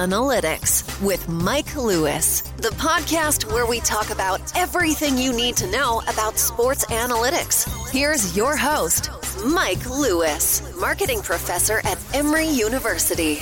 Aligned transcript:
Analytics 0.00 0.82
with 1.02 1.28
Mike 1.28 1.76
Lewis, 1.76 2.40
the 2.56 2.70
podcast 2.70 3.44
where 3.52 3.66
we 3.66 3.80
talk 3.80 4.08
about 4.08 4.40
everything 4.56 5.18
you 5.18 5.30
need 5.30 5.58
to 5.58 5.70
know 5.70 6.00
about 6.08 6.38
sports 6.38 6.86
analytics. 6.86 7.68
Here's 7.90 8.34
your 8.34 8.56
host, 8.56 9.10
Mike 9.44 9.84
Lewis, 9.90 10.74
marketing 10.80 11.20
professor 11.20 11.82
at 11.84 11.98
Emory 12.14 12.48
University. 12.48 13.40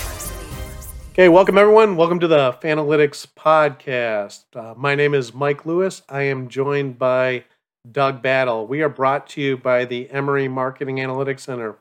Okay, 1.12 1.28
welcome 1.28 1.56
everyone. 1.56 1.96
Welcome 1.96 2.18
to 2.18 2.26
the 2.26 2.58
Fanalytics 2.60 3.24
podcast. 3.38 4.42
Uh, 4.52 4.74
my 4.76 4.96
name 4.96 5.14
is 5.14 5.32
Mike 5.32 5.64
Lewis. 5.64 6.02
I 6.08 6.22
am 6.22 6.48
joined 6.48 6.98
by 6.98 7.44
Doug 7.88 8.20
Battle. 8.20 8.66
We 8.66 8.82
are 8.82 8.88
brought 8.88 9.28
to 9.28 9.40
you 9.40 9.56
by 9.56 9.84
the 9.84 10.10
Emory 10.10 10.48
Marketing 10.48 10.96
Analytics 10.96 11.40
Center. 11.40 11.78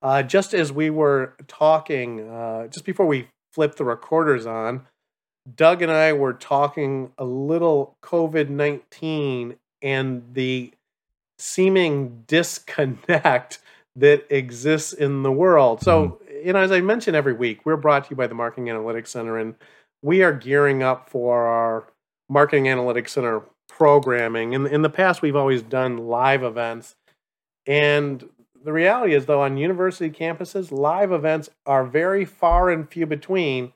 Uh, 0.00 0.22
just 0.22 0.54
as 0.54 0.72
we 0.72 0.88
were 0.88 1.34
talking, 1.48 2.20
uh, 2.20 2.68
just 2.68 2.84
before 2.84 3.06
we 3.06 3.26
flip 3.52 3.76
the 3.76 3.84
recorders 3.84 4.46
on, 4.46 4.86
Doug 5.54 5.82
and 5.82 5.90
I 5.90 6.12
were 6.12 6.32
talking 6.32 7.12
a 7.18 7.24
little 7.24 7.96
COVID 8.02 8.48
19 8.48 9.56
and 9.82 10.22
the 10.34 10.72
seeming 11.38 12.24
disconnect 12.26 13.58
that 13.96 14.24
exists 14.30 14.92
in 14.92 15.22
the 15.22 15.32
world. 15.32 15.82
So, 15.82 16.20
hmm. 16.24 16.46
you 16.46 16.52
know, 16.52 16.60
as 16.60 16.72
I 16.72 16.80
mentioned 16.80 17.16
every 17.16 17.32
week, 17.32 17.64
we're 17.64 17.76
brought 17.76 18.04
to 18.04 18.10
you 18.10 18.16
by 18.16 18.26
the 18.26 18.34
Marketing 18.34 18.66
Analytics 18.66 19.08
Center, 19.08 19.38
and 19.38 19.54
we 20.02 20.22
are 20.22 20.32
gearing 20.32 20.82
up 20.82 21.08
for 21.10 21.46
our 21.46 21.86
Marketing 22.28 22.64
Analytics 22.64 23.10
Center 23.10 23.42
programming. 23.68 24.52
In, 24.52 24.66
in 24.66 24.82
the 24.82 24.90
past, 24.90 25.22
we've 25.22 25.36
always 25.36 25.62
done 25.62 25.98
live 25.98 26.42
events. 26.42 26.94
And 27.66 28.28
the 28.62 28.72
reality 28.72 29.14
is, 29.14 29.26
though, 29.26 29.42
on 29.42 29.56
university 29.56 30.10
campuses, 30.10 30.70
live 30.70 31.12
events 31.12 31.50
are 31.66 31.84
very 31.84 32.24
far 32.24 32.70
and 32.70 32.88
few 32.88 33.06
between, 33.06 33.72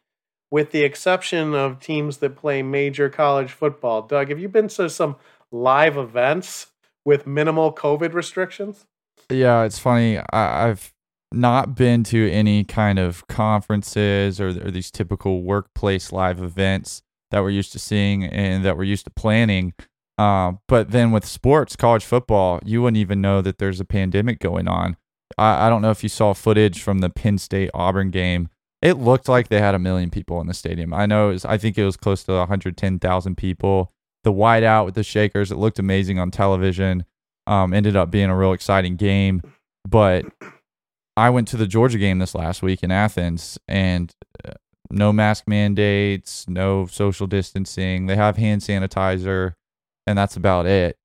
with 0.51 0.71
the 0.71 0.83
exception 0.83 1.55
of 1.55 1.81
teams 1.81 2.19
that 2.19 2.37
play 2.37 2.63
major 2.63 3.09
college 3.09 3.53
football. 3.53 4.03
Doug, 4.03 4.29
have 4.29 4.39
you 4.39 4.49
been 4.49 4.69
to 4.69 4.91
some 4.91 5.17
live 5.51 5.97
events 5.97 6.69
with 7.05 7.27
minimal 7.27 7.73
COVID 7.73 8.13
restrictions? 8.13 8.87
Yeah, 9.31 9.63
it's 9.63 9.79
funny. 9.79 10.19
I, 10.33 10.67
have 10.67 10.93
not 11.33 11.75
been 11.75 12.05
to 12.05 12.31
any 12.31 12.65
kind 12.65 12.99
of 12.99 13.27
conferences 13.27 14.41
or, 14.41 14.49
or 14.49 14.71
these 14.71 14.91
typical 14.91 15.43
workplace 15.43 16.13
live 16.13 16.43
events 16.43 17.03
that 17.31 17.43
we're 17.43 17.51
used 17.51 17.73
to 17.73 17.79
seeing 17.79 18.25
and 18.25 18.65
that 18.65 18.77
we're 18.77 18.85
used 18.85 19.05
to 19.05 19.11
planning. 19.11 19.73
Uh, 20.17 20.53
but 20.69 20.91
then 20.91 21.11
with 21.11 21.25
sports, 21.25 21.77
college 21.77 22.05
football, 22.05 22.61
you 22.65 22.83
wouldn't 22.83 22.99
even 22.99 23.21
know 23.21 23.43
that 23.43 23.59
there's 23.59 23.81
a 23.81 23.85
pandemic 23.85 24.39
going 24.39 24.69
on. 24.69 24.97
I, 25.37 25.67
I 25.67 25.69
don't 25.69 25.83
know 25.83 25.91
if 25.91 26.03
you 26.03 26.09
saw 26.09 26.33
footage 26.35 26.83
from 26.83 26.99
the 26.99 27.11
Penn 27.11 27.39
State 27.39 27.71
Auburn 27.75 28.11
game. 28.11 28.49
It 28.81 28.99
looked 28.99 29.29
like 29.29 29.49
they 29.49 29.61
had 29.61 29.75
a 29.75 29.79
million 29.79 30.11
people 30.11 30.41
in 30.41 30.47
the 30.47 30.55
stadium. 30.55 30.93
I 30.93 31.07
know, 31.07 31.29
was, 31.29 31.45
I 31.45 31.59
think 31.59 31.79
it 31.79 31.85
was 31.85 31.97
close 31.97 32.23
to 32.25 32.33
110,000 32.33 33.37
people. 33.37 33.93
The 34.25 34.33
whiteout 34.33 34.85
with 34.85 34.95
the 34.95 35.03
shakers, 35.03 35.51
it 35.51 35.57
looked 35.57 35.79
amazing 35.79 36.19
on 36.19 36.31
television. 36.31 37.05
Um, 37.47 37.75
ended 37.75 37.97
up 37.97 38.11
being 38.11 38.31
a 38.31 38.37
real 38.37 38.53
exciting 38.53 38.97
game. 38.97 39.43
But 39.89 40.27
I 41.17 41.31
went 41.31 41.49
to 41.49 41.57
the 41.57 41.67
Georgia 41.67 41.99
game 41.99 42.19
this 42.19 42.35
last 42.35 42.63
week 42.63 42.83
in 42.83 42.91
Athens, 42.91 43.59
and 43.69 44.13
uh, 44.47 44.53
no 44.91 45.13
mask 45.13 45.45
mandates, 45.47 46.49
no 46.49 46.87
social 46.87 47.27
distancing. 47.27 48.07
They 48.07 48.17
have 48.17 48.37
hand 48.37 48.63
sanitizer 48.63 49.55
and 50.07 50.17
that's 50.19 50.37
about 50.37 50.67
it. 50.67 50.97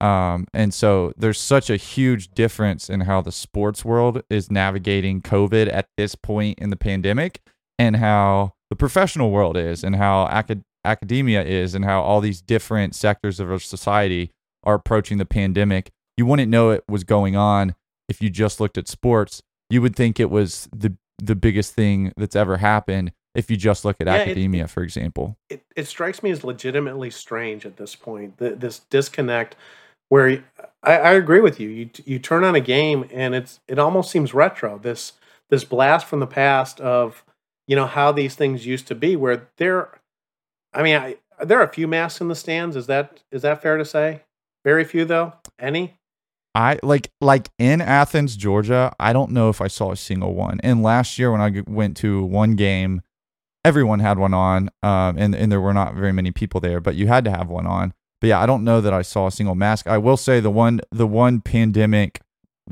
Um, 0.00 0.46
and 0.54 0.72
so 0.72 1.12
there's 1.16 1.40
such 1.40 1.70
a 1.70 1.76
huge 1.76 2.28
difference 2.28 2.88
in 2.88 3.00
how 3.00 3.20
the 3.20 3.32
sports 3.32 3.84
world 3.84 4.22
is 4.30 4.50
navigating 4.50 5.20
COVID 5.20 5.72
at 5.72 5.88
this 5.96 6.14
point 6.14 6.58
in 6.60 6.70
the 6.70 6.76
pandemic 6.76 7.40
and 7.78 7.96
how 7.96 8.52
the 8.70 8.76
professional 8.76 9.30
world 9.30 9.56
is 9.56 9.82
and 9.82 9.96
how 9.96 10.26
acad- 10.26 10.62
academia 10.84 11.42
is 11.42 11.74
and 11.74 11.84
how 11.84 12.00
all 12.00 12.20
these 12.20 12.40
different 12.40 12.94
sectors 12.94 13.40
of 13.40 13.50
our 13.50 13.58
society 13.58 14.30
are 14.62 14.74
approaching 14.74 15.18
the 15.18 15.26
pandemic. 15.26 15.90
You 16.16 16.26
wouldn't 16.26 16.50
know 16.50 16.70
it 16.70 16.84
was 16.88 17.04
going 17.04 17.34
on 17.34 17.74
if 18.08 18.22
you 18.22 18.30
just 18.30 18.60
looked 18.60 18.78
at 18.78 18.86
sports. 18.86 19.42
You 19.70 19.82
would 19.82 19.96
think 19.96 20.20
it 20.20 20.30
was 20.30 20.68
the 20.74 20.96
the 21.20 21.34
biggest 21.34 21.74
thing 21.74 22.12
that's 22.16 22.36
ever 22.36 22.58
happened 22.58 23.10
if 23.34 23.50
you 23.50 23.56
just 23.56 23.84
look 23.84 23.96
at 24.00 24.06
yeah, 24.06 24.14
academia, 24.14 24.64
it, 24.64 24.70
for 24.70 24.82
example. 24.82 25.36
It, 25.48 25.64
it 25.76 25.86
strikes 25.86 26.22
me 26.22 26.30
as 26.30 26.44
legitimately 26.44 27.10
strange 27.10 27.66
at 27.66 27.76
this 27.76 27.94
point, 27.94 28.38
the, 28.38 28.50
this 28.50 28.80
disconnect 28.90 29.56
where 30.08 30.44
I, 30.82 30.96
I, 30.96 31.12
agree 31.12 31.40
with 31.40 31.60
you. 31.60 31.68
You 31.68 31.90
you 32.04 32.18
turn 32.18 32.44
on 32.44 32.54
a 32.54 32.60
game 32.60 33.08
and 33.12 33.34
it's 33.34 33.60
it 33.68 33.78
almost 33.78 34.10
seems 34.10 34.34
retro. 34.34 34.78
This 34.78 35.12
this 35.50 35.64
blast 35.64 36.06
from 36.06 36.20
the 36.20 36.26
past 36.26 36.80
of 36.80 37.24
you 37.66 37.76
know 37.76 37.86
how 37.86 38.12
these 38.12 38.34
things 38.34 38.66
used 38.66 38.86
to 38.88 38.94
be. 38.94 39.16
Where 39.16 39.48
there, 39.58 40.00
I 40.72 40.82
mean, 40.82 40.96
I, 40.96 41.16
there 41.44 41.58
are 41.58 41.64
a 41.64 41.72
few 41.72 41.86
masks 41.86 42.20
in 42.20 42.28
the 42.28 42.34
stands. 42.34 42.76
Is 42.76 42.86
that 42.86 43.20
is 43.30 43.42
that 43.42 43.62
fair 43.62 43.76
to 43.76 43.84
say? 43.84 44.22
Very 44.64 44.84
few 44.84 45.04
though. 45.04 45.34
Any? 45.58 45.94
I 46.54 46.78
like 46.82 47.10
like 47.20 47.50
in 47.58 47.80
Athens, 47.80 48.36
Georgia. 48.36 48.94
I 48.98 49.12
don't 49.12 49.30
know 49.30 49.50
if 49.50 49.60
I 49.60 49.68
saw 49.68 49.92
a 49.92 49.96
single 49.96 50.34
one. 50.34 50.58
And 50.62 50.82
last 50.82 51.18
year 51.18 51.30
when 51.30 51.40
I 51.40 51.62
went 51.66 51.96
to 51.98 52.24
one 52.24 52.56
game 52.56 53.02
everyone 53.68 54.00
had 54.00 54.18
one 54.18 54.34
on, 54.34 54.70
um, 54.82 55.16
and 55.18 55.34
and 55.34 55.52
there 55.52 55.60
were 55.60 55.74
not 55.74 55.94
very 55.94 56.12
many 56.12 56.32
people 56.32 56.60
there, 56.60 56.80
but 56.80 56.94
you 56.94 57.06
had 57.06 57.24
to 57.26 57.30
have 57.30 57.48
one 57.48 57.66
on. 57.66 57.92
But 58.20 58.28
yeah, 58.28 58.40
I 58.40 58.46
don't 58.46 58.64
know 58.64 58.80
that 58.80 58.92
I 58.92 59.02
saw 59.02 59.26
a 59.26 59.30
single 59.30 59.54
mask. 59.54 59.86
I 59.86 59.98
will 59.98 60.16
say 60.16 60.40
the 60.40 60.50
one 60.50 60.80
the 60.90 61.06
one 61.06 61.40
pandemic 61.40 62.20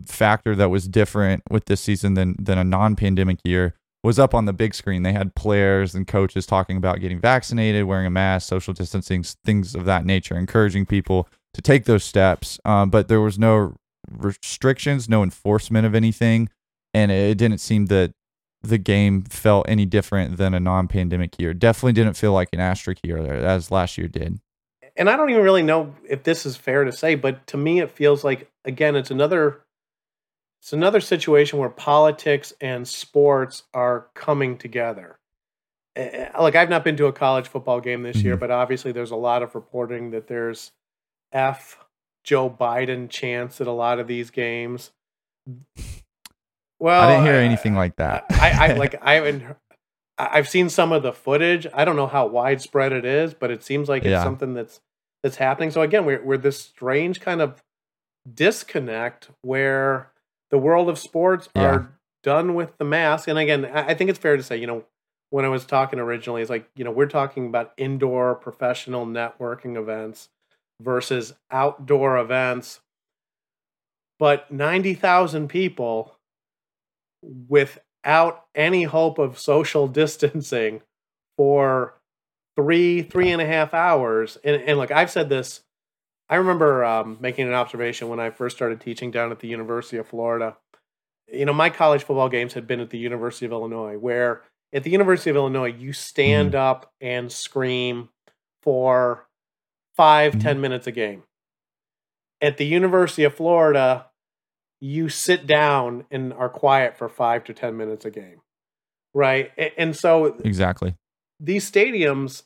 factor 0.07 0.55
that 0.57 0.71
was 0.71 0.89
different 0.89 1.43
with 1.51 1.67
this 1.67 1.83
season 1.83 2.15
than 2.15 2.35
than 2.39 2.59
a 2.59 2.65
non-pandemic 2.65 3.39
year 3.45 3.75
was 4.03 4.19
up 4.19 4.35
on 4.35 4.47
the 4.47 4.53
big 4.53 4.75
screen. 4.75 5.03
They 5.03 5.13
had 5.13 5.35
players 5.35 5.95
and 5.95 6.07
coaches 6.07 6.47
talking 6.47 6.77
about 6.77 7.01
getting 7.01 7.21
vaccinated, 7.21 7.85
wearing 7.85 8.07
a 8.07 8.11
mask, 8.11 8.49
social 8.49 8.73
distancing, 8.73 9.23
things 9.23 9.75
of 9.75 9.85
that 9.85 10.07
nature, 10.07 10.37
encouraging 10.37 10.87
people 10.87 11.29
to 11.55 11.61
take 11.61 11.85
those 11.85 12.05
steps. 12.05 12.59
Um, 12.65 12.89
but 12.89 13.09
there 13.09 13.21
was 13.21 13.39
no 13.39 13.75
restrictions, 14.11 15.09
no 15.09 15.23
enforcement 15.23 15.87
of 15.87 15.95
anything, 15.95 16.49
and 16.95 17.11
it 17.11 17.37
didn't 17.37 17.59
seem 17.59 17.87
that 17.87 18.15
the 18.69 18.79
game 18.79 19.23
felt 19.23 19.67
any 19.69 19.85
different 19.85 20.37
than 20.37 20.55
a 20.55 20.61
non-pandemic 20.61 21.39
year. 21.39 21.55
Definitely 21.55 21.93
didn't 21.93 22.15
feel 22.15 22.33
like 22.33 22.49
an 22.53 22.61
asterisk 22.61 22.99
year 23.05 23.19
as 23.19 23.71
last 23.71 23.99
year 23.99 24.09
did. 24.09 24.41
And 24.97 25.11
I 25.11 25.17
don't 25.17 25.31
even 25.31 25.43
really 25.43 25.63
know 25.63 25.95
if 26.09 26.23
this 26.23 26.47
is 26.47 26.57
fair 26.57 26.85
to 26.85 26.93
say, 26.93 27.15
but 27.15 27.47
to 27.49 27.57
me 27.57 27.81
it 27.81 27.91
feels 27.91 28.25
like 28.25 28.51
again 28.65 28.97
it's 28.97 29.11
another 29.11 29.63
it's 30.63 30.73
another 30.73 31.01
situation 31.01 31.59
where 31.59 31.69
politics 31.69 32.53
and 32.61 32.89
sports 32.89 33.63
are 33.75 34.09
coming 34.15 34.57
together. 34.57 35.19
Like 35.97 36.57
I've 36.57 36.71
not 36.71 36.85
been 36.85 36.97
to 36.97 37.07
a 37.07 37.13
college 37.13 37.49
football 37.49 37.81
game 37.81 38.03
this 38.03 38.19
mm-hmm. 38.19 38.27
year, 38.27 38.37
but 38.37 38.51
obviously 38.51 38.93
there's 38.93 39.11
a 39.11 39.17
lot 39.17 39.43
of 39.43 39.55
reporting 39.55 40.11
that 40.11 40.29
there's 40.29 40.73
F 41.33 41.79
Joe 42.25 42.51
Biden 42.51 43.09
chance 43.09 43.61
at 43.61 43.67
a 43.67 43.73
lot 43.73 43.99
of 43.99 44.07
these 44.07 44.31
games. 44.31 44.91
Well, 46.79 47.01
I 47.01 47.11
didn't 47.13 47.27
hear 47.27 47.35
anything 47.35 47.75
like 47.75 47.97
that. 47.97 48.27
I, 48.31 48.71
I 48.71 48.73
like 48.75 48.97
I 49.03 49.15
haven't. 49.15 49.45
I've 50.19 50.49
seen 50.49 50.69
some 50.69 50.93
of 50.93 51.03
the 51.03 51.13
footage. 51.13 51.67
I 51.75 51.85
don't 51.85 51.97
know 51.97 52.07
how 52.07 52.27
widespread 52.27 52.93
it 52.93 53.05
is, 53.05 53.35
but 53.35 53.51
it 53.51 53.63
seems 53.63 53.89
like 53.89 54.03
it's 54.03 54.11
yeah. 54.11 54.23
something 54.23 54.55
that's 54.55 54.81
that's 55.23 55.37
happening. 55.37 55.71
So 55.71 55.83
again, 55.83 56.05
we're 56.05 56.23
we're 56.23 56.39
this 56.39 56.59
strange 56.61 57.21
kind 57.21 57.41
of 57.41 57.63
disconnect 58.33 59.29
where 59.43 60.11
the 60.51 60.59
world 60.59 60.89
of 60.89 60.99
sports 60.99 61.49
Yeah. 61.55 61.63
are 61.63 61.99
done 62.23 62.55
with 62.55 62.77
the 62.79 62.85
mask. 62.85 63.29
And 63.29 63.39
again, 63.39 63.65
I 63.67 63.89
I 63.89 63.95
think 63.95 64.11
it's 64.11 64.19
fair 64.19 64.37
to 64.37 64.43
say, 64.43 64.57
you 64.57 64.67
know, 64.67 64.85
when 65.31 65.45
I 65.45 65.49
was 65.49 65.65
talking 65.65 65.99
originally, 65.99 66.41
it's 66.43 66.51
like, 66.51 66.69
you 66.77 66.85
know, 66.85 66.91
we're 66.91 67.07
talking 67.07 67.47
about 67.47 67.73
indoor 67.77 68.35
professional 68.35 69.07
networking 69.07 69.77
events 69.77 70.29
versus 70.81 71.35
outdoor 71.51 72.19
events. 72.19 72.81
But 74.19 74.51
90,000 74.51 75.49
people 75.49 76.16
without 77.49 78.45
any 78.55 78.85
hope 78.85 79.19
of 79.19 79.39
social 79.39 79.89
distancing 80.03 80.83
for 81.37 81.95
three, 82.57 83.03
three 83.03 83.31
and 83.31 83.43
a 83.43 83.47
half 83.47 83.75
hours. 83.75 84.39
And, 84.45 84.61
and 84.63 84.79
look, 84.79 84.91
I've 84.91 85.11
said 85.11 85.29
this. 85.29 85.63
I 86.29 86.37
remember 86.37 86.85
um, 86.85 87.19
making 87.21 87.47
an 87.47 87.55
observation 87.55 88.09
when 88.09 88.19
I 88.19 88.31
first 88.31 88.57
started 88.57 88.81
teaching 88.81 89.11
down 89.11 89.31
at 89.31 89.39
the 89.41 89.49
University 89.49 89.97
of 89.97 90.09
Florida. 90.09 90.57
You 91.33 91.45
know, 91.45 91.53
my 91.53 91.71
college 91.71 92.03
football 92.03 92.29
games 92.29 92.55
had 92.55 92.67
been 92.67 92.81
at 92.81 92.91
the 92.91 92.99
University 92.99 93.47
of 93.47 93.53
Illinois, 93.53 93.97
where 93.99 94.43
at 94.73 94.83
the 94.83 94.91
University 94.91 95.31
of 95.31 95.37
Illinois, 95.37 95.73
you 95.73 95.93
stand 95.93 96.55
up 96.55 96.91
and 97.01 97.31
scream 97.31 98.09
for 98.63 99.27
five, 99.97 100.35
Mhm. 100.35 100.43
ten 100.43 100.61
minutes 100.61 100.87
a 100.87 100.93
game. 100.93 101.23
At 102.41 102.57
the 102.59 102.67
University 102.67 103.25
of 103.25 103.35
Florida, 103.35 104.07
you 104.81 105.09
sit 105.09 105.47
down 105.47 106.05
and 106.11 106.33
are 106.33 106.49
quiet 106.49 106.97
for 106.97 107.09
five 107.09 107.45
to 107.45 107.55
10 107.55 107.77
minutes 107.77 108.05
a 108.05 108.11
game. 108.11 108.41
Right. 109.15 109.51
And 109.79 109.97
so 109.97 110.27
Exactly. 110.45 110.95
these 111.41 111.71
stadiums, 111.71 112.43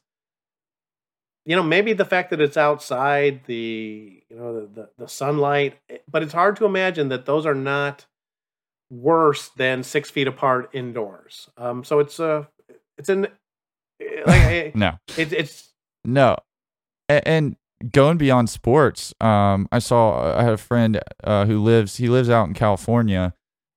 you 1.44 1.56
know, 1.56 1.62
maybe 1.62 1.92
the 1.92 2.04
fact 2.04 2.30
that 2.30 2.40
it's 2.40 2.56
outside, 2.56 3.40
the 3.46 4.22
you 4.28 4.36
know, 4.36 4.60
the, 4.60 4.66
the, 4.66 4.90
the 4.98 5.08
sunlight, 5.08 5.78
eh, 5.88 5.98
but 6.08 6.22
it's 6.22 6.32
hard 6.32 6.56
to 6.56 6.64
imagine 6.66 7.08
that 7.08 7.26
those 7.26 7.46
are 7.46 7.54
not 7.54 8.06
worse 8.90 9.48
than 9.56 9.82
six 9.82 10.10
feet 10.10 10.28
apart 10.28 10.70
indoors. 10.72 11.48
Um, 11.56 11.82
so 11.82 11.98
it's 11.98 12.20
a, 12.20 12.48
it's 12.98 13.08
an, 13.08 13.26
eh, 14.00 14.22
like, 14.26 14.40
eh, 14.42 14.70
No. 14.74 14.98
it, 15.16 15.32
it's, 15.32 15.72
No. 16.04 16.36
A- 17.08 17.26
And 17.26 17.56
going 17.92 18.18
beyond 18.18 18.50
sports, 18.50 19.14
um, 19.20 19.68
I 19.72 19.78
saw 19.78 20.36
I 20.36 20.42
had 20.42 20.52
a 20.52 20.58
friend 20.58 21.00
uh, 21.24 21.46
who 21.46 21.60
lives 21.60 21.96
he 21.96 22.08
lives 22.08 22.28
out 22.28 22.48
in 22.48 22.54
California, 22.54 23.34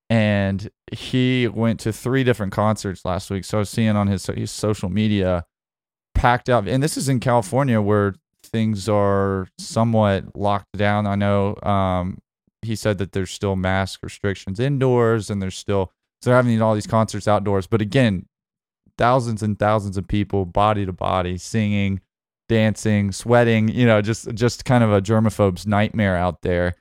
and 0.10 0.70
he 0.92 1.48
went 1.48 1.80
to 1.82 1.94
three 1.94 2.24
different 2.24 2.52
concerts 2.52 3.06
last 3.06 3.30
week. 3.30 3.46
So 3.46 3.58
I 3.58 3.60
was 3.60 3.70
seeing 3.70 3.96
on 3.96 4.08
his 4.08 4.26
his 4.26 4.52
social 4.52 4.90
media 4.90 5.46
packed 6.14 6.50
out, 6.50 6.68
and 6.68 6.84
this 6.84 6.98
is 6.98 7.10
in 7.10 7.20
California 7.20 7.82
where 7.82 8.16
things 8.44 8.90
are 8.90 9.48
somewhat 9.58 10.36
locked 10.36 10.78
down. 10.78 11.08
I 11.08 11.16
know 11.16 11.56
um, 11.64 12.20
he 12.62 12.76
said 12.76 12.98
that 12.98 13.14
there's 13.14 13.32
still 13.32 13.56
mask 13.56 14.02
restrictions 14.04 14.60
indoors, 14.60 15.30
and 15.30 15.42
there's 15.42 15.58
still 15.58 15.92
so 16.22 16.30
they're 16.30 16.38
having 16.38 16.62
all 16.62 16.74
these 16.74 16.88
concerts 16.88 17.28
outdoors. 17.28 17.68
But 17.68 17.82
again, 17.82 18.28
thousands 18.98 19.42
and 19.44 19.58
thousands 19.58 19.98
of 19.98 20.08
people, 20.08 20.46
body 20.46 20.86
to 20.86 20.94
body, 20.94 21.38
singing 21.38 22.02
dancing, 22.54 23.12
sweating, 23.12 23.68
you 23.68 23.88
know, 23.88 24.00
just 24.00 24.32
just 24.36 24.64
kind 24.64 24.84
of 24.84 24.94
a 24.94 25.02
germaphobe's 25.02 25.66
nightmare 25.66 26.16
out 26.16 26.44
there. 26.44 26.76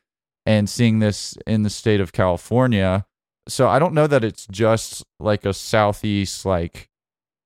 And 0.44 0.68
seeing 0.68 0.98
this 0.98 1.34
in 1.46 1.62
the 1.62 1.70
state 1.70 2.00
of 2.00 2.12
California, 2.12 3.06
so 3.48 3.68
I 3.68 3.78
don't 3.78 3.94
know 3.94 4.06
that 4.06 4.22
it's 4.22 4.46
just 4.48 5.02
like 5.18 5.46
a 5.46 5.54
southeast 5.54 6.44
like 6.44 6.90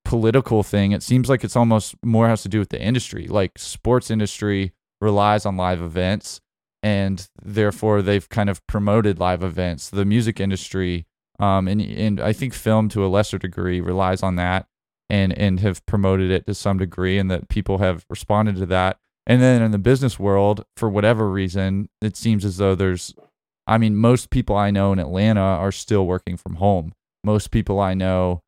political 0.03 0.61
thing. 0.61 0.91
It 0.91 1.03
seems 1.03 1.29
like 1.29 1.43
it's 1.43 1.55
almost 1.55 1.95
more 2.03 2.27
has 2.27 2.41
to 2.41 2.49
do 2.49 2.59
with 2.59 2.69
the 2.69 2.81
industry. 2.81 3.27
Like 3.27 3.57
sports 3.57 4.11
industry 4.11 4.73
relies 4.99 5.45
on 5.45 5.55
live 5.55 5.81
events 5.81 6.41
and 6.83 7.27
therefore 7.41 8.01
they've 8.01 8.27
kind 8.27 8.49
of 8.49 8.65
promoted 8.67 9.19
live 9.19 9.43
events. 9.43 9.89
The 9.89 10.05
music 10.05 10.39
industry 10.41 11.05
um, 11.39 11.67
and 11.67 11.79
and 11.81 12.19
I 12.19 12.33
think 12.33 12.53
film 12.53 12.89
to 12.89 13.05
a 13.05 13.07
lesser 13.07 13.37
degree 13.37 13.79
relies 13.79 14.21
on 14.21 14.35
that 14.35 14.65
and 15.09 15.37
and 15.37 15.59
have 15.59 15.85
promoted 15.85 16.31
it 16.31 16.45
to 16.47 16.53
some 16.53 16.77
degree 16.77 17.17
and 17.17 17.31
that 17.31 17.49
people 17.49 17.77
have 17.79 18.05
responded 18.09 18.55
to 18.57 18.65
that. 18.67 18.97
And 19.25 19.41
then 19.41 19.61
in 19.61 19.71
the 19.71 19.77
business 19.77 20.19
world 20.19 20.65
for 20.75 20.89
whatever 20.89 21.29
reason 21.29 21.89
it 22.01 22.15
seems 22.15 22.45
as 22.45 22.57
though 22.57 22.75
there's 22.75 23.13
i 23.65 23.77
mean 23.77 23.95
most 23.95 24.29
people 24.29 24.55
i 24.55 24.71
know 24.71 24.93
in 24.93 24.99
atlanta 24.99 25.41
are 25.41 25.71
still 25.71 26.05
working 26.05 26.37
from 26.37 26.55
home. 26.55 26.93
Most 27.23 27.51
people 27.51 27.79
i 27.79 27.93
know 27.93 28.41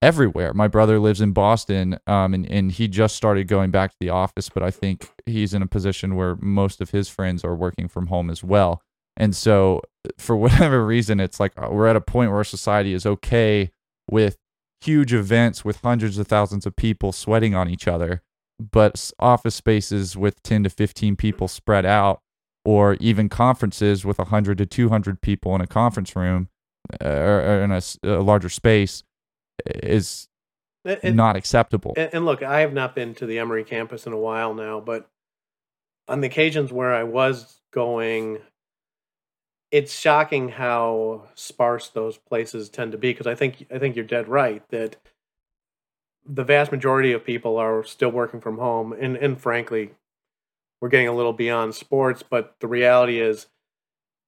everywhere. 0.00 0.52
My 0.52 0.68
brother 0.68 0.98
lives 0.98 1.20
in 1.20 1.32
boston 1.32 1.98
um, 2.06 2.34
and, 2.34 2.50
and 2.50 2.72
he 2.72 2.88
just 2.88 3.16
started 3.16 3.48
going 3.48 3.70
back 3.70 3.90
to 3.90 3.96
the 4.00 4.10
office 4.10 4.48
but 4.48 4.62
i 4.62 4.70
think 4.70 5.08
he's 5.26 5.54
in 5.54 5.62
a 5.62 5.66
position 5.66 6.16
where 6.16 6.36
most 6.36 6.80
of 6.80 6.90
his 6.90 7.08
friends 7.08 7.44
are 7.44 7.54
working 7.54 7.88
from 7.88 8.08
home 8.08 8.30
as 8.30 8.42
well. 8.42 8.82
And 9.16 9.36
so 9.36 9.82
for 10.18 10.36
whatever 10.44 10.84
reason 10.84 11.20
it's 11.20 11.38
like 11.38 11.52
uh, 11.56 11.68
we're 11.70 11.86
at 11.86 11.96
a 11.96 12.00
point 12.00 12.32
where 12.32 12.44
society 12.44 12.92
is 12.92 13.06
okay 13.06 13.70
with 14.10 14.36
huge 14.82 15.12
events 15.12 15.64
with 15.64 15.80
hundreds 15.82 16.18
of 16.18 16.26
thousands 16.26 16.66
of 16.66 16.76
people 16.76 17.12
sweating 17.12 17.54
on 17.54 17.68
each 17.68 17.86
other, 17.86 18.22
but 18.58 19.10
office 19.18 19.54
spaces 19.54 20.16
with 20.16 20.42
10 20.42 20.64
to 20.64 20.70
15 20.70 21.16
people 21.16 21.48
spread 21.48 21.86
out, 21.86 22.20
or 22.64 22.94
even 22.94 23.28
conferences 23.28 24.04
with 24.04 24.18
100 24.18 24.58
to 24.58 24.66
200 24.66 25.20
people 25.20 25.54
in 25.54 25.60
a 25.60 25.66
conference 25.66 26.14
room 26.14 26.48
uh, 27.04 27.08
or, 27.08 27.62
in 27.62 27.70
a, 27.70 27.82
larger 28.20 28.48
space 28.48 29.02
is 29.66 30.28
and- 30.84 31.16
not 31.16 31.36
acceptable. 31.36 31.94
And, 31.96 32.10
and 32.12 32.24
look, 32.24 32.42
I 32.42 32.60
have 32.60 32.72
not 32.72 32.94
been 32.94 33.14
to 33.16 33.26
the 33.26 33.38
Emory 33.38 33.64
campus 33.64 34.06
in 34.06 34.12
a 34.12 34.18
while 34.18 34.54
now, 34.54 34.80
but 34.80 35.08
on 36.08 36.20
the 36.20 36.26
occasions 36.26 36.72
where 36.72 36.92
I 36.92 37.04
was 37.04 37.60
going, 37.72 38.38
it's 39.72 39.98
shocking 39.98 40.50
how 40.50 41.24
sparse 41.34 41.88
those 41.88 42.18
places 42.18 42.68
tend 42.68 42.92
to 42.92 42.98
be. 42.98 43.10
Because 43.10 43.26
I 43.26 43.34
think 43.34 43.66
I 43.74 43.78
think 43.78 43.96
you're 43.96 44.04
dead 44.04 44.28
right 44.28 44.62
that 44.68 44.96
the 46.24 46.44
vast 46.44 46.70
majority 46.70 47.12
of 47.12 47.24
people 47.24 47.56
are 47.56 47.82
still 47.82 48.10
working 48.10 48.40
from 48.40 48.58
home, 48.58 48.92
and 48.92 49.16
and 49.16 49.40
frankly, 49.40 49.92
we're 50.80 50.90
getting 50.90 51.08
a 51.08 51.14
little 51.14 51.32
beyond 51.32 51.74
sports. 51.74 52.22
But 52.22 52.54
the 52.60 52.68
reality 52.68 53.20
is, 53.20 53.46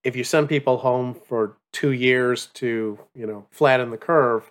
if 0.02 0.16
you 0.16 0.24
send 0.24 0.48
people 0.48 0.78
home 0.78 1.14
for 1.14 1.56
two 1.72 1.92
years 1.92 2.46
to 2.54 2.98
you 3.14 3.26
know 3.26 3.46
flatten 3.50 3.90
the 3.90 3.98
curve, 3.98 4.50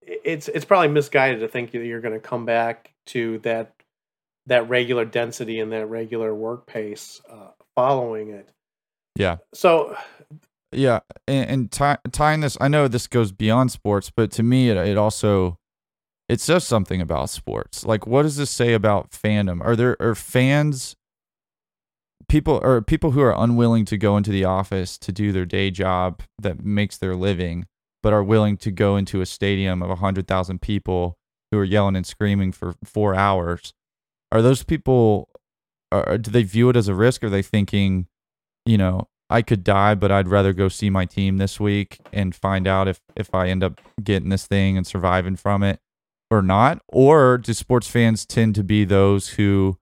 it's 0.00 0.48
it's 0.48 0.64
probably 0.64 0.88
misguided 0.88 1.40
to 1.40 1.48
think 1.48 1.72
that 1.72 1.84
you're 1.84 2.00
going 2.00 2.14
to 2.14 2.20
come 2.20 2.46
back 2.46 2.92
to 3.06 3.38
that 3.40 3.74
that 4.46 4.68
regular 4.68 5.04
density 5.04 5.60
and 5.60 5.72
that 5.72 5.86
regular 5.86 6.34
work 6.34 6.66
pace 6.66 7.20
uh, 7.30 7.48
following 7.74 8.30
it. 8.30 8.48
Yeah. 9.16 9.36
So 9.54 9.96
Yeah, 10.72 11.00
and, 11.28 11.50
and 11.50 11.70
tie, 11.70 11.98
tying 12.10 12.40
this, 12.40 12.56
I 12.60 12.68
know 12.68 12.88
this 12.88 13.06
goes 13.06 13.30
beyond 13.32 13.70
sports, 13.72 14.10
but 14.14 14.30
to 14.32 14.42
me, 14.42 14.70
it, 14.70 14.76
it 14.76 14.96
also 14.96 15.58
it 16.28 16.40
says 16.40 16.64
something 16.64 17.00
about 17.00 17.28
sports. 17.28 17.84
Like, 17.84 18.06
what 18.06 18.22
does 18.22 18.36
this 18.36 18.50
say 18.50 18.72
about 18.72 19.10
fandom? 19.10 19.60
Are 19.62 19.76
there 19.76 19.96
are 20.00 20.14
fans 20.14 20.96
people 22.28 22.58
or 22.62 22.80
people 22.80 23.10
who 23.10 23.20
are 23.20 23.34
unwilling 23.36 23.84
to 23.84 23.98
go 23.98 24.16
into 24.16 24.30
the 24.30 24.44
office 24.44 24.96
to 24.96 25.12
do 25.12 25.32
their 25.32 25.44
day 25.44 25.70
job 25.70 26.22
that 26.40 26.64
makes 26.64 26.96
their 26.96 27.14
living, 27.14 27.66
but 28.02 28.14
are 28.14 28.24
willing 28.24 28.56
to 28.56 28.70
go 28.70 28.96
into 28.96 29.20
a 29.20 29.26
stadium 29.26 29.82
of 29.82 29.90
a 29.90 29.96
hundred 29.96 30.26
thousand 30.26 30.62
people 30.62 31.18
who 31.50 31.58
are 31.58 31.64
yelling 31.64 31.96
and 31.96 32.06
screaming 32.06 32.50
for 32.50 32.74
four 32.82 33.14
hours? 33.14 33.74
Are 34.30 34.40
those 34.40 34.62
people? 34.62 35.28
Are, 35.90 36.16
do 36.16 36.30
they 36.30 36.42
view 36.44 36.70
it 36.70 36.76
as 36.76 36.88
a 36.88 36.94
risk? 36.94 37.22
Are 37.22 37.28
they 37.28 37.42
thinking? 37.42 38.06
You 38.64 38.78
know, 38.78 39.08
I 39.30 39.42
could 39.42 39.64
die, 39.64 39.94
but 39.94 40.12
I'd 40.12 40.28
rather 40.28 40.52
go 40.52 40.68
see 40.68 40.90
my 40.90 41.06
team 41.06 41.38
this 41.38 41.58
week 41.58 41.98
and 42.12 42.34
find 42.34 42.66
out 42.66 42.86
if 42.88 43.00
if 43.16 43.34
I 43.34 43.48
end 43.48 43.64
up 43.64 43.80
getting 44.02 44.28
this 44.28 44.46
thing 44.46 44.76
and 44.76 44.86
surviving 44.86 45.36
from 45.36 45.62
it 45.62 45.80
or 46.30 46.42
not. 46.42 46.82
Or 46.88 47.38
do 47.38 47.52
sports 47.54 47.88
fans 47.88 48.26
tend 48.26 48.54
to 48.56 48.64
be 48.64 48.84
those 48.84 49.30
who, 49.30 49.78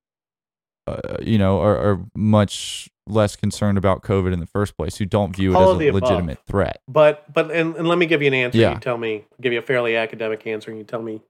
uh, 0.86 1.16
you 1.20 1.38
know, 1.38 1.60
are, 1.60 1.76
are 1.76 2.04
much 2.14 2.88
less 3.06 3.34
concerned 3.34 3.76
about 3.76 4.02
COVID 4.02 4.32
in 4.32 4.38
the 4.38 4.46
first 4.46 4.76
place, 4.76 4.96
who 4.98 5.04
don't 5.04 5.34
view 5.34 5.52
it 5.52 5.56
All 5.56 5.74
as 5.74 5.80
a 5.80 5.88
above. 5.88 6.02
legitimate 6.02 6.38
threat? 6.46 6.80
But 6.86 7.32
but 7.32 7.50
and, 7.50 7.74
and 7.74 7.88
let 7.88 7.98
me 7.98 8.06
give 8.06 8.22
you 8.22 8.28
an 8.28 8.34
answer. 8.34 8.58
Yeah. 8.58 8.74
You 8.74 8.80
tell 8.80 8.98
me, 8.98 9.24
give 9.40 9.52
you 9.52 9.58
a 9.58 9.62
fairly 9.62 9.96
academic 9.96 10.46
answer, 10.46 10.70
and 10.70 10.78
you 10.78 10.84
tell 10.84 11.02
me 11.02 11.20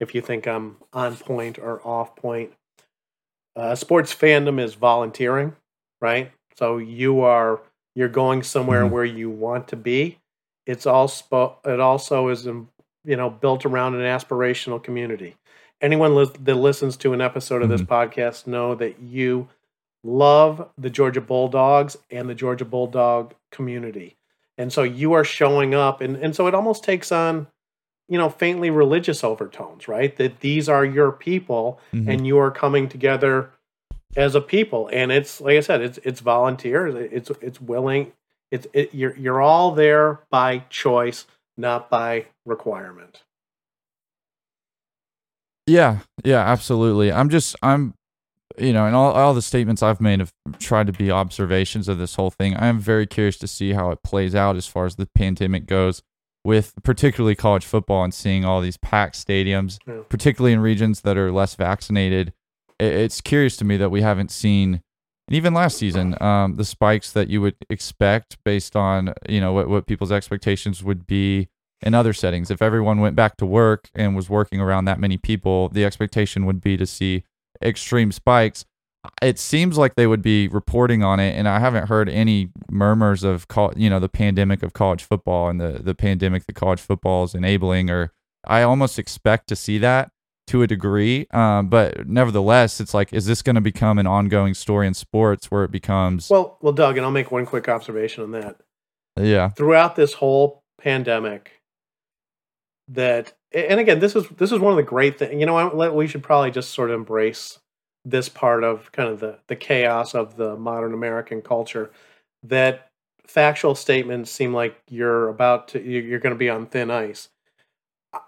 if 0.00 0.14
you 0.14 0.22
think 0.22 0.46
I'm 0.46 0.76
on 0.92 1.16
point 1.16 1.58
or 1.58 1.86
off 1.86 2.16
point. 2.16 2.52
Uh, 3.56 3.74
sports 3.74 4.14
fandom 4.14 4.60
is 4.60 4.74
volunteering, 4.74 5.54
right? 6.00 6.30
So 6.58 6.78
you 6.78 7.20
are 7.20 7.60
you're 7.94 8.08
going 8.08 8.42
somewhere 8.42 8.84
Mhm. 8.84 8.90
where 8.90 9.04
you 9.04 9.30
want 9.30 9.68
to 9.68 9.76
be. 9.76 10.18
It's 10.66 10.86
all 10.86 11.08
spo- 11.08 11.54
it 11.64 11.80
also 11.80 12.28
is 12.28 12.46
um, 12.48 12.68
you 13.04 13.16
know 13.16 13.30
built 13.30 13.64
around 13.64 13.94
an 13.94 14.00
aspirational 14.02 14.82
community. 14.82 15.36
Anyone 15.80 16.14
lis- 16.16 16.30
that 16.40 16.54
listens 16.56 16.96
to 16.98 17.12
an 17.12 17.20
episode 17.20 17.62
of 17.62 17.68
this 17.68 17.82
podcast 17.82 18.46
know 18.48 18.74
that 18.74 18.98
you 19.00 19.48
love 20.04 20.68
the 20.76 20.90
Georgia 20.90 21.20
Bulldogs 21.20 21.96
and 22.10 22.28
the 22.28 22.34
Georgia 22.34 22.64
Bulldog 22.64 23.34
community. 23.52 24.16
And 24.56 24.72
so 24.72 24.82
you 24.82 25.12
are 25.12 25.24
showing 25.24 25.74
up 25.74 26.00
and, 26.00 26.16
and 26.16 26.34
so 26.34 26.46
it 26.48 26.54
almost 26.54 26.82
takes 26.82 27.12
on, 27.12 27.46
you 28.08 28.18
know, 28.18 28.28
faintly 28.28 28.70
religious 28.70 29.22
overtones, 29.22 29.86
right? 29.86 30.16
That 30.16 30.40
these 30.40 30.68
are 30.68 30.84
your 30.84 31.12
people 31.12 31.78
Mhm. 31.94 32.08
and 32.12 32.26
you 32.26 32.38
are 32.38 32.50
coming 32.50 32.88
together 32.88 33.50
as 34.18 34.34
a 34.34 34.40
people, 34.40 34.90
and 34.92 35.12
it's 35.12 35.40
like 35.40 35.56
I 35.56 35.60
said, 35.60 35.80
it's 35.80 35.98
it's 36.02 36.20
volunteers, 36.20 36.94
it's 37.12 37.30
it's 37.40 37.60
willing, 37.60 38.12
it's 38.50 38.66
it, 38.72 38.92
you're 38.92 39.16
you're 39.16 39.40
all 39.40 39.70
there 39.72 40.20
by 40.30 40.58
choice, 40.70 41.24
not 41.56 41.88
by 41.88 42.26
requirement. 42.44 43.22
Yeah, 45.66 45.98
yeah, 46.24 46.40
absolutely. 46.40 47.12
I'm 47.12 47.28
just 47.28 47.54
I'm 47.62 47.94
you 48.58 48.72
know, 48.72 48.86
and 48.86 48.96
all, 48.96 49.12
all 49.12 49.34
the 49.34 49.42
statements 49.42 49.84
I've 49.84 50.00
made 50.00 50.18
have 50.18 50.32
tried 50.58 50.88
to 50.88 50.92
be 50.92 51.12
observations 51.12 51.86
of 51.86 51.98
this 51.98 52.16
whole 52.16 52.30
thing. 52.30 52.56
I 52.56 52.66
am 52.66 52.80
very 52.80 53.06
curious 53.06 53.38
to 53.38 53.46
see 53.46 53.72
how 53.72 53.92
it 53.92 54.02
plays 54.02 54.34
out 54.34 54.56
as 54.56 54.66
far 54.66 54.84
as 54.84 54.96
the 54.96 55.06
pandemic 55.14 55.66
goes, 55.66 56.02
with 56.44 56.74
particularly 56.82 57.36
college 57.36 57.64
football 57.64 58.02
and 58.02 58.12
seeing 58.12 58.44
all 58.44 58.60
these 58.60 58.76
packed 58.78 59.14
stadiums, 59.14 59.78
Yeah. 59.86 60.00
particularly 60.08 60.54
in 60.54 60.60
regions 60.60 61.02
that 61.02 61.16
are 61.16 61.30
less 61.30 61.54
vaccinated. 61.54 62.32
It, 62.78 62.92
it's 62.92 63.20
curious 63.20 63.56
to 63.58 63.64
me 63.64 63.76
that 63.76 63.90
we 63.90 64.02
haven't 64.02 64.30
seen, 64.30 64.82
and 65.28 65.36
even 65.36 65.54
last 65.54 65.76
season, 65.78 66.20
um, 66.22 66.56
the 66.56 66.64
spikes 66.64 67.12
that 67.12 67.28
you 67.28 67.40
would 67.40 67.56
expect 67.70 68.38
based 68.44 68.76
on 68.76 69.14
you 69.28 69.40
know 69.40 69.52
what 69.52 69.68
what 69.68 69.86
people's 69.86 70.12
expectations 70.12 70.82
would 70.82 71.06
be 71.06 71.48
in 71.80 71.94
other 71.94 72.12
settings. 72.12 72.50
If 72.50 72.62
everyone 72.62 73.00
went 73.00 73.16
back 73.16 73.36
to 73.38 73.46
work 73.46 73.88
and 73.94 74.16
was 74.16 74.28
working 74.28 74.60
around 74.60 74.86
that 74.86 74.98
many 74.98 75.16
people, 75.16 75.68
the 75.68 75.84
expectation 75.84 76.46
would 76.46 76.60
be 76.60 76.76
to 76.76 76.86
see 76.86 77.24
extreme 77.62 78.12
spikes. 78.12 78.64
It 79.22 79.38
seems 79.38 79.78
like 79.78 79.94
they 79.94 80.08
would 80.08 80.22
be 80.22 80.48
reporting 80.48 81.04
on 81.04 81.20
it, 81.20 81.36
and 81.36 81.48
I 81.48 81.60
haven't 81.60 81.88
heard 81.88 82.08
any 82.08 82.50
murmurs 82.70 83.22
of 83.22 83.48
col- 83.48 83.72
you 83.76 83.88
know 83.88 84.00
the 84.00 84.08
pandemic 84.08 84.62
of 84.62 84.72
college 84.72 85.02
football 85.02 85.48
and 85.48 85.60
the 85.60 85.80
the 85.82 85.94
pandemic 85.94 86.46
that 86.46 86.54
college 86.54 86.80
football 86.80 87.24
is 87.24 87.34
enabling. 87.34 87.90
Or 87.90 88.12
I 88.46 88.62
almost 88.62 88.98
expect 88.98 89.48
to 89.48 89.56
see 89.56 89.78
that 89.78 90.10
to 90.48 90.62
a 90.62 90.66
degree, 90.66 91.26
um, 91.30 91.68
but 91.68 92.08
nevertheless, 92.08 92.80
it's 92.80 92.94
like, 92.94 93.12
is 93.12 93.26
this 93.26 93.42
going 93.42 93.54
to 93.56 93.60
become 93.60 93.98
an 93.98 94.06
ongoing 94.06 94.54
story 94.54 94.86
in 94.86 94.94
sports 94.94 95.50
where 95.50 95.64
it 95.64 95.70
becomes? 95.70 96.28
Well, 96.30 96.58
well, 96.60 96.72
Doug, 96.72 96.96
and 96.96 97.04
I'll 97.04 97.12
make 97.12 97.30
one 97.30 97.46
quick 97.46 97.68
observation 97.68 98.22
on 98.22 98.32
that. 98.32 98.56
yeah, 99.18 99.48
Throughout 99.50 99.96
this 99.96 100.14
whole 100.14 100.62
pandemic, 100.80 101.62
that 102.88 103.34
and 103.52 103.80
again, 103.80 104.00
this 104.00 104.14
is 104.14 104.28
this 104.28 104.52
is 104.52 104.58
one 104.58 104.72
of 104.72 104.76
the 104.76 104.82
great 104.82 105.18
things. 105.18 105.38
You 105.38 105.46
know, 105.46 105.68
what, 105.68 105.94
we 105.94 106.06
should 106.06 106.22
probably 106.22 106.50
just 106.50 106.70
sort 106.70 106.90
of 106.90 106.96
embrace 106.96 107.58
this 108.04 108.28
part 108.28 108.64
of 108.64 108.90
kind 108.92 109.08
of 109.08 109.20
the 109.20 109.38
the 109.46 109.56
chaos 109.56 110.14
of 110.14 110.36
the 110.36 110.56
modern 110.56 110.94
American 110.94 111.42
culture. 111.42 111.90
That 112.42 112.90
factual 113.26 113.74
statements 113.74 114.30
seem 114.30 114.52
like 114.54 114.78
you're 114.88 115.28
about 115.28 115.68
to 115.68 115.82
you're 115.82 116.20
going 116.20 116.34
to 116.34 116.38
be 116.38 116.50
on 116.50 116.66
thin 116.66 116.90
ice. 116.90 117.28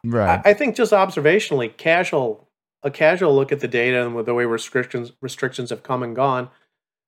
Right. 0.04 0.40
I, 0.44 0.50
I 0.50 0.54
think 0.54 0.76
just 0.76 0.92
observationally, 0.92 1.76
casual 1.76 2.48
a 2.82 2.90
casual 2.90 3.34
look 3.34 3.52
at 3.52 3.60
the 3.60 3.68
data 3.68 4.04
and 4.04 4.14
with 4.14 4.26
the 4.26 4.34
way 4.34 4.44
restrictions 4.44 5.12
restrictions 5.20 5.70
have 5.70 5.82
come 5.82 6.02
and 6.02 6.16
gone, 6.16 6.50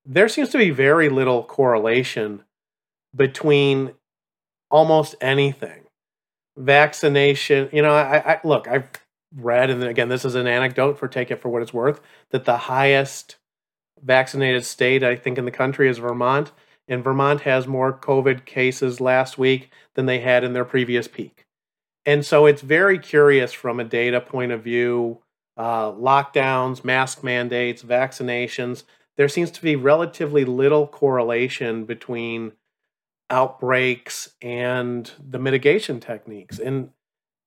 there 0.04 0.28
seems 0.28 0.50
to 0.50 0.58
be 0.58 0.70
very 0.70 1.08
little 1.08 1.44
correlation 1.44 2.42
between 3.14 3.92
almost 4.70 5.14
anything. 5.20 5.84
Vaccination, 6.56 7.68
you 7.72 7.80
know, 7.80 7.94
I, 7.94 8.34
I 8.34 8.40
look, 8.44 8.68
I've 8.68 8.88
read, 9.34 9.70
and 9.70 9.82
again, 9.82 10.08
this 10.08 10.24
is 10.24 10.34
an 10.34 10.46
anecdote 10.46 10.98
for 10.98 11.08
take 11.08 11.30
it 11.30 11.40
for 11.40 11.48
what 11.48 11.62
it's 11.62 11.72
worth, 11.72 12.00
that 12.30 12.44
the 12.44 12.58
highest 12.58 13.36
vaccinated 14.02 14.64
state 14.64 15.02
I 15.02 15.16
think 15.16 15.38
in 15.38 15.44
the 15.44 15.50
country 15.50 15.88
is 15.88 15.98
Vermont, 15.98 16.52
and 16.88 17.02
Vermont 17.02 17.42
has 17.42 17.66
more 17.66 17.92
COVID 17.92 18.44
cases 18.44 19.00
last 19.00 19.38
week 19.38 19.70
than 19.94 20.06
they 20.06 20.20
had 20.20 20.44
in 20.44 20.52
their 20.52 20.64
previous 20.64 21.08
peak. 21.08 21.46
And 22.04 22.24
so 22.24 22.46
it's 22.46 22.62
very 22.62 22.98
curious 22.98 23.52
from 23.52 23.78
a 23.78 23.84
data 23.84 24.20
point 24.20 24.52
of 24.52 24.62
view. 24.62 25.20
Uh, 25.56 25.92
lockdowns, 25.92 26.84
mask 26.84 27.22
mandates, 27.22 27.82
vaccinations. 27.82 28.84
There 29.16 29.28
seems 29.28 29.50
to 29.52 29.62
be 29.62 29.76
relatively 29.76 30.44
little 30.44 30.86
correlation 30.86 31.84
between 31.84 32.52
outbreaks 33.30 34.34
and 34.40 35.10
the 35.18 35.38
mitigation 35.38 36.00
techniques. 36.00 36.58
And 36.58 36.90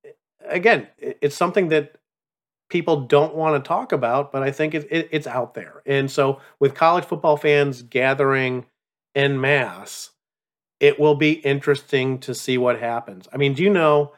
eh, 0.06 0.12
again, 0.48 0.88
it's 0.98 1.36
something 1.36 1.70
that 1.70 1.96
people 2.70 3.02
don't 3.02 3.36
want 3.36 3.64
to 3.64 3.68
talk 3.68 3.92
about, 3.92 4.32
but 4.32 4.44
I 4.44 4.52
think 4.52 4.74
it, 4.74 4.88
it, 4.92 5.10
it's 5.12 5.28
out 5.28 5.54
there. 5.54 5.82
And 5.86 6.10
so, 6.10 6.40
with 6.60 6.74
college 6.74 7.06
football 7.06 7.38
fans 7.38 7.82
gathering 7.82 8.66
en 9.14 9.40
masse, 9.40 10.12
it 10.80 11.00
will 11.00 11.16
be 11.16 11.34
interesting 11.34 12.20
to 12.20 12.36
see 12.36 12.58
what 12.58 12.80
happens. 12.80 13.28
I 13.34 13.38
mean, 13.38 13.54
do 13.54 13.64
you 13.64 13.70
know? 13.70 14.14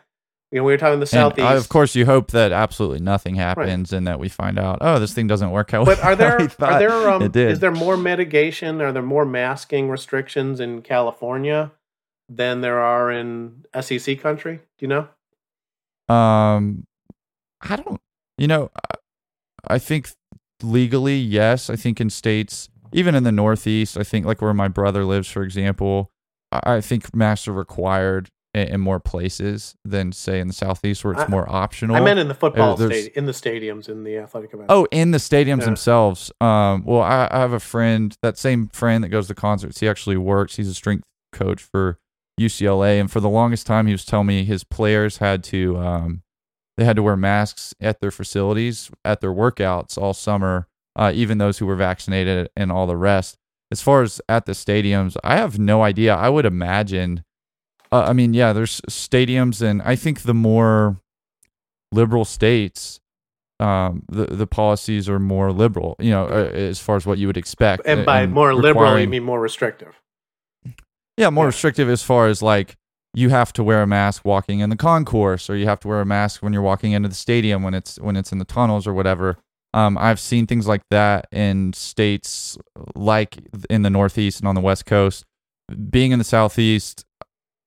You 0.51 0.59
know, 0.59 0.63
we 0.63 0.71
were 0.73 0.77
talking 0.77 0.99
the 0.99 1.03
And, 1.03 1.09
southeast. 1.09 1.45
uh, 1.47 1.57
of 1.57 1.67
course, 1.67 1.93
you 1.93 2.05
hope 2.05 2.31
that 2.31 2.53
absolutely 2.53 2.99
nothing 3.01 3.35
happens 3.35 3.91
and 3.91 4.07
that 4.07 4.17
we 4.17 4.29
find 4.29 4.57
out, 4.57 4.77
oh, 4.79 4.97
this 4.97 5.13
thing 5.13 5.27
doesn't 5.27 5.51
work 5.51 5.73
out. 5.73 5.85
But 5.85 5.99
are 6.01 6.15
there 6.23 6.39
are 6.59 6.79
there 6.79 7.09
um 7.09 7.29
is 7.35 7.59
there 7.59 7.71
more 7.71 7.97
mitigation? 7.97 8.81
Are 8.81 8.93
there 8.93 9.01
more 9.03 9.25
masking 9.25 9.89
restrictions 9.89 10.59
in 10.61 10.81
California 10.83 11.71
than 12.29 12.61
there 12.61 12.79
are 12.79 13.11
in 13.11 13.65
SEC 13.81 14.19
country? 14.21 14.61
Do 14.77 14.85
you 14.85 14.87
know? 14.87 15.07
Um, 16.13 16.85
I 17.61 17.75
don't. 17.75 17.99
You 18.37 18.47
know, 18.47 18.69
I- 18.75 18.95
I 19.69 19.79
think 19.79 20.11
legally, 20.63 21.17
yes. 21.17 21.69
I 21.69 21.75
think 21.75 21.99
in 21.99 22.09
states, 22.09 22.69
even 22.93 23.15
in 23.15 23.23
the 23.23 23.33
Northeast, 23.33 23.97
I 23.97 24.03
think 24.03 24.25
like 24.25 24.41
where 24.41 24.53
my 24.53 24.69
brother 24.69 25.03
lives, 25.03 25.27
for 25.29 25.43
example, 25.43 26.09
I 26.53 26.75
I 26.75 26.81
think 26.81 27.13
masks 27.13 27.49
are 27.49 27.53
required 27.53 28.29
in, 28.53 28.67
in 28.69 28.81
more 28.81 28.99
places 28.99 29.75
than 29.85 30.11
say 30.11 30.39
in 30.39 30.47
the 30.47 30.53
Southeast, 30.53 31.03
where 31.03 31.13
it's 31.13 31.23
I- 31.23 31.27
more 31.27 31.49
optional. 31.49 31.95
I 31.95 31.99
meant 31.99 32.19
in 32.19 32.27
the 32.27 32.33
football 32.33 32.75
stadium, 32.77 33.11
in 33.15 33.25
the 33.25 33.31
stadiums, 33.31 33.89
in 33.89 34.03
the 34.03 34.17
athletic 34.17 34.53
events. 34.53 34.67
Oh, 34.69 34.87
in 34.91 35.11
the 35.11 35.17
stadiums 35.17 35.59
Yeah. 35.59 35.65
themselves. 35.65 36.31
Um, 36.41 36.83
well, 36.85 37.01
I, 37.01 37.27
I 37.31 37.39
have 37.39 37.53
a 37.53 37.59
friend, 37.59 38.15
that 38.21 38.37
same 38.37 38.67
friend 38.69 39.03
that 39.03 39.09
goes 39.09 39.27
to 39.27 39.35
concerts. 39.35 39.79
He 39.79 39.87
actually 39.87 40.17
works. 40.17 40.55
He's 40.55 40.69
a 40.69 40.73
strength 40.73 41.03
coach 41.31 41.61
for 41.61 41.99
UCLA, 42.39 42.99
and 42.99 43.09
for 43.11 43.19
the 43.19 43.29
longest 43.29 43.65
time, 43.67 43.87
he 43.87 43.93
was 43.93 44.05
telling 44.05 44.27
me 44.27 44.43
his 44.43 44.63
players 44.63 45.17
had 45.17 45.43
to, 45.45 45.77
um, 45.77 46.21
they 46.77 46.85
had 46.85 46.95
to 46.95 47.03
wear 47.03 47.17
masks 47.17 47.73
at 47.81 47.99
their 48.01 48.11
facilities 48.11 48.91
at 49.03 49.19
their 49.21 49.33
workouts 49.33 49.97
all 49.97 50.13
summer. 50.13 50.67
Uh, 50.95 51.11
even 51.13 51.37
those 51.37 51.59
who 51.59 51.65
were 51.67 51.75
vaccinated 51.75 52.49
and 52.55 52.71
all 52.71 52.87
the 52.87 52.97
rest. 52.97 53.37
As 53.71 53.81
far 53.81 54.01
as 54.01 54.19
at 54.27 54.47
the 54.47 54.53
stadiums, 54.53 55.15
I 55.23 55.35
have 55.35 55.59
no 55.59 55.83
idea. 55.83 56.15
I 56.15 56.29
would 56.29 56.45
imagine. 56.45 57.23
Uh, 57.91 58.03
I 58.07 58.13
mean, 58.13 58.33
yeah, 58.33 58.53
there's 58.53 58.81
stadiums, 58.89 59.61
and 59.61 59.81
I 59.81 59.95
think 59.95 60.21
the 60.21 60.33
more 60.33 60.97
liberal 61.91 62.25
states 62.25 62.99
um, 63.59 64.03
the 64.07 64.25
the 64.25 64.47
policies 64.47 65.09
are 65.09 65.19
more 65.19 65.51
liberal. 65.51 65.95
You 65.99 66.11
know, 66.11 66.25
uh, 66.25 66.51
as 66.53 66.79
far 66.79 66.95
as 66.95 67.05
what 67.05 67.17
you 67.17 67.27
would 67.27 67.37
expect. 67.37 67.83
and 67.85 68.05
by 68.05 68.21
and 68.21 68.33
more 68.33 68.53
liberal, 68.53 68.99
you 68.99 69.07
mean 69.07 69.23
more 69.23 69.39
restrictive. 69.39 69.99
yeah, 71.17 71.29
more 71.29 71.45
yeah. 71.45 71.47
restrictive 71.47 71.89
as 71.89 72.03
far 72.03 72.27
as 72.27 72.41
like 72.41 72.75
you 73.13 73.29
have 73.29 73.51
to 73.53 73.63
wear 73.63 73.81
a 73.81 73.87
mask 73.87 74.23
walking 74.25 74.59
in 74.59 74.69
the 74.69 74.75
concourse, 74.75 75.49
or 75.49 75.55
you 75.55 75.65
have 75.65 75.79
to 75.81 75.87
wear 75.87 76.01
a 76.01 76.05
mask 76.05 76.43
when 76.43 76.53
you're 76.53 76.61
walking 76.61 76.91
into 76.91 77.09
the 77.09 77.15
stadium 77.15 77.63
when 77.63 77.73
it's 77.73 77.99
when 77.99 78.15
it's 78.15 78.31
in 78.31 78.37
the 78.37 78.45
tunnels 78.45 78.85
or 78.85 78.93
whatever. 78.93 79.37
Um, 79.73 79.97
I've 79.97 80.19
seen 80.19 80.47
things 80.47 80.67
like 80.67 80.81
that 80.91 81.27
in 81.31 81.73
states 81.73 82.57
like 82.95 83.37
in 83.69 83.81
the 83.81 83.89
Northeast 83.89 84.39
and 84.39 84.47
on 84.47 84.55
the 84.55 84.61
West 84.61 84.85
Coast. 84.85 85.25
Being 85.89 86.11
in 86.11 86.19
the 86.19 86.25
Southeast, 86.25 87.05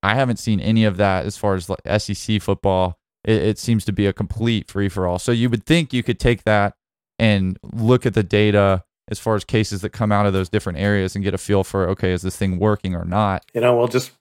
I 0.02 0.14
haven't 0.14 0.38
seen 0.38 0.60
any 0.60 0.84
of 0.84 0.96
that 0.98 1.26
as 1.26 1.36
far 1.36 1.54
as 1.54 1.68
like 1.70 1.80
SEC 2.00 2.42
football. 2.42 2.98
It, 3.24 3.42
it 3.42 3.58
seems 3.58 3.84
to 3.86 3.92
be 3.92 4.06
a 4.06 4.12
complete 4.12 4.70
free 4.70 4.88
for 4.88 5.06
all. 5.06 5.18
So 5.18 5.32
you 5.32 5.50
would 5.50 5.66
think 5.66 5.92
you 5.92 6.02
could 6.02 6.20
take 6.20 6.44
that 6.44 6.74
and 7.18 7.58
look 7.62 8.06
at 8.06 8.14
the 8.14 8.22
data 8.22 8.84
as 9.10 9.18
far 9.18 9.36
as 9.36 9.44
cases 9.44 9.82
that 9.82 9.90
come 9.90 10.12
out 10.12 10.26
of 10.26 10.32
those 10.32 10.48
different 10.48 10.78
areas 10.78 11.14
and 11.14 11.24
get 11.24 11.34
a 11.34 11.38
feel 11.38 11.64
for 11.64 11.88
okay, 11.90 12.12
is 12.12 12.22
this 12.22 12.36
thing 12.36 12.58
working 12.58 12.94
or 12.94 13.04
not? 13.04 13.44
You 13.54 13.60
know, 13.62 13.76
we'll 13.76 13.88
just 13.88 14.12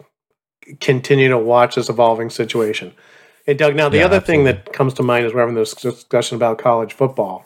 continue 0.81 1.29
to 1.29 1.37
watch 1.37 1.75
this 1.75 1.89
evolving 1.89 2.29
situation. 2.29 2.93
Hey, 3.45 3.55
Doug. 3.55 3.75
Now, 3.75 3.89
the 3.89 3.99
Yeah, 3.99 4.05
other 4.05 4.19
thing 4.21 4.45
that 4.45 4.73
comes 4.73 4.93
to 4.95 5.03
mind 5.03 5.25
as 5.25 5.33
we're 5.33 5.41
having 5.41 5.55
this 5.55 5.73
discussion 5.73 6.35
about 6.37 6.59
college 6.59 6.93
football 6.93 7.45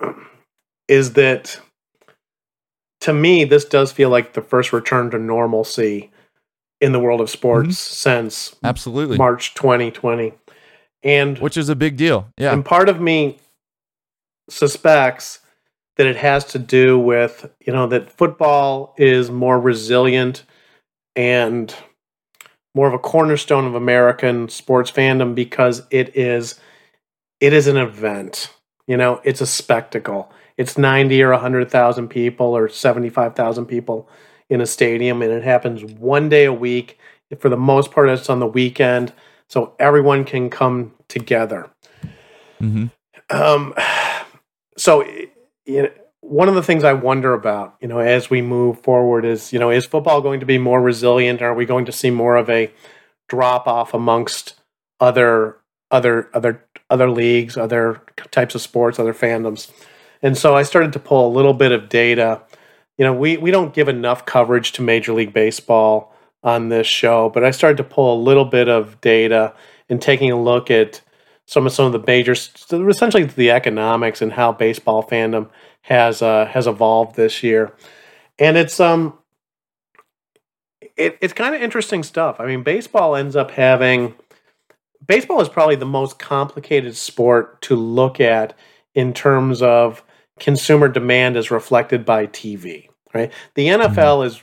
is 0.88 1.14
that, 1.14 1.60
to 3.02 3.12
me, 3.14 3.44
this 3.44 3.64
does 3.64 3.92
feel 3.92 4.10
like 4.10 4.34
the 4.34 4.42
first 4.42 4.72
return 4.72 5.10
to 5.12 5.18
normalcy 5.18 6.10
in 6.82 6.92
the 6.92 7.00
world 7.00 7.20
of 7.22 7.30
sports 7.30 7.68
Mm-hmm. 7.68 7.72
since 8.26 8.56
Absolutely. 8.62 9.16
March 9.16 9.54
2020. 9.54 10.34
And 11.04 11.38
Which 11.38 11.56
is 11.56 11.68
a 11.68 11.76
big 11.76 11.96
deal. 11.96 12.28
Yeah. 12.36 12.52
and 12.52 12.64
part 12.64 12.88
of 12.90 13.00
me 13.00 13.38
suspects 14.50 15.40
that 15.96 16.06
it 16.06 16.16
has 16.16 16.44
to 16.46 16.58
do 16.58 16.98
with 16.98 17.50
you 17.64 17.72
know 17.72 17.86
that 17.86 18.10
football 18.10 18.94
is 18.98 19.30
more 19.30 19.58
resilient 19.60 20.44
and 21.16 21.74
more 22.74 22.88
of 22.88 22.94
a 22.94 22.98
cornerstone 22.98 23.66
of 23.66 23.74
American 23.74 24.48
sports 24.48 24.90
fandom 24.90 25.34
because 25.34 25.82
it 25.90 26.16
is 26.16 26.58
it 27.40 27.52
is 27.52 27.66
an 27.66 27.76
event. 27.76 28.50
You 28.86 28.96
know, 28.96 29.20
it's 29.24 29.40
a 29.40 29.46
spectacle. 29.46 30.30
It's 30.56 30.76
90 30.76 31.22
or 31.22 31.30
100,000 31.30 32.08
people 32.08 32.46
or 32.56 32.68
75,000 32.68 33.66
people 33.66 34.08
in 34.52 34.60
a 34.60 34.66
stadium 34.66 35.22
and 35.22 35.32
it 35.32 35.42
happens 35.42 35.84
one 35.84 36.28
day 36.28 36.44
a 36.44 36.52
week. 36.52 36.98
For 37.38 37.48
the 37.48 37.56
most 37.56 37.90
part 37.90 38.10
it's 38.10 38.28
on 38.28 38.40
the 38.40 38.46
weekend 38.46 39.12
so 39.48 39.74
everyone 39.78 40.24
can 40.24 40.50
come 40.50 40.92
together. 41.08 41.70
Mm-hmm. 42.60 42.86
Um, 43.30 43.74
so 44.76 45.04
you 45.64 45.82
know, 45.82 45.90
one 46.20 46.48
of 46.48 46.54
the 46.54 46.62
things 46.62 46.84
I 46.84 46.92
wonder 46.92 47.34
about, 47.34 47.76
you 47.80 47.88
know, 47.88 47.98
as 47.98 48.30
we 48.30 48.42
move 48.42 48.80
forward 48.80 49.24
is, 49.24 49.52
you 49.52 49.58
know, 49.58 49.70
is 49.70 49.84
football 49.84 50.20
going 50.20 50.40
to 50.40 50.46
be 50.46 50.56
more 50.58 50.80
resilient? 50.80 51.42
Are 51.42 51.54
we 51.54 51.66
going 51.66 51.84
to 51.86 51.92
see 51.92 52.10
more 52.10 52.36
of 52.36 52.48
a 52.48 52.72
drop 53.28 53.66
off 53.66 53.92
amongst 53.92 54.54
other 55.00 55.56
other 55.90 56.30
other 56.32 56.64
other 56.88 57.10
leagues, 57.10 57.56
other 57.56 58.00
types 58.30 58.54
of 58.54 58.60
sports, 58.60 58.98
other 58.98 59.14
fandoms? 59.14 59.70
And 60.22 60.38
so 60.38 60.54
I 60.54 60.62
started 60.62 60.92
to 60.92 61.00
pull 61.00 61.26
a 61.26 61.34
little 61.34 61.54
bit 61.54 61.72
of 61.72 61.88
data. 61.88 62.42
You 63.02 63.08
know, 63.08 63.14
we 63.14 63.36
we 63.36 63.50
don't 63.50 63.74
give 63.74 63.88
enough 63.88 64.26
coverage 64.26 64.70
to 64.74 64.80
Major 64.82 65.12
League 65.12 65.32
Baseball 65.32 66.14
on 66.44 66.68
this 66.68 66.86
show, 66.86 67.30
but 67.30 67.42
I 67.42 67.50
started 67.50 67.78
to 67.78 67.82
pull 67.82 68.14
a 68.14 68.22
little 68.22 68.44
bit 68.44 68.68
of 68.68 69.00
data 69.00 69.56
and 69.88 70.00
taking 70.00 70.30
a 70.30 70.40
look 70.40 70.70
at 70.70 71.00
some 71.44 71.66
of 71.66 71.72
some 71.72 71.86
of 71.86 71.90
the 71.90 72.04
major, 72.06 72.30
essentially 72.30 73.24
the 73.24 73.50
economics 73.50 74.22
and 74.22 74.32
how 74.32 74.52
baseball 74.52 75.02
fandom 75.02 75.50
has 75.80 76.22
uh, 76.22 76.46
has 76.46 76.68
evolved 76.68 77.16
this 77.16 77.42
year, 77.42 77.74
and 78.38 78.56
it's 78.56 78.78
um, 78.78 79.18
it, 80.96 81.18
it's 81.20 81.32
kind 81.32 81.56
of 81.56 81.60
interesting 81.60 82.04
stuff. 82.04 82.36
I 82.38 82.46
mean, 82.46 82.62
baseball 82.62 83.16
ends 83.16 83.34
up 83.34 83.50
having 83.50 84.14
baseball 85.04 85.40
is 85.40 85.48
probably 85.48 85.74
the 85.74 85.86
most 85.86 86.20
complicated 86.20 86.94
sport 86.94 87.62
to 87.62 87.74
look 87.74 88.20
at 88.20 88.56
in 88.94 89.12
terms 89.12 89.60
of 89.60 90.04
consumer 90.38 90.86
demand 90.86 91.36
as 91.36 91.50
reflected 91.50 92.04
by 92.04 92.28
TV. 92.28 92.90
Right, 93.14 93.32
the 93.54 93.66
NFL 93.66 93.92
mm-hmm. 93.92 94.26
is 94.26 94.42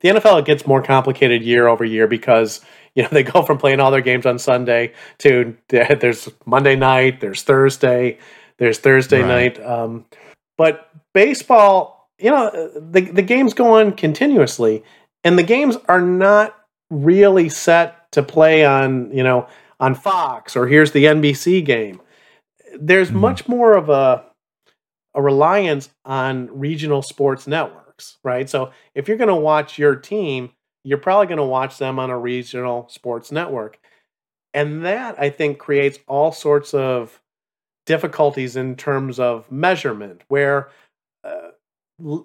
the 0.00 0.08
NFL 0.08 0.44
gets 0.44 0.66
more 0.66 0.82
complicated 0.82 1.42
year 1.42 1.68
over 1.68 1.84
year 1.84 2.06
because 2.06 2.60
you 2.94 3.02
know 3.02 3.08
they 3.12 3.22
go 3.22 3.42
from 3.42 3.58
playing 3.58 3.80
all 3.80 3.90
their 3.90 4.00
games 4.00 4.26
on 4.26 4.38
Sunday 4.38 4.92
to 5.18 5.56
there's 5.68 6.28
Monday 6.46 6.76
night, 6.76 7.20
there's 7.20 7.42
Thursday, 7.42 8.18
there's 8.58 8.78
Thursday 8.78 9.22
right. 9.22 9.56
night. 9.58 9.64
Um, 9.64 10.06
but 10.58 10.90
baseball, 11.14 12.10
you 12.18 12.30
know, 12.30 12.50
the 12.74 13.00
the 13.00 13.22
games 13.22 13.54
go 13.54 13.74
on 13.80 13.92
continuously, 13.92 14.82
and 15.24 15.38
the 15.38 15.42
games 15.42 15.76
are 15.88 16.02
not 16.02 16.56
really 16.90 17.48
set 17.48 18.10
to 18.12 18.22
play 18.22 18.64
on 18.64 19.10
you 19.16 19.22
know 19.22 19.46
on 19.78 19.94
Fox 19.94 20.56
or 20.56 20.66
here's 20.66 20.92
the 20.92 21.04
NBC 21.04 21.64
game. 21.64 22.00
There's 22.78 23.08
mm-hmm. 23.08 23.18
much 23.18 23.48
more 23.48 23.74
of 23.74 23.88
a 23.88 24.24
a 25.14 25.22
reliance 25.22 25.90
on 26.04 26.48
regional 26.52 27.02
sports 27.02 27.46
networks, 27.46 27.79
right? 28.24 28.48
So 28.48 28.72
if 28.94 29.08
you're 29.08 29.16
going 29.16 29.28
to 29.28 29.34
watch 29.34 29.78
your 29.78 29.96
team, 29.96 30.50
you're 30.84 30.98
probably 30.98 31.26
going 31.26 31.38
to 31.38 31.44
watch 31.44 31.78
them 31.78 31.98
on 31.98 32.10
a 32.10 32.18
regional 32.18 32.88
sports 32.88 33.30
network. 33.30 33.78
And 34.52 34.84
that 34.84 35.18
I 35.18 35.30
think 35.30 35.58
creates 35.58 35.98
all 36.08 36.32
sorts 36.32 36.74
of 36.74 37.20
difficulties 37.86 38.56
in 38.56 38.76
terms 38.76 39.18
of 39.18 39.50
measurement 39.50 40.22
where 40.28 40.68
uh, 41.24 41.50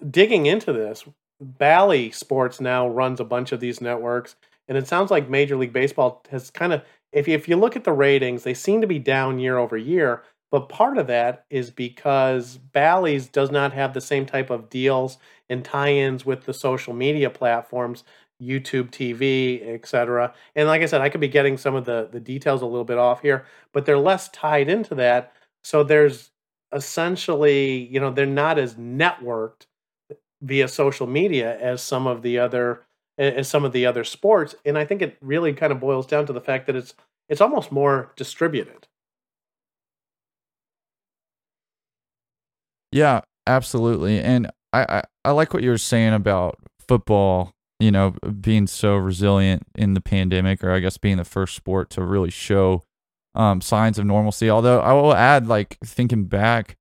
digging 0.09 0.45
into 0.45 0.73
this 0.73 1.03
bally 1.41 2.11
sports 2.11 2.61
now 2.61 2.87
runs 2.87 3.19
a 3.19 3.25
bunch 3.25 3.51
of 3.51 3.59
these 3.59 3.81
networks 3.81 4.35
and 4.67 4.77
it 4.77 4.87
sounds 4.87 5.11
like 5.11 5.29
major 5.29 5.57
league 5.57 5.73
baseball 5.73 6.23
has 6.29 6.49
kind 6.49 6.71
of 6.71 6.81
if 7.11 7.27
if 7.27 7.47
you 7.47 7.55
look 7.55 7.75
at 7.75 7.83
the 7.83 7.91
ratings 7.91 8.43
they 8.43 8.53
seem 8.53 8.79
to 8.81 8.87
be 8.87 8.99
down 8.99 9.37
year 9.37 9.57
over 9.57 9.75
year 9.77 10.23
but 10.55 10.69
part 10.69 10.97
of 10.97 11.07
that 11.07 11.43
is 11.49 11.69
because 11.69 12.57
Bally's 12.57 13.27
does 13.27 13.51
not 13.51 13.73
have 13.73 13.93
the 13.93 13.99
same 13.99 14.25
type 14.25 14.49
of 14.49 14.69
deals 14.69 15.17
and 15.49 15.65
tie-ins 15.65 16.25
with 16.25 16.45
the 16.45 16.53
social 16.53 16.93
media 16.93 17.29
platforms 17.29 18.05
YouTube 18.41 18.89
TV, 18.89 19.67
etc. 19.67 20.33
And 20.55 20.69
like 20.69 20.81
I 20.81 20.85
said, 20.85 21.01
I 21.01 21.09
could 21.09 21.19
be 21.19 21.27
getting 21.27 21.57
some 21.57 21.75
of 21.75 21.83
the 21.83 22.07
the 22.09 22.21
details 22.21 22.61
a 22.61 22.65
little 22.67 22.85
bit 22.85 22.97
off 22.97 23.21
here, 23.21 23.45
but 23.73 23.85
they're 23.85 23.97
less 23.99 24.29
tied 24.29 24.69
into 24.69 24.95
that. 24.95 25.33
So 25.61 25.83
there's 25.83 26.31
essentially, 26.71 27.89
you 27.91 27.99
know, 27.99 28.11
they're 28.11 28.25
not 28.25 28.57
as 28.57 28.75
networked 28.75 29.65
via 30.41 30.69
social 30.69 31.05
media 31.05 31.59
as 31.59 31.83
some 31.83 32.07
of 32.07 32.21
the 32.21 32.39
other 32.39 32.83
as 33.17 33.49
some 33.49 33.65
of 33.65 33.73
the 33.73 33.85
other 33.85 34.05
sports. 34.05 34.55
And 34.63 34.77
i 34.77 34.85
think 34.85 35.01
it 35.01 35.17
really 35.19 35.51
kind 35.51 35.73
of 35.73 35.81
boils 35.81 36.07
down 36.07 36.25
to 36.27 36.33
the 36.33 36.39
fact 36.39 36.65
that 36.67 36.77
it's 36.77 36.93
it's 37.27 37.41
almost 37.41 37.73
more 37.73 38.13
distributed 38.15 38.87
yeah 42.95 43.21
absolutely 43.45 44.19
and 44.19 44.49
i 44.73 44.81
i, 44.83 45.03
I 45.25 45.31
like 45.31 45.53
what 45.53 45.61
you 45.61 45.69
were 45.69 45.77
saying 45.77 46.13
about 46.13 46.57
football 46.87 47.51
you 47.79 47.91
know 47.91 48.15
being 48.41 48.65
so 48.65 48.95
resilient 48.95 49.63
in 49.75 49.93
the 49.93 50.01
pandemic 50.01 50.63
or 50.63 50.71
i 50.71 50.79
guess 50.79 50.97
being 50.97 51.17
the 51.17 51.23
first 51.23 51.55
sport 51.55 51.91
to 51.91 52.01
really 52.03 52.31
show 52.31 52.81
um, 53.35 53.61
signs 53.61 53.99
of 53.99 54.05
normalcy. 54.05 54.49
Although 54.49 54.79
I 54.79 54.93
will 54.93 55.13
add, 55.13 55.47
like 55.47 55.77
thinking 55.83 56.25
back, 56.25 56.77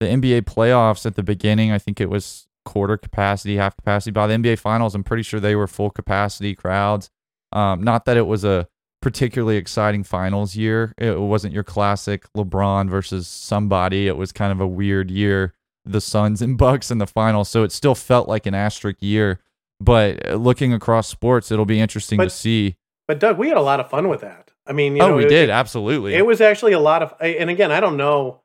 the 0.00 0.06
NBA 0.06 0.42
playoffs 0.42 1.06
at 1.06 1.14
the 1.14 1.22
beginning, 1.22 1.70
I 1.70 1.78
think 1.78 2.00
it 2.00 2.10
was 2.10 2.46
quarter 2.64 2.96
capacity, 2.96 3.56
half 3.56 3.76
capacity. 3.76 4.10
By 4.10 4.26
the 4.26 4.34
NBA 4.34 4.58
finals, 4.58 4.94
I'm 4.94 5.04
pretty 5.04 5.22
sure 5.22 5.38
they 5.38 5.54
were 5.54 5.66
full 5.66 5.90
capacity 5.90 6.54
crowds. 6.54 7.10
Um, 7.52 7.82
not 7.82 8.04
that 8.06 8.16
it 8.16 8.26
was 8.26 8.44
a 8.44 8.68
particularly 9.00 9.56
exciting 9.56 10.02
finals 10.02 10.56
year. 10.56 10.94
It 10.98 11.20
wasn't 11.20 11.54
your 11.54 11.64
classic 11.64 12.24
LeBron 12.36 12.90
versus 12.90 13.28
somebody. 13.28 14.08
It 14.08 14.16
was 14.16 14.32
kind 14.32 14.52
of 14.52 14.60
a 14.60 14.66
weird 14.66 15.10
year. 15.10 15.54
The 15.84 16.00
Suns 16.00 16.42
and 16.42 16.58
Bucks 16.58 16.90
in 16.90 16.98
the 16.98 17.06
finals, 17.06 17.48
so 17.48 17.62
it 17.64 17.72
still 17.72 17.94
felt 17.94 18.28
like 18.28 18.46
an 18.46 18.54
asterisk 18.54 18.98
year. 19.00 19.40
But 19.80 20.28
uh, 20.28 20.34
looking 20.34 20.72
across 20.72 21.08
sports, 21.08 21.52
it'll 21.52 21.64
be 21.64 21.80
interesting 21.80 22.16
but, 22.16 22.24
to 22.24 22.30
see. 22.30 22.76
But 23.06 23.20
Doug, 23.20 23.38
we 23.38 23.48
had 23.48 23.56
a 23.56 23.62
lot 23.62 23.80
of 23.80 23.88
fun 23.88 24.08
with 24.08 24.20
that. 24.22 24.50
I 24.66 24.72
mean, 24.72 25.00
oh, 25.00 25.08
know, 25.08 25.16
we 25.16 25.22
did 25.22 25.48
it, 25.48 25.50
absolutely. 25.50 26.14
It 26.14 26.26
was 26.26 26.40
actually 26.40 26.72
a 26.72 26.80
lot 26.80 27.02
of, 27.02 27.14
and 27.20 27.48
again, 27.48 27.72
I 27.72 27.80
don't 27.80 27.96
know. 27.96 28.42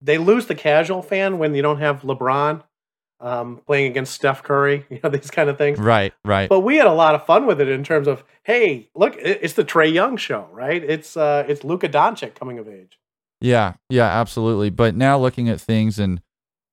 They 0.00 0.18
lose 0.18 0.46
the 0.46 0.54
casual 0.54 1.02
fan 1.02 1.38
when 1.38 1.54
you 1.54 1.62
don't 1.62 1.80
have 1.80 2.02
LeBron 2.02 2.62
um, 3.20 3.62
playing 3.66 3.90
against 3.90 4.14
Steph 4.14 4.42
Curry, 4.42 4.84
you 4.90 5.00
know, 5.02 5.10
these 5.10 5.30
kind 5.30 5.48
of 5.48 5.58
things. 5.58 5.78
Right, 5.78 6.12
right. 6.24 6.48
But 6.48 6.60
we 6.60 6.76
had 6.76 6.86
a 6.86 6.92
lot 6.92 7.14
of 7.14 7.26
fun 7.26 7.46
with 7.46 7.60
it 7.60 7.68
in 7.68 7.82
terms 7.84 8.06
of, 8.06 8.24
hey, 8.44 8.88
look, 8.94 9.16
it's 9.18 9.54
the 9.54 9.64
Trae 9.64 9.92
Young 9.92 10.16
show, 10.16 10.48
right? 10.52 10.82
It's 10.82 11.16
uh, 11.16 11.44
it's 11.48 11.64
Luka 11.64 11.88
Doncic 11.88 12.34
coming 12.34 12.58
of 12.58 12.68
age. 12.68 12.98
Yeah, 13.40 13.74
yeah, 13.90 14.06
absolutely. 14.06 14.70
But 14.70 14.94
now 14.94 15.18
looking 15.18 15.48
at 15.48 15.60
things 15.60 15.98
and 15.98 16.20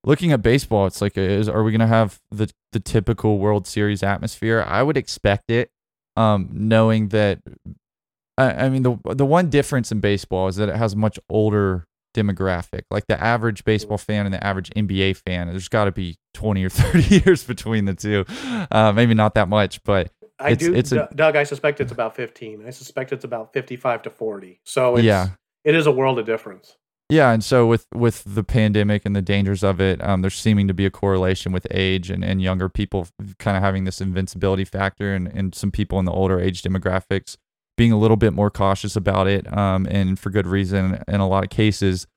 looking 0.06 0.32
at 0.32 0.42
baseball, 0.42 0.86
it's 0.86 1.02
like, 1.02 1.18
is 1.18 1.48
are 1.50 1.64
we 1.64 1.72
going 1.72 1.82
to 1.82 1.88
have 1.88 2.20
the 2.32 2.52
the 2.72 2.80
typical 2.80 3.40
World 3.40 3.68
Series 3.68 4.04
atmosphere? 4.04 4.64
I 4.68 4.84
would 4.84 4.98
expect 4.98 5.50
it, 5.50 5.72
um, 6.16 6.50
knowing 6.52 7.10
that 7.10 7.42
I, 8.38 8.66
I 8.66 8.70
mean, 8.70 8.84
the 8.84 8.98
the 9.14 9.26
one 9.26 9.50
difference 9.50 9.92
in 9.92 10.00
baseball 10.00 10.48
is 10.48 10.56
that 10.58 10.70
it 10.70 10.76
has 10.76 10.94
a 10.94 10.98
much 10.98 11.20
older 11.30 11.88
demographic. 12.14 12.84
Like 12.92 13.08
the 13.08 13.22
average 13.22 13.64
baseball 13.64 13.98
fan 13.98 14.26
and 14.26 14.34
the 14.34 14.44
average 14.46 14.70
NBA 14.72 15.18
fan, 15.18 15.48
there's 15.48 15.68
got 15.68 15.86
to 15.86 15.92
be 15.92 16.18
20 16.34 16.64
or 16.64 16.70
30 16.70 17.22
years 17.24 17.44
between 17.44 17.86
the 17.86 17.94
two. 17.94 18.26
Uh, 18.72 18.92
maybe 18.94 19.14
not 19.14 19.36
that 19.36 19.50
much, 19.50 19.84
but 19.84 20.12
I 20.40 20.52
it's, 20.52 20.64
do, 20.64 20.74
it's 20.74 20.92
a, 20.92 21.10
Doug. 21.16 21.36
I 21.36 21.44
suspect 21.44 21.80
it's 21.80 21.92
about 21.92 22.16
15. 22.16 22.66
I 22.66 22.72
suspect 22.72 23.14
it's 23.14 23.24
about 23.24 23.54
55 23.54 24.04
to 24.04 24.10
40. 24.10 24.60
So 24.64 24.98
yeah, 24.98 25.30
it 25.64 25.76
is 25.76 25.88
a 25.88 25.92
world 25.92 26.20
of 26.20 26.26
difference. 26.26 26.78
Yeah, 27.10 27.32
and 27.32 27.44
so 27.44 27.68
with 27.68 27.86
with 27.94 28.24
the 28.26 28.44
pandemic 28.44 29.06
and 29.06 29.16
the 29.16 29.22
dangers 29.22 29.64
of 29.64 29.80
it, 29.80 30.04
um, 30.04 30.22
there's 30.22 30.36
seeming 30.36 30.68
to 30.68 30.74
be 30.74 30.86
a 30.86 30.90
correlation 30.90 31.52
with 31.52 31.68
age 31.70 32.10
and, 32.10 32.24
and 32.24 32.42
younger 32.42 32.70
people 32.70 33.08
kind 33.40 33.56
of 33.58 33.62
having 33.62 33.84
this 33.84 34.02
invincibility 34.02 34.66
factor, 34.66 35.14
and, 35.14 35.28
and 35.28 35.54
some 35.54 35.70
people 35.70 36.00
in 36.00 36.06
the 36.06 36.12
older 36.12 36.40
age 36.40 36.62
demographics 36.62 37.38
being 37.76 37.92
a 37.92 37.98
little 37.98 38.18
bit 38.18 38.34
more 38.34 38.50
cautious 38.50 38.96
about 38.96 39.28
it, 39.28 39.52
um, 39.56 39.86
and 39.90 40.18
for 40.18 40.30
good 40.30 40.48
reason 40.48 41.04
in 41.08 41.20
a 41.20 41.28
lot 41.28 41.44
of 41.44 41.50
cases. 41.50 42.08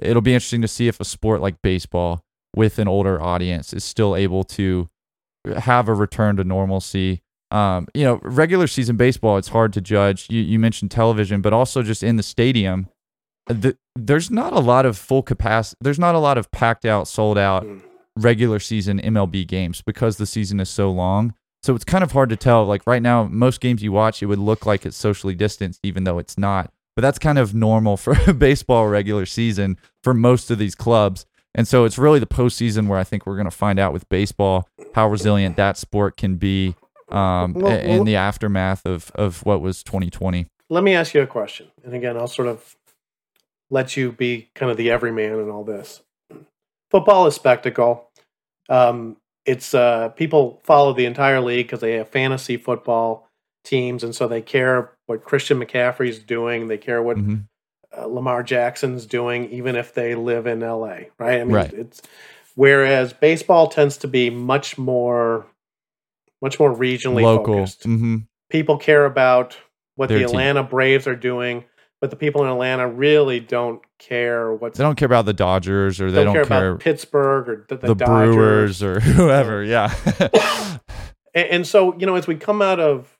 It'll 0.00 0.22
be 0.22 0.32
interesting 0.32 0.62
to 0.62 0.68
see 0.68 0.88
if 0.88 0.98
a 0.98 1.04
sport 1.04 1.42
like 1.42 1.60
baseball 1.62 2.24
with 2.56 2.78
an 2.78 2.88
older 2.88 3.20
audience 3.20 3.72
is 3.72 3.84
still 3.84 4.16
able 4.16 4.44
to 4.44 4.88
have 5.58 5.88
a 5.88 5.94
return 5.94 6.36
to 6.36 6.44
normalcy. 6.44 7.22
Um, 7.50 7.88
you 7.94 8.04
know, 8.04 8.20
regular 8.22 8.66
season 8.66 8.96
baseball, 8.96 9.36
it's 9.36 9.48
hard 9.48 9.72
to 9.74 9.80
judge. 9.80 10.28
You, 10.30 10.40
you 10.40 10.58
mentioned 10.58 10.90
television, 10.90 11.40
but 11.40 11.52
also 11.52 11.82
just 11.82 12.02
in 12.02 12.16
the 12.16 12.22
stadium, 12.22 12.88
the, 13.52 13.76
there's 13.96 14.30
not 14.30 14.52
a 14.52 14.60
lot 14.60 14.86
of 14.86 14.96
full 14.96 15.22
capacity. 15.22 15.76
There's 15.80 15.98
not 15.98 16.14
a 16.14 16.18
lot 16.18 16.38
of 16.38 16.50
packed 16.50 16.84
out, 16.84 17.08
sold 17.08 17.38
out 17.38 17.64
hmm. 17.64 17.78
regular 18.16 18.58
season 18.58 19.00
MLB 19.00 19.46
games 19.46 19.82
because 19.82 20.16
the 20.16 20.26
season 20.26 20.60
is 20.60 20.68
so 20.68 20.90
long. 20.90 21.34
So 21.62 21.74
it's 21.74 21.84
kind 21.84 22.02
of 22.02 22.12
hard 22.12 22.30
to 22.30 22.36
tell. 22.36 22.64
Like 22.64 22.86
right 22.86 23.02
now, 23.02 23.24
most 23.24 23.60
games 23.60 23.82
you 23.82 23.92
watch, 23.92 24.22
it 24.22 24.26
would 24.26 24.38
look 24.38 24.64
like 24.64 24.86
it's 24.86 24.96
socially 24.96 25.34
distanced, 25.34 25.80
even 25.82 26.04
though 26.04 26.18
it's 26.18 26.38
not. 26.38 26.72
But 26.96 27.02
that's 27.02 27.18
kind 27.18 27.38
of 27.38 27.54
normal 27.54 27.96
for 27.96 28.16
a 28.26 28.34
baseball 28.34 28.88
regular 28.88 29.26
season 29.26 29.76
for 30.02 30.14
most 30.14 30.50
of 30.50 30.58
these 30.58 30.74
clubs. 30.74 31.26
And 31.54 31.66
so 31.66 31.84
it's 31.84 31.98
really 31.98 32.18
the 32.18 32.26
postseason 32.26 32.86
where 32.86 32.98
I 32.98 33.04
think 33.04 33.26
we're 33.26 33.36
going 33.36 33.46
to 33.46 33.50
find 33.50 33.78
out 33.78 33.92
with 33.92 34.08
baseball 34.08 34.68
how 34.94 35.08
resilient 35.08 35.56
that 35.56 35.76
sport 35.76 36.16
can 36.16 36.36
be 36.36 36.76
um, 37.10 37.54
well, 37.54 37.78
in 37.78 37.88
well, 37.88 38.04
the 38.04 38.16
aftermath 38.16 38.86
of, 38.86 39.10
of 39.14 39.44
what 39.44 39.60
was 39.60 39.82
2020. 39.82 40.46
Let 40.68 40.84
me 40.84 40.94
ask 40.94 41.12
you 41.14 41.22
a 41.22 41.26
question. 41.26 41.66
And 41.84 41.94
again, 41.94 42.16
I'll 42.16 42.28
sort 42.28 42.46
of 42.46 42.76
let 43.70 43.96
you 43.96 44.12
be 44.12 44.50
kind 44.54 44.70
of 44.70 44.76
the 44.76 44.90
everyman 44.90 45.38
in 45.38 45.48
all 45.48 45.64
this. 45.64 46.02
Football 46.90 47.26
is 47.26 47.34
spectacle. 47.34 48.10
Um, 48.68 49.16
it's 49.46 49.74
uh, 49.74 50.10
people 50.10 50.60
follow 50.64 50.92
the 50.92 51.06
entire 51.06 51.40
league 51.40 51.66
because 51.66 51.80
they 51.80 51.94
have 51.94 52.08
fantasy 52.08 52.56
football 52.56 53.28
teams, 53.64 54.04
and 54.04 54.14
so 54.14 54.28
they 54.28 54.42
care 54.42 54.92
what 55.06 55.24
Christian 55.24 55.58
McCaffrey's 55.58 56.18
doing. 56.18 56.68
They 56.68 56.78
care 56.78 57.02
what 57.02 57.16
mm-hmm. 57.16 57.36
uh, 57.96 58.06
Lamar 58.06 58.42
Jackson's 58.42 59.06
doing, 59.06 59.50
even 59.50 59.76
if 59.76 59.94
they 59.94 60.14
live 60.14 60.46
in 60.46 60.60
LA, 60.60 60.98
right? 61.18 61.40
I 61.40 61.44
mean, 61.44 61.52
right. 61.52 61.72
it's 61.72 62.02
whereas 62.54 63.12
baseball 63.12 63.68
tends 63.68 63.96
to 63.98 64.08
be 64.08 64.30
much 64.30 64.76
more, 64.76 65.46
much 66.42 66.58
more 66.58 66.74
regionally 66.74 67.22
Local. 67.22 67.54
focused. 67.54 67.84
hmm 67.84 68.18
People 68.50 68.78
care 68.78 69.06
about 69.06 69.56
what 69.94 70.08
Their 70.08 70.18
the 70.18 70.24
team. 70.24 70.30
Atlanta 70.30 70.62
Braves 70.64 71.06
are 71.06 71.14
doing, 71.14 71.64
but 72.00 72.10
the 72.10 72.16
people 72.16 72.42
in 72.42 72.50
Atlanta 72.50 72.88
really 72.88 73.40
don't 73.40 73.82
care 73.98 74.52
what's 74.52 74.78
They 74.78 74.84
don't 74.84 74.96
care 74.96 75.06
about 75.06 75.26
the 75.26 75.32
Dodgers 75.32 76.00
or 76.00 76.10
they 76.10 76.24
don't 76.24 76.34
don't, 76.34 76.34
care, 76.34 76.44
care, 76.44 76.70
about 76.70 76.80
Pittsburgh 76.80 77.48
or 77.48 77.66
the, 77.68 77.76
the, 77.76 77.86
the, 77.88 77.94
Dodgers. 77.94 78.34
Brewers 78.34 78.82
or 78.82 79.00
whoever. 79.00 79.62
Yeah. 79.62 79.94
And, 81.34 81.48
and 81.48 81.66
so, 81.66 81.96
you 81.98 82.06
know, 82.06 82.16
as 82.16 82.26
we 82.26 82.36
come 82.36 82.62
out 82.62 82.80
of 82.80 83.16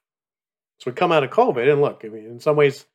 as 0.80 0.86
we 0.86 0.92
come 0.92 1.12
out 1.12 1.24
of 1.24 1.30
COVID, 1.30 1.70
and 1.70 1.80
look, 1.80 2.02
I 2.04 2.08
mean, 2.08 2.26
in 2.26 2.40
some 2.40 2.56
ways, 2.56 2.86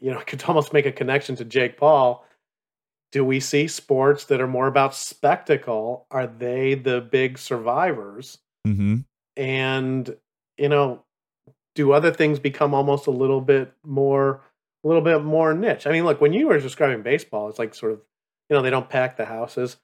you 0.00 0.10
know, 0.10 0.18
I 0.20 0.24
could 0.24 0.42
almost 0.44 0.72
make 0.72 0.86
a 0.86 0.92
connection 0.92 1.36
to 1.36 1.44
Jake 1.44 1.76
Paul. 1.76 2.24
Do 3.10 3.24
we 3.24 3.40
see 3.40 3.68
sports 3.68 4.24
that 4.26 4.40
are 4.40 4.46
more 4.46 4.66
about 4.66 4.94
spectacle? 4.94 6.06
Are 6.10 6.26
they 6.26 6.74
the 6.74 7.00
big 7.00 7.38
survivors? 7.38 8.38
Mm-hmm. 8.66 9.00
And 9.36 10.16
you 10.56 10.68
know, 10.68 11.02
do 11.74 11.92
other 11.92 12.12
things 12.12 12.38
become 12.38 12.74
almost 12.74 13.06
a 13.06 13.10
little 13.10 13.40
bit 13.40 13.72
more, 13.84 14.42
a 14.84 14.88
little 14.88 15.02
bit 15.02 15.22
more 15.22 15.54
niche? 15.54 15.86
I 15.86 15.92
mean, 15.92 16.04
look, 16.04 16.20
when 16.20 16.32
you 16.32 16.48
were 16.48 16.58
describing 16.58 17.02
baseball, 17.02 17.48
it's 17.48 17.58
like 17.58 17.74
sort 17.74 17.92
of, 17.92 18.00
you 18.50 18.56
know, 18.56 18.62
they 18.62 18.70
don't 18.70 18.88
pack 18.88 19.16
the 19.16 19.24
houses. 19.26 19.76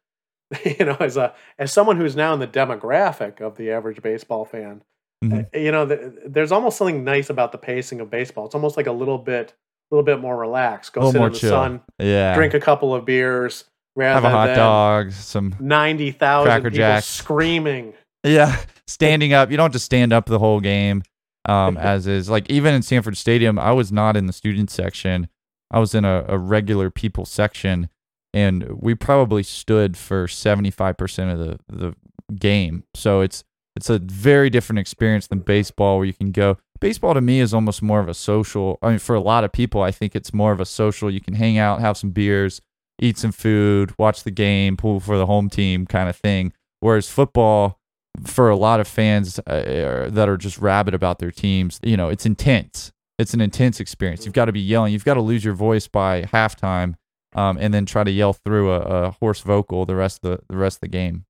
you 0.64 0.84
know, 0.86 0.96
as 1.00 1.16
a 1.18 1.34
as 1.58 1.72
someone 1.72 1.96
who's 1.98 2.16
now 2.16 2.32
in 2.32 2.40
the 2.40 2.46
demographic 2.46 3.40
of 3.40 3.56
the 3.56 3.70
average 3.70 4.00
baseball 4.02 4.44
fan, 4.44 4.82
Mhm. 5.22 5.46
uh, 5.54 5.58
you 5.58 5.70
know, 5.72 5.86
th 5.86 6.00
there's 6.26 6.52
almost 6.52 6.78
something 6.78 7.04
nice 7.04 7.28
about 7.28 7.52
the 7.52 7.58
pacing 7.58 8.00
of 8.00 8.08
baseball. 8.08 8.46
It's 8.46 8.54
almost 8.54 8.76
like 8.76 8.86
a 8.86 8.92
little 8.92 9.18
bit, 9.18 9.52
a 9.90 9.94
little 9.94 10.04
bit 10.04 10.20
more 10.20 10.36
relaxed. 10.36 10.92
Go 10.94 11.10
sit 11.10 11.18
more 11.18 11.26
in 11.26 11.32
the 11.34 11.38
chill. 11.38 11.50
sun, 11.50 11.80
Yeah. 11.98 12.34
drink 12.34 12.54
a 12.54 12.60
couple 12.60 12.94
of 12.94 13.04
beers, 13.04 13.64
rather 13.96 14.14
Have 14.20 14.24
a 14.24 14.30
hot 14.30 14.54
dog. 14.54 15.12
Some 15.12 15.54
ninety 15.60 16.12
thousand 16.12 16.62
people 16.62 16.70
Jacks. 16.76 17.04
screaming. 17.06 17.92
Yeah, 18.24 18.56
standing 18.86 19.32
up. 19.34 19.50
You 19.50 19.56
don't 19.58 19.64
have 19.66 19.72
to 19.72 19.78
stand 19.78 20.12
up 20.14 20.26
the 20.26 20.38
whole 20.38 20.60
game. 20.60 21.02
Um, 21.48 21.76
as 21.80 22.06
is 22.06 22.28
like 22.28 22.48
even 22.50 22.74
in 22.74 22.82
Sanford 22.82 23.16
Stadium, 23.16 23.58
I 23.58 23.72
was 23.72 23.90
not 23.90 24.16
in 24.16 24.26
the 24.26 24.32
student 24.32 24.70
section. 24.70 25.28
I 25.70 25.78
was 25.78 25.94
in 25.94 26.04
a, 26.04 26.24
a 26.28 26.38
regular 26.38 26.90
people 26.90 27.24
section, 27.24 27.88
and 28.32 28.80
we 28.80 28.94
probably 28.94 29.42
stood 29.42 29.96
for 29.96 30.28
seventy 30.28 30.70
five 30.70 30.96
percent 30.96 31.30
of 31.30 31.38
the 31.38 31.58
the 31.68 31.94
game. 32.36 32.84
So 32.94 33.20
it's 33.20 33.44
it's 33.76 33.90
a 33.90 33.98
very 33.98 34.50
different 34.50 34.80
experience 34.80 35.26
than 35.26 35.40
baseball, 35.40 35.98
where 35.98 36.06
you 36.06 36.12
can 36.12 36.32
go. 36.32 36.58
Baseball 36.80 37.14
to 37.14 37.20
me 37.20 37.40
is 37.40 37.52
almost 37.54 37.82
more 37.82 38.00
of 38.00 38.08
a 38.08 38.14
social. 38.14 38.78
I 38.82 38.90
mean, 38.90 38.98
for 38.98 39.16
a 39.16 39.20
lot 39.20 39.44
of 39.44 39.52
people, 39.52 39.82
I 39.82 39.90
think 39.90 40.14
it's 40.14 40.34
more 40.34 40.52
of 40.52 40.60
a 40.60 40.66
social. 40.66 41.10
You 41.10 41.20
can 41.20 41.34
hang 41.34 41.58
out, 41.58 41.80
have 41.80 41.96
some 41.96 42.10
beers, 42.10 42.60
eat 43.00 43.18
some 43.18 43.32
food, 43.32 43.92
watch 43.98 44.22
the 44.22 44.30
game, 44.30 44.76
pull 44.76 45.00
for 45.00 45.16
the 45.18 45.26
home 45.26 45.48
team 45.50 45.86
kind 45.86 46.08
of 46.08 46.16
thing. 46.16 46.52
Whereas 46.80 47.08
football, 47.08 47.77
for 48.24 48.48
a 48.50 48.56
lot 48.56 48.80
of 48.80 48.88
fans 48.88 49.38
uh, 49.40 50.08
that 50.10 50.28
are 50.28 50.36
just 50.36 50.58
rabid 50.58 50.94
about 50.94 51.18
their 51.18 51.30
teams, 51.30 51.78
you 51.82 51.96
know, 51.96 52.08
it's 52.08 52.26
intense. 52.26 52.92
It's 53.18 53.34
an 53.34 53.40
intense 53.40 53.80
experience. 53.80 54.24
You've 54.24 54.34
got 54.34 54.44
to 54.44 54.52
be 54.52 54.60
yelling. 54.60 54.92
You've 54.92 55.04
got 55.04 55.14
to 55.14 55.20
lose 55.20 55.44
your 55.44 55.54
voice 55.54 55.88
by 55.88 56.22
halftime, 56.22 56.94
um, 57.34 57.58
and 57.60 57.74
then 57.74 57.84
try 57.84 58.04
to 58.04 58.10
yell 58.10 58.32
through 58.32 58.70
a, 58.70 58.80
a 58.80 59.10
hoarse 59.10 59.40
vocal 59.40 59.84
the 59.86 59.96
rest 59.96 60.24
of 60.24 60.30
the 60.30 60.44
the 60.48 60.56
rest 60.56 60.76
of 60.76 60.80
the 60.82 60.88
game. 60.88 61.24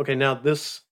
Okay, 0.00 0.14
now 0.14 0.34
this 0.34 0.82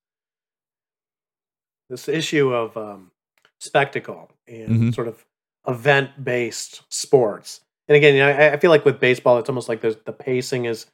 this 1.89 2.09
issue 2.09 2.53
of 2.55 2.77
um, 2.77 3.11
spectacle 3.59 4.31
and 4.47 4.69
Mhm. 4.71 4.95
sort 4.95 5.09
of 5.09 5.25
event 5.67 6.25
based 6.25 6.83
sports, 6.89 7.61
and 7.89 7.97
again, 7.97 8.15
you 8.15 8.21
know, 8.21 8.31
I, 8.31 8.53
I 8.55 8.57
feel 8.59 8.71
like 8.71 8.85
with 8.85 8.99
baseball, 9.01 9.39
it's 9.39 9.49
almost 9.49 9.69
like 9.69 9.81
there's 9.81 9.97
the 10.07 10.13
pacing 10.13 10.65
is. 10.65 10.87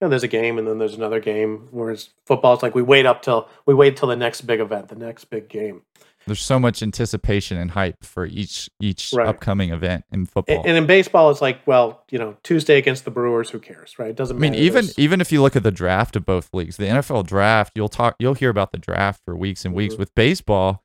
You 0.00 0.06
know, 0.06 0.10
there's 0.10 0.22
a 0.24 0.28
game 0.28 0.58
and 0.58 0.66
then 0.68 0.78
there's 0.78 0.94
another 0.94 1.20
game. 1.20 1.68
Whereas 1.70 2.10
football, 2.26 2.52
it's 2.54 2.62
like 2.62 2.74
we 2.74 2.82
wait 2.82 3.06
up 3.06 3.22
till 3.22 3.48
we 3.66 3.72
wait 3.74 3.96
till 3.96 4.08
the 4.08 4.16
next 4.16 4.42
big 4.42 4.60
event, 4.60 4.88
the 4.88 4.94
next 4.96 5.24
big 5.26 5.48
game. 5.48 5.82
There's 6.26 6.40
so 6.40 6.58
much 6.58 6.82
anticipation 6.82 7.56
and 7.56 7.70
hype 7.70 8.02
for 8.04 8.26
each 8.26 8.68
each 8.80 9.12
Right. 9.14 9.28
upcoming 9.28 9.70
event 9.70 10.04
in 10.10 10.26
football. 10.26 10.56
And, 10.58 10.66
and 10.66 10.76
in 10.76 10.86
baseball, 10.86 11.30
it's 11.30 11.40
like, 11.40 11.64
well, 11.66 12.02
you 12.10 12.18
know, 12.18 12.36
Tuesday 12.42 12.78
against 12.78 13.04
the 13.04 13.12
Brewers, 13.12 13.48
who 13.50 13.60
cares, 13.60 13.96
right? 13.98 14.10
It 14.10 14.16
doesn't 14.16 14.36
I 14.36 14.40
mean, 14.40 14.50
matter. 14.50 14.62
even 14.64 14.84
There's- 14.86 14.98
even 14.98 15.20
if 15.20 15.30
you 15.30 15.40
look 15.40 15.54
at 15.56 15.62
the 15.62 15.70
draft 15.70 16.16
of 16.16 16.26
both 16.26 16.50
leagues, 16.52 16.76
the 16.78 16.86
NFL 16.86 17.22
draft, 17.26 17.72
you'll 17.76 17.88
talk, 17.88 18.16
you'll 18.18 18.34
hear 18.34 18.50
about 18.50 18.72
the 18.72 18.78
draft 18.78 19.22
for 19.24 19.36
weeks 19.36 19.64
and 19.64 19.72
weeks. 19.72 19.94
Mhm. 19.94 19.98
With 20.00 20.14
baseball, 20.16 20.82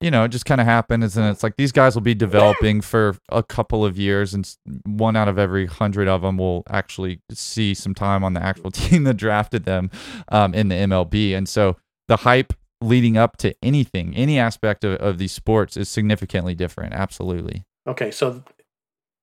you 0.00 0.10
know, 0.10 0.24
it 0.24 0.28
just 0.28 0.44
kind 0.44 0.60
of 0.60 0.66
happens, 0.66 1.16
and 1.16 1.26
it's 1.26 1.42
like 1.42 1.56
these 1.56 1.72
guys 1.72 1.94
will 1.94 2.02
be 2.02 2.14
developing 2.14 2.80
for 2.80 3.16
a 3.30 3.42
couple 3.42 3.84
of 3.84 3.98
years, 3.98 4.34
and 4.34 4.54
one 4.84 5.16
out 5.16 5.28
of 5.28 5.38
every 5.38 5.66
hundred 5.66 6.06
of 6.06 6.22
them 6.22 6.36
will 6.36 6.64
actually 6.68 7.20
see 7.30 7.72
some 7.72 7.94
time 7.94 8.22
on 8.22 8.34
the 8.34 8.42
actual 8.42 8.70
team 8.72 9.04
that 9.04 9.14
drafted 9.14 9.64
them 9.64 9.90
um, 10.28 10.54
in 10.54 10.68
the 10.68 10.74
MLB, 10.74 11.34
and 11.34 11.48
so 11.48 11.76
the 12.08 12.18
hype 12.18 12.52
leading 12.82 13.16
up 13.16 13.36
to 13.38 13.54
anything, 13.62 14.14
any 14.14 14.38
aspect 14.38 14.84
of, 14.84 15.00
of 15.00 15.18
these 15.18 15.32
sports 15.32 15.76
is 15.76 15.88
significantly 15.88 16.54
different. 16.54 16.92
Absolutely. 16.92 17.64
Okay, 17.86 18.10
so 18.10 18.42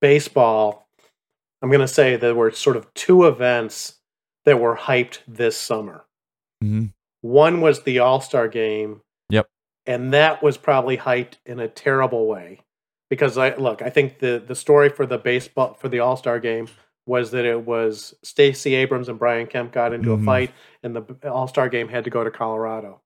baseball, 0.01 0.88
I'm 1.62 1.69
going 1.69 1.81
to 1.81 1.88
say 1.88 2.15
there 2.15 2.36
were 2.36 2.51
sort 2.51 2.77
of 2.77 2.91
two 2.93 3.25
events 3.25 3.99
that 4.45 4.59
were 4.59 4.75
hyped 4.75 5.19
this 5.27 5.55
summer. 5.55 6.05
hmm 6.62 6.88
One 7.21 7.62
was 7.62 7.83
the 7.83 7.99
All 7.99 8.21
Star 8.21 8.47
game. 8.47 9.01
And 9.86 10.13
that 10.13 10.41
was 10.41 10.58
probably 10.58 10.98
hyped 10.98 11.34
in 11.46 11.60
a 11.60 11.67
terrible 11.67 12.28
way. 12.28 12.62
Because 13.10 13.38
I 13.38 13.56
look, 13.56 13.82
I 13.82 13.89
think 13.89 14.19
the 14.19 14.43
the 14.46 14.56
story 14.56 14.89
for 14.89 15.06
the 15.06 15.17
baseball 15.17 15.74
for 15.76 15.89
the 15.89 16.00
All 16.00 16.17
Star 16.17 16.39
game 16.39 16.67
was 17.06 17.32
that 17.32 17.46
it 17.46 17.65
was 17.65 18.13
Stacey 18.24 18.76
Abrams 18.76 19.10
and 19.10 19.19
Brian 19.19 19.46
Kemp 19.46 19.74
got 19.74 19.91
into 19.93 20.10
Mhm. 20.15 20.22
a 20.22 20.26
fight 20.26 20.52
and 20.84 20.96
the 20.96 21.30
All 21.30 21.48
Star 21.48 21.67
game 21.69 21.89
had 21.89 22.06
to 22.06 22.10
go 22.10 22.24
to 22.24 22.32
Colorado. 22.32 23.02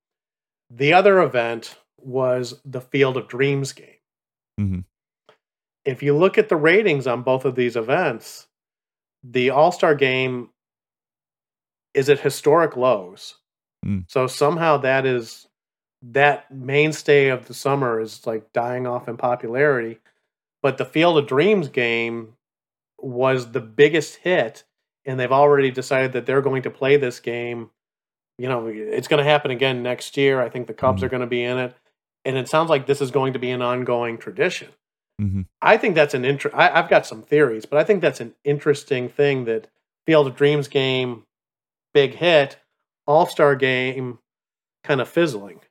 The 0.69 0.93
other 0.93 1.19
event 1.21 1.77
was 1.99 2.61
the 2.63 2.79
Field 2.81 3.17
of 3.17 3.27
Dreams 3.27 3.73
game. 3.73 3.95
Mm-hmm. 4.59 4.79
If 5.83 6.03
you 6.03 6.15
look 6.15 6.37
at 6.37 6.47
the 6.49 6.55
ratings 6.57 7.07
on 7.07 7.23
both 7.23 7.43
of 7.43 7.55
these 7.55 7.75
events, 7.75 8.47
the 9.23 9.49
All 9.49 9.71
Star 9.71 9.95
game 9.95 10.51
is 11.93 12.07
at 12.09 12.19
historic 12.19 12.77
lows. 12.77 13.39
Mm. 13.85 14.05
So 14.07 14.27
somehow 14.27 14.77
that 14.77 15.05
is 15.05 15.46
that 16.01 16.49
mainstay 16.51 17.29
of 17.29 17.47
the 17.47 17.53
summer 17.53 17.99
is 17.99 18.25
like 18.27 18.53
dying 18.53 18.85
off 18.87 19.07
in 19.07 19.17
popularity. 19.17 19.99
But 20.61 20.77
the 20.77 20.85
Field 20.85 21.17
of 21.17 21.27
Dreams 21.27 21.69
game 21.69 22.33
was 22.99 23.51
the 23.51 23.61
biggest 23.61 24.17
hit, 24.17 24.63
and 25.05 25.19
they've 25.19 25.31
already 25.31 25.71
decided 25.71 26.13
that 26.13 26.25
they're 26.25 26.41
going 26.41 26.63
to 26.63 26.69
play 26.69 26.97
this 26.97 27.19
game. 27.19 27.69
You 28.37 28.47
know, 28.49 28.67
it's 28.67 29.07
going 29.07 29.23
to 29.23 29.29
happen 29.29 29.51
again 29.51 29.81
next 29.83 30.17
year. 30.17 30.41
I 30.41 30.49
think 30.49 30.67
the 30.67 30.73
Cubs 30.73 31.01
Mhm. 31.01 31.05
are 31.05 31.09
going 31.09 31.21
to 31.21 31.27
be 31.27 31.43
in 31.43 31.57
it, 31.57 31.75
and 32.25 32.37
it 32.37 32.47
sounds 32.47 32.69
like 32.69 32.85
this 32.85 33.01
is 33.01 33.11
going 33.11 33.33
to 33.33 33.39
be 33.39 33.49
an 33.51 33.61
ongoing 33.61 34.17
tradition. 34.17 34.69
Mm-hmm. 35.21 35.41
I 35.61 35.77
think 35.77 35.95
that's 35.95 36.13
an 36.13 36.25
inter- 36.25 36.51
I, 36.53 36.69
I've 36.79 36.89
got 36.89 37.07
some 37.07 37.23
theories, 37.23 37.65
but 37.65 37.79
I 37.79 37.83
think 37.83 38.01
that's 38.01 38.19
an 38.21 38.35
interesting 38.43 39.09
thing 39.09 39.45
that 39.45 39.67
Field 40.05 40.27
of 40.27 40.35
Dreams 40.35 40.67
game, 40.67 41.23
big 41.93 42.15
hit, 42.15 42.57
All 43.07 43.25
Star 43.25 43.55
game, 43.55 44.19
kind 44.83 45.01
of 45.01 45.09
fizzling. 45.09 45.61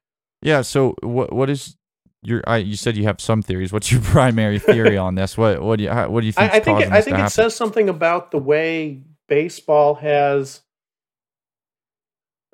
Yeah. 0.46 0.62
So 0.62 0.94
what 1.02 1.32
what 1.32 1.50
is 1.50 1.76
your? 2.22 2.40
I, 2.46 2.58
you 2.58 2.76
said 2.76 2.96
you 2.96 3.02
have 3.04 3.20
some 3.20 3.42
theories. 3.42 3.72
What's 3.72 3.90
your 3.90 4.00
primary 4.16 4.60
theory 4.60 4.96
on 4.96 5.16
this? 5.16 5.36
What 5.36 5.60
what 5.60 5.76
do 5.78 5.84
you 5.84 5.90
how, 5.90 6.08
what 6.08 6.20
do 6.20 6.26
you 6.26 6.32
think? 6.32 6.52
I, 6.52 6.56
I 6.56 6.60
think 6.60 6.80
it, 6.80 6.92
I 6.92 7.02
think 7.02 7.18
it 7.18 7.30
says 7.30 7.54
something 7.56 7.88
about 7.88 8.30
the 8.30 8.38
way 8.38 9.02
baseball 9.28 9.96
has 9.96 10.62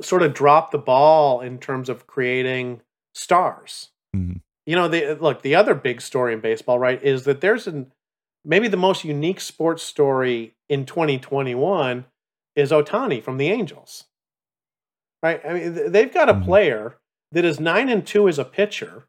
sort 0.00 0.22
of 0.22 0.32
dropped 0.32 0.72
the 0.72 0.78
ball 0.78 1.42
in 1.42 1.58
terms 1.58 1.90
of 1.90 2.06
creating 2.06 2.80
stars. 3.14 3.90
Mm-hmm. 4.16 4.38
You 4.64 4.76
know, 4.76 4.88
the 4.88 5.18
look 5.20 5.42
the 5.42 5.54
other 5.54 5.74
big 5.74 6.00
story 6.00 6.32
in 6.32 6.40
baseball, 6.40 6.78
right, 6.78 7.02
is 7.02 7.24
that 7.24 7.42
there's 7.42 7.66
an 7.66 7.92
maybe 8.42 8.68
the 8.68 8.76
most 8.78 9.04
unique 9.04 9.40
sports 9.40 9.82
story 9.82 10.54
in 10.70 10.86
2021 10.86 12.06
is 12.56 12.70
Ohtani 12.70 13.22
from 13.22 13.36
the 13.36 13.48
Angels. 13.50 14.04
Right? 15.22 15.40
I 15.44 15.52
mean, 15.52 15.92
they've 15.92 16.12
got 16.12 16.30
a 16.30 16.34
Mhm. 16.34 16.44
player 16.44 16.98
that 17.32 17.44
is 17.44 17.58
9 17.58 17.88
and 17.88 18.06
2 18.06 18.28
as 18.28 18.38
a 18.38 18.44
pitcher, 18.44 19.04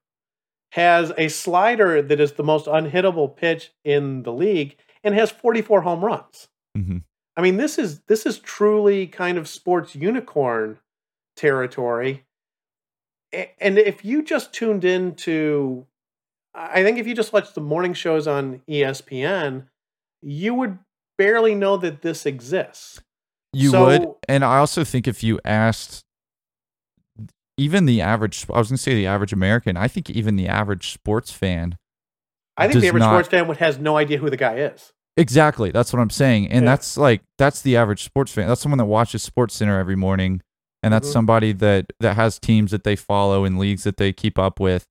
has 0.71 1.11
a 1.17 1.27
slider 1.27 2.01
that 2.01 2.19
is 2.19 2.33
the 2.33 2.43
most 2.43 2.65
unhittable 2.65 3.35
pitch 3.35 3.71
in 3.83 4.23
the 4.23 4.33
league 4.33 4.75
and 5.03 5.13
has 5.13 5.29
44 5.31 5.81
home 5.81 6.03
runs. 6.03 6.47
hmm 6.75 6.97
I 7.35 7.41
mean, 7.41 7.57
this 7.57 7.79
is 7.79 8.01
this 8.01 8.27
is 8.27 8.37
truly 8.37 9.07
kind 9.07 9.39
of 9.39 9.47
sports 9.47 9.95
unicorn 9.95 10.77
territory. 11.35 12.25
And 13.59 13.79
if 13.79 14.05
you 14.05 14.21
just 14.21 14.53
tuned 14.53 14.85
into, 14.85 15.87
I 16.53 16.83
think 16.83 16.99
if 16.99 17.07
you 17.07 17.15
just 17.15 17.33
watched 17.33 17.55
the 17.55 17.61
morning 17.61 17.95
shows 17.95 18.27
on 18.27 18.61
ESPN, 18.69 19.65
you 20.21 20.53
would 20.53 20.77
barely 21.17 21.55
know 21.55 21.75
that 21.77 22.03
this 22.03 22.27
exists. 22.27 23.01
You 23.51 23.71
So- 23.71 23.85
would, 23.85 24.05
and 24.29 24.45
I 24.45 24.59
also 24.59 24.83
think 24.83 25.07
if 25.07 25.23
you 25.23 25.39
asked 25.43 26.03
even 27.57 27.85
the 27.85 28.01
average, 28.01 28.45
I 28.53 28.57
was 28.59 28.69
going 28.69 28.77
to 28.77 28.81
say 28.83 28.95
the 28.95 29.07
average 29.07 29.33
American, 29.33 29.77
I 29.77 29.87
think 29.87 30.09
even 30.09 30.35
the 30.35 30.47
average 30.47 30.91
sports 30.91 31.31
fan, 31.31 31.77
I 32.57 32.67
think 32.67 32.81
the 32.81 32.87
average 32.87 33.01
not- 33.01 33.11
sports 33.13 33.29
fan 33.29 33.47
would 33.47 33.57
has 33.57 33.77
no 33.77 33.97
idea 33.97 34.17
who 34.17 34.29
the 34.29 34.37
guy 34.37 34.55
is. 34.57 34.91
exactly, 35.17 35.69
that's 35.71 35.93
what 35.93 35.99
I'm 35.99 36.09
saying, 36.09 36.47
and 36.49 36.65
Yeah. 36.65 36.71
that's 36.71 36.97
like 36.97 37.21
that's 37.37 37.61
the 37.61 37.77
average 37.77 38.03
sports 38.03 38.31
fan. 38.31 38.47
That's 38.47 38.61
someone 38.61 38.79
that 38.79 38.85
watches 38.85 39.21
Sports 39.23 39.55
Center 39.55 39.79
every 39.79 39.95
morning 39.95 40.41
and 40.81 40.93
that's 40.93 41.07
Mhm. 41.09 41.13
somebody 41.13 41.51
that 41.53 41.85
that 41.99 42.15
has 42.15 42.39
teams 42.39 42.71
that 42.71 42.83
they 42.83 42.95
follow 42.95 43.45
and 43.45 43.57
leagues 43.59 43.83
that 43.83 43.97
they 43.97 44.11
keep 44.13 44.37
up 44.39 44.59
with. 44.59 44.85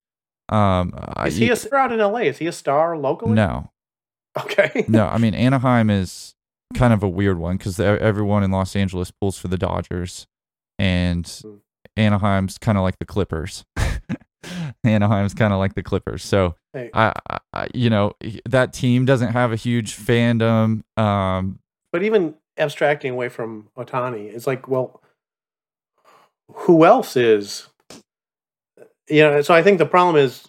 Um, 0.49 0.93
I- 0.97 1.27
Is 1.29 1.37
he 1.37 1.51
a 1.51 1.57
star 1.57 1.79
out 1.81 1.93
in 1.93 2.01
LA? 2.01 2.21
Is 2.23 2.39
he 2.39 2.47
a 2.47 2.53
star 2.53 2.97
locally? 2.97 3.33
no, 3.33 3.71
Okay. 4.41 4.85
no. 4.89 5.07
I 5.07 5.19
mean, 5.19 5.35
Anaheim 5.35 5.91
is 5.91 6.35
kind 6.75 6.93
of 6.93 7.03
a 7.03 7.09
weird 7.09 7.39
one 7.39 7.57
because 7.59 7.79
everyone 7.81 8.43
in 8.43 8.51
Los 8.51 8.75
Angeles 8.77 9.11
pulls 9.11 9.39
for 9.39 9.49
the 9.49 9.59
Dodgers, 9.59 10.27
and 10.79 11.27
Hmm. 11.27 11.57
Anaheim's 11.97 12.59
kind 12.59 12.79
of 12.79 12.83
like 12.83 12.99
the 12.99 13.05
Clippers. 13.07 13.65
Anaheim's 14.85 15.35
kind 15.35 15.53
of 15.53 15.59
like 15.59 15.75
the 15.75 15.83
Clippers. 15.83 16.25
So 16.25 16.55
Hey, 16.73 16.91
I, 16.95 17.13
I- 17.53 17.69
you 17.75 17.91
know, 17.91 18.15
that 18.49 18.73
team 18.73 19.05
doesn't 19.05 19.33
have 19.33 19.53
a 19.53 19.57
huge 19.57 19.97
fandom. 19.97 20.83
Um, 20.99 21.59
but 21.93 22.03
even 22.03 22.35
abstracting 22.57 23.13
away 23.13 23.29
from 23.29 23.69
Ohtani, 23.77 24.33
it's 24.35 24.47
like, 24.47 24.67
well, 24.69 25.03
who 26.53 26.85
else 26.85 27.17
is? 27.17 27.69
You 29.09 29.23
know, 29.23 29.43
so 29.43 29.55
I 29.55 29.63
think 29.63 29.79
the 29.79 29.87
problem 29.87 30.17
is, 30.17 30.49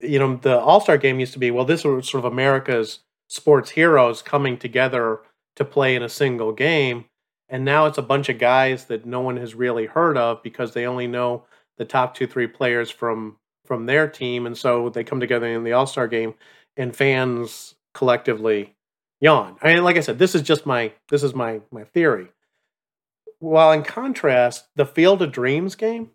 you 0.00 0.18
know, 0.18 0.36
the 0.36 0.58
All 0.58 0.80
Star 0.80 0.98
game 0.98 1.18
used 1.20 1.32
to 1.32 1.38
be, 1.38 1.50
well, 1.50 1.64
this 1.64 1.84
was 1.84 2.08
sort 2.08 2.24
of 2.24 2.30
America's 2.32 3.00
sports 3.28 3.70
heroes 3.70 4.20
coming 4.22 4.56
together 4.58 5.20
to 5.56 5.64
play 5.64 5.94
in 5.96 6.02
a 6.02 6.08
single 6.08 6.52
game. 6.52 7.06
And 7.48 7.64
now 7.64 7.86
it's 7.86 7.98
a 7.98 8.02
bunch 8.02 8.28
of 8.28 8.38
guys 8.38 8.86
that 8.86 9.04
no 9.04 9.20
one 9.20 9.36
has 9.36 9.54
really 9.54 9.86
heard 9.86 10.16
of 10.16 10.42
because 10.42 10.72
they 10.72 10.86
only 10.86 11.06
know 11.06 11.44
the 11.76 11.84
top 11.84 12.14
two, 12.14 12.26
three 12.26 12.46
players 12.46 12.90
from 12.90 13.36
from 13.64 13.86
their 13.86 14.08
team. 14.08 14.46
And 14.46 14.56
so 14.56 14.90
they 14.90 15.04
come 15.04 15.20
together 15.20 15.46
in 15.46 15.64
the 15.64 15.72
All 15.72 15.86
Star 15.86 16.08
game 16.08 16.34
and 16.76 16.94
fans 16.94 17.74
collectively 17.92 18.74
yawn. 19.20 19.56
I 19.62 19.74
mean, 19.74 19.84
like 19.84 19.96
I 19.96 20.00
said, 20.00 20.18
this 20.18 20.34
is 20.34 20.42
just 20.42 20.66
my 20.66 20.92
this 21.10 21.22
is 21.22 21.34
my 21.34 21.60
my 21.70 21.84
theory. 21.84 22.28
While 23.38 23.72
in 23.72 23.82
contrast, 23.82 24.68
the 24.76 24.86
Field 24.86 25.20
of 25.22 25.32
Dreams 25.32 25.74
game 25.74 26.10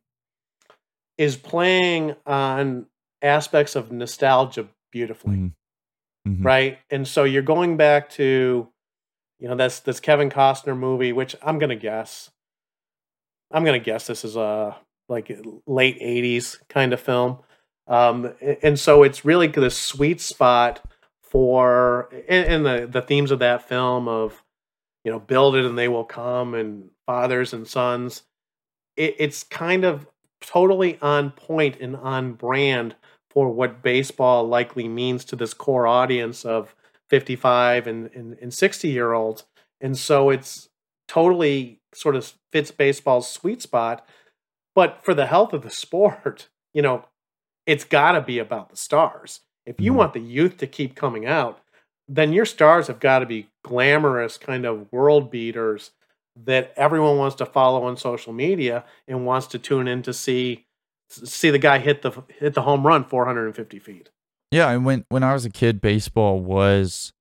is 1.18 1.36
playing 1.36 2.16
on 2.26 2.86
aspects 3.22 3.76
of 3.76 3.92
nostalgia 3.92 4.68
beautifully, 4.92 5.36
mhm, 5.36 5.54
mhm. 6.28 6.46
right? 6.46 6.80
And 6.90 7.08
so 7.08 7.26
you're 7.26 7.42
going 7.42 7.78
back 7.78 8.10
to, 8.12 8.70
you 9.40 9.48
know, 9.48 9.56
that's 9.56 9.80
this 9.80 10.00
Kevin 10.00 10.30
Costner 10.30 10.78
movie, 10.78 11.14
which 11.14 11.36
I'm 11.42 11.60
gonna 11.60 11.76
guess, 11.76 12.32
I'm 13.52 13.64
gonna 13.64 13.80
guess 13.80 14.08
this 14.08 14.24
is 14.26 14.36
a 14.36 14.78
like 15.08 15.32
late 15.66 16.00
'80s 16.00 16.58
kind 16.68 16.94
of 16.94 17.00
film, 17.00 17.40
um, 17.88 18.34
and 18.62 18.80
so 18.80 19.04
it's 19.04 19.26
really 19.26 19.48
the 19.48 19.70
sweet 19.70 20.22
spot 20.22 20.84
for 21.22 22.10
and, 22.28 22.48
and 22.48 22.66
the 22.66 22.88
the 22.92 23.02
themes 23.02 23.32
of 23.32 23.40
that 23.40 23.68
film 23.68 24.08
of 24.08 24.44
you 25.04 25.12
know 25.12 25.20
build 25.20 25.56
it 25.56 25.66
and 25.66 25.78
they 25.78 25.88
will 25.88 26.04
come 26.04 26.54
and 26.54 26.90
fathers 27.06 27.54
and 27.54 27.68
sons 27.68 28.24
it, 28.98 29.16
it's 29.20 29.44
kind 29.44 29.86
of 29.86 30.08
totally 30.42 30.98
on 31.02 31.32
point 31.32 31.78
and 31.80 31.96
on 31.96 32.34
brand 32.34 32.96
for 33.30 33.50
what 33.50 33.84
baseball 33.84 34.48
likely 34.48 34.88
means 34.88 35.24
to 35.26 35.36
this 35.36 35.54
core 35.54 35.86
audience 35.86 36.46
of 36.46 36.76
55 37.10 37.88
and, 37.88 38.10
and, 38.14 38.38
and 38.42 38.54
60 38.54 38.88
year 38.90 39.14
olds 39.14 39.46
and 39.82 39.98
so 39.98 40.30
it's 40.30 40.70
totally 41.08 41.80
sort 41.94 42.16
of 42.16 42.34
fits 42.52 42.72
baseball's 42.72 43.32
sweet 43.32 43.62
spot. 43.62 44.06
But 44.76 45.04
for 45.04 45.14
the 45.14 45.26
health 45.28 45.54
of 45.54 45.62
the 45.64 45.70
sport 45.86 46.50
you 46.74 46.82
know 46.82 47.06
it's 47.66 47.84
got 47.84 48.14
to 48.14 48.22
be 48.22 48.40
about 48.40 48.70
the 48.70 48.78
stars. 48.78 49.42
If 49.66 49.80
you 49.80 49.94
Mhm. 49.94 49.96
want 49.98 50.14
the 50.14 50.20
youth 50.22 50.58
to 50.58 50.68
keep 50.68 50.96
coming 50.96 51.26
out 51.26 51.60
then 52.08 52.34
your 52.34 52.46
stars 52.46 52.88
have 52.88 53.00
got 53.00 53.20
to 53.20 53.26
be 53.28 53.48
glamorous 53.64 54.38
kind 54.38 54.66
of 54.66 54.92
world 54.92 55.30
beaters 55.30 55.92
that 56.46 56.74
everyone 56.76 57.18
wants 57.18 57.36
to 57.36 57.46
follow 57.46 57.84
on 57.84 57.98
social 57.98 58.34
media 58.34 58.84
and 59.08 59.26
wants 59.26 59.46
to 59.48 59.60
tune 59.60 59.88
in 59.88 60.02
to 60.04 60.14
see 60.14 60.66
see 61.10 61.50
the 61.50 61.60
guy 61.60 61.80
hit 61.80 62.02
the 62.02 62.12
hit 62.40 62.54
the 62.54 62.62
home 62.64 62.86
run 62.86 63.04
450 63.04 63.80
feet 63.80 64.10
Yeah, 64.52 64.70
and 64.72 64.86
when 64.86 65.06
when 65.10 65.24
I 65.24 65.34
was 65.34 65.46
a 65.46 65.50
kid, 65.50 65.82
baseball 65.82 66.40
was 66.40 67.14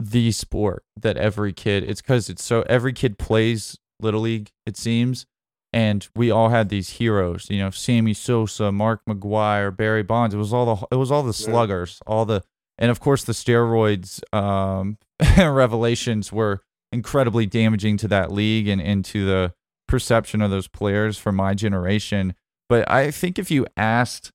the 0.00 0.32
sport 0.32 0.84
that 1.00 1.16
every 1.16 1.52
kid. 1.52 1.84
It's 1.84 2.00
because 2.02 2.28
it's 2.28 2.44
so 2.44 2.62
every 2.62 2.92
kid 2.92 3.18
plays 3.18 3.78
little 4.00 4.22
league. 4.22 4.50
It 4.66 4.76
seems, 4.76 5.26
and 5.72 6.06
we 6.16 6.30
all 6.30 6.48
had 6.48 6.68
these 6.68 6.90
heroes. 6.90 7.48
You 7.48 7.58
know, 7.58 7.70
Sammy 7.70 8.14
Sosa, 8.14 8.72
Mark 8.72 9.02
McGwire, 9.08 9.74
Barry 9.74 10.02
Bonds. 10.02 10.34
It 10.34 10.38
was 10.38 10.52
all 10.52 10.76
the 10.76 10.86
it 10.90 10.98
was 10.98 11.12
all 11.12 11.22
the 11.22 11.32
sluggers, 11.32 12.00
all 12.06 12.24
the 12.24 12.42
and 12.78 12.90
of 12.90 13.00
course 13.00 13.24
the 13.24 13.32
steroids 13.32 14.20
um, 14.34 14.98
revelations 15.38 16.32
were 16.32 16.62
incredibly 16.92 17.46
damaging 17.46 17.96
to 17.98 18.08
that 18.08 18.32
league 18.32 18.68
and, 18.68 18.80
into 18.80 19.26
the 19.26 19.52
perception 19.86 20.40
of 20.40 20.50
those 20.50 20.68
players 20.68 21.18
for 21.18 21.32
my 21.32 21.54
generation. 21.54 22.34
But 22.68 22.90
I 22.90 23.10
think 23.10 23.38
if 23.38 23.50
you 23.50 23.66
asked 23.76 24.32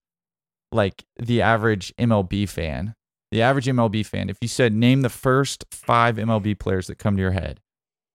like 0.71 1.03
the 1.17 1.41
average 1.41 1.93
MLB 1.97 2.47
fan, 2.47 2.95
the 3.31 3.41
average 3.41 3.65
MLB 3.65 4.05
fan, 4.05 4.29
if 4.29 4.37
you 4.41 4.47
said 4.47 4.73
name 4.73 5.01
the 5.01 5.09
first 5.09 5.65
five 5.71 6.15
MLB 6.17 6.57
players 6.57 6.87
that 6.87 6.97
come 6.97 7.15
to 7.15 7.21
your 7.21 7.31
head, 7.31 7.59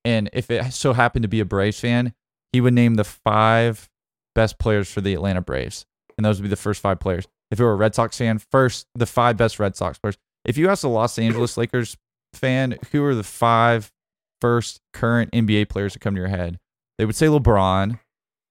and 0.05 0.29
if 0.33 0.51
it 0.51 0.73
so 0.73 0.93
happened 0.93 1.23
to 1.23 1.29
be 1.29 1.41
a 1.41 1.45
Braves 1.45 1.81
fan, 1.81 2.15
he 2.53 2.61
would 2.61 2.75
name 2.75 2.95
the 2.95 3.05
five 3.05 3.89
best 4.35 4.59
players 4.59 4.91
for 4.91 5.01
the 5.01 5.15
Atlanta 5.15 5.41
Braves, 5.41 5.87
and 6.17 6.25
those 6.25 6.39
would 6.39 6.45
be 6.45 6.51
the 6.51 6.57
first 6.57 6.81
five 6.81 7.01
players. 7.01 7.27
If 7.51 7.61
it 7.61 7.65
were 7.65 7.73
a 7.73 7.77
Red 7.77 7.95
Sox 7.95 8.19
fan, 8.19 8.39
first 8.39 8.87
the 8.95 9.07
five 9.07 9.37
best 9.37 9.59
Red 9.59 9.77
Sox 9.77 9.99
players. 9.99 10.17
If 10.45 10.59
you 10.59 10.69
ask 10.69 10.85
a 10.85 10.89
Los 10.89 11.19
Angeles 11.19 11.57
Lakers 11.57 11.97
fan, 12.35 12.77
who 12.93 13.05
are 13.05 13.15
the 13.15 13.23
five 13.23 13.91
first 14.41 14.81
current 14.93 15.31
NBA 15.33 15.69
players 15.69 15.95
that 15.95 16.01
come 16.01 16.15
to 16.15 16.21
your 16.21 16.29
head? 16.29 16.59
They 16.99 17.05
would 17.05 17.17
say 17.17 17.27
LeBron, 17.27 17.99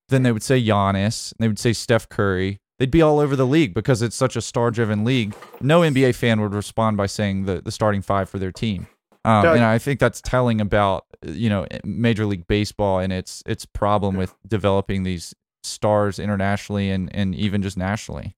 then 0.09 0.23
they 0.23 0.31
would 0.31 0.43
say 0.43 0.61
Giannis, 0.61 1.33
they 1.39 1.47
would 1.47 1.59
say 1.59 1.73
Steph 1.73 2.09
Curry. 2.09 2.59
They'd 2.79 2.91
be 2.91 3.01
all 3.01 3.19
over 3.19 3.35
the 3.35 3.45
league 3.45 3.73
because 3.73 4.01
it's 4.01 4.15
such 4.15 4.35
a 4.35 4.41
star-driven 4.41 5.03
league. 5.03 5.35
No 5.61 5.81
NBA 5.81 6.15
fan 6.15 6.41
would 6.41 6.53
respond 6.53 6.97
by 6.97 7.05
saying 7.05 7.45
the, 7.45 7.61
the 7.61 7.71
starting 7.71 8.01
five 8.01 8.29
for 8.29 8.39
their 8.39 8.51
team. 8.51 8.87
Um, 9.25 9.45
and 9.45 9.63
I 9.63 9.77
think 9.77 9.99
that's 9.99 10.21
telling 10.21 10.59
about 10.59 11.05
you 11.25 11.49
know 11.49 11.65
Major 11.85 12.25
League 12.25 12.45
Baseball 12.47 12.99
and 12.99 13.13
its 13.13 13.41
its 13.45 13.65
problem 13.65 14.17
with 14.17 14.35
developing 14.47 15.03
these 15.03 15.33
stars 15.63 16.19
internationally 16.19 16.89
and, 16.89 17.13
and 17.15 17.33
even 17.35 17.61
just 17.61 17.77
nationally. 17.77 18.35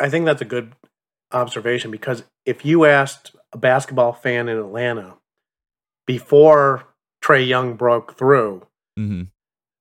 i 0.00 0.08
think 0.08 0.24
that's 0.24 0.42
a 0.42 0.46
good 0.46 0.74
observation 1.32 1.90
because 1.90 2.22
if 2.44 2.64
you 2.64 2.84
asked 2.84 3.34
a 3.52 3.58
basketball 3.58 4.12
fan 4.12 4.48
in 4.48 4.56
atlanta 4.56 5.14
before 6.06 6.86
trae 7.22 7.46
young 7.46 7.74
broke 7.74 8.16
through 8.16 8.66
mm-hmm. 8.98 9.22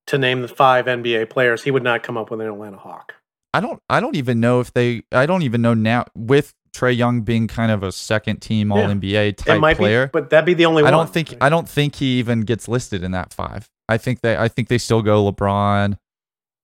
to 0.08 0.18
name 0.18 0.42
the 0.42 0.48
five 0.48 0.86
nba 0.86 1.30
players 1.30 1.64
he 1.64 1.72
would 1.72 1.84
not 1.84 2.04
come 2.04 2.18
up 2.18 2.32
with 2.32 2.42
an 2.42 2.48
atlanta 2.48 2.78
hawk 2.78 3.16
I 3.56 3.60
don't 3.62 3.82
I 3.90 4.00
don't 4.00 4.16
even 4.16 4.40
know 4.40 4.60
if 4.60 4.74
they 4.74 5.04
I 5.12 5.26
don't 5.26 5.44
even 5.44 5.62
know 5.62 5.74
now 5.74 6.06
with 6.14 6.54
Trae 6.76 6.96
Young 6.96 7.22
being 7.22 7.48
kind 7.48 7.72
of 7.72 7.84
a 7.84 7.92
second 7.92 8.42
team 8.42 8.70
All 8.72 8.78
Yeah. 8.80 8.88
NBA 8.88 9.38
type 9.38 9.78
player. 9.78 10.08
be 10.08 10.12
but 10.12 10.30
that'd 10.30 10.46
be 10.46 10.54
the 10.54 10.66
only 10.66 10.84
one. 10.84 10.94
I 10.94 10.98
one 10.98 11.06
don't 11.06 11.14
think 11.14 11.36
I 11.40 11.48
don't 11.48 11.70
think 11.70 11.96
he 11.96 12.20
even 12.20 12.42
gets 12.42 12.68
listed 12.68 13.02
in 13.04 13.12
that 13.12 13.34
five. 13.34 13.70
I 13.88 13.98
think 13.98 14.20
they 14.22 14.36
I 14.38 14.50
think 14.50 14.68
they 14.68 14.78
still 14.78 15.02
go 15.02 15.32
LeBron, 15.32 15.98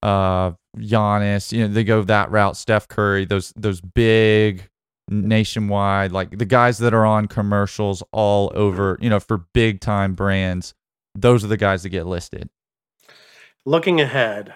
uh, 0.04 0.52
Giannis. 0.78 1.54
You 1.54 1.68
know 1.68 1.74
they 1.74 1.84
go 1.86 2.02
that 2.04 2.30
route. 2.30 2.58
Steph 2.58 2.88
Curry. 2.90 3.24
Those 3.26 3.54
those 3.56 3.80
big 3.80 4.68
nationwide 5.10 6.12
like 6.12 6.38
the 6.38 6.46
guys 6.46 6.78
that 6.80 6.94
are 6.94 7.06
on 7.06 7.28
commercials 7.28 8.04
all 8.12 8.52
over. 8.54 8.98
You 9.02 9.10
know 9.10 9.20
for 9.22 9.46
big 9.54 9.80
time 9.80 10.14
brands. 10.14 10.74
Those 11.16 11.44
are 11.44 11.48
the 11.48 11.58
guys 11.58 11.84
that 11.84 11.90
get 11.90 12.06
listed. 12.06 12.50
looking 13.66 14.02
ahead, 14.02 14.54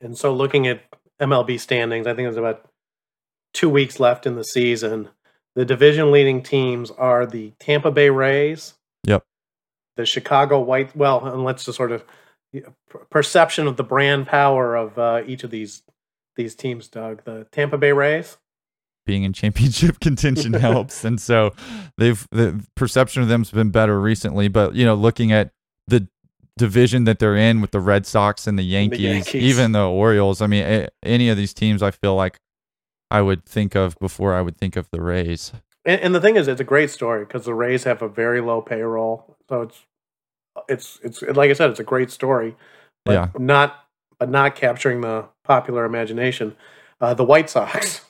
and 0.00 0.16
so 0.16 0.32
looking 0.34 0.66
at 0.66 0.82
MLB 1.22 1.58
standings, 1.60 2.06
I 2.06 2.10
think 2.14 2.26
there's 2.26 2.36
about 2.36 2.66
two 3.54 3.68
weeks 3.70 4.00
left 4.00 4.26
in 4.26 4.34
the 4.36 4.44
season. 4.44 5.08
The 5.54 5.64
division 5.64 6.10
leading 6.10 6.42
teams 6.42 6.90
are 6.90 7.26
the 7.26 7.52
Tampa 7.60 7.90
Bay 7.90 8.10
Rays, 8.10 8.74
Yep. 9.06 9.22
the 9.96 10.06
Chicago 10.06 10.60
White. 10.60 10.96
Well, 10.96 11.24
and 11.26 11.44
let's 11.44 11.64
just 11.64 11.76
sort 11.76 11.92
of 11.92 12.04
perception 13.10 13.66
of 13.66 13.76
the 13.76 13.84
brand 13.84 14.26
power 14.26 14.74
of 14.76 14.98
uh, 14.98 15.22
each 15.26 15.44
of 15.44 15.50
these 15.50 15.82
these 16.36 16.54
teams. 16.54 16.88
Doug, 16.88 17.24
the 17.24 17.46
Tampa 17.52 17.76
Bay 17.78 17.92
Rays. 17.92 18.38
being 19.04 19.22
in 19.24 19.32
championship 19.32 20.00
contention 20.00 20.54
helps. 20.54 21.04
And 21.04 21.20
so 21.20 21.52
they've 21.98 22.26
the 22.30 22.64
perception 22.74 23.22
of 23.22 23.28
them's 23.28 23.50
been 23.50 23.70
better 23.70 24.00
recently. 24.00 24.48
But 24.48 24.74
you 24.74 24.84
know, 24.86 24.94
looking 24.94 25.32
at 25.32 25.50
the 25.86 26.08
division 26.56 27.04
that 27.04 27.18
they're 27.18 27.36
in 27.36 27.60
with 27.60 27.70
the 27.70 27.80
Red 27.80 28.06
Sox 28.06 28.46
and 28.46 28.58
the 28.58 28.62
Yankees, 28.62 29.00
Yankees. 29.00 29.42
even 29.42 29.72
the 29.72 29.88
Orioles. 29.88 30.40
I 30.40 30.46
mean, 30.46 30.64
a, 30.64 30.88
any 31.02 31.28
of 31.28 31.36
these 31.36 31.54
teams, 31.54 31.82
I 31.82 31.90
feel 31.90 32.14
like 32.14 32.38
I 33.10 33.22
would 33.22 33.44
think 33.44 33.74
of 33.74 33.98
before 33.98 34.34
I 34.34 34.42
would 34.42 34.56
think 34.56 34.76
of 34.76 34.88
the 34.90 35.00
Rays. 35.00 35.52
And, 35.84 36.00
and 36.00 36.14
the 36.14 36.20
thing 36.20 36.36
is, 36.36 36.48
it's 36.48 36.60
a 36.60 36.64
great 36.64 36.90
story 36.90 37.24
because 37.24 37.44
the 37.44 37.54
Rays 37.54 37.84
have 37.84 38.02
a 38.02 38.08
very 38.08 38.40
low 38.40 38.60
payroll, 38.62 39.36
so 39.48 39.62
it's 39.62 39.82
it's 40.68 41.00
it's 41.02 41.22
like 41.22 41.50
I 41.50 41.54
said, 41.54 41.70
it's 41.70 41.80
a 41.80 41.84
great 41.84 42.10
story, 42.10 42.56
but 43.04 43.12
Yeah. 43.12 43.28
not 43.38 43.84
but 44.18 44.28
not 44.30 44.54
capturing 44.54 45.00
the 45.00 45.26
popular 45.44 45.84
imagination. 45.84 46.54
Uh, 47.00 47.14
the 47.14 47.24
White 47.24 47.50
Sox 47.50 48.02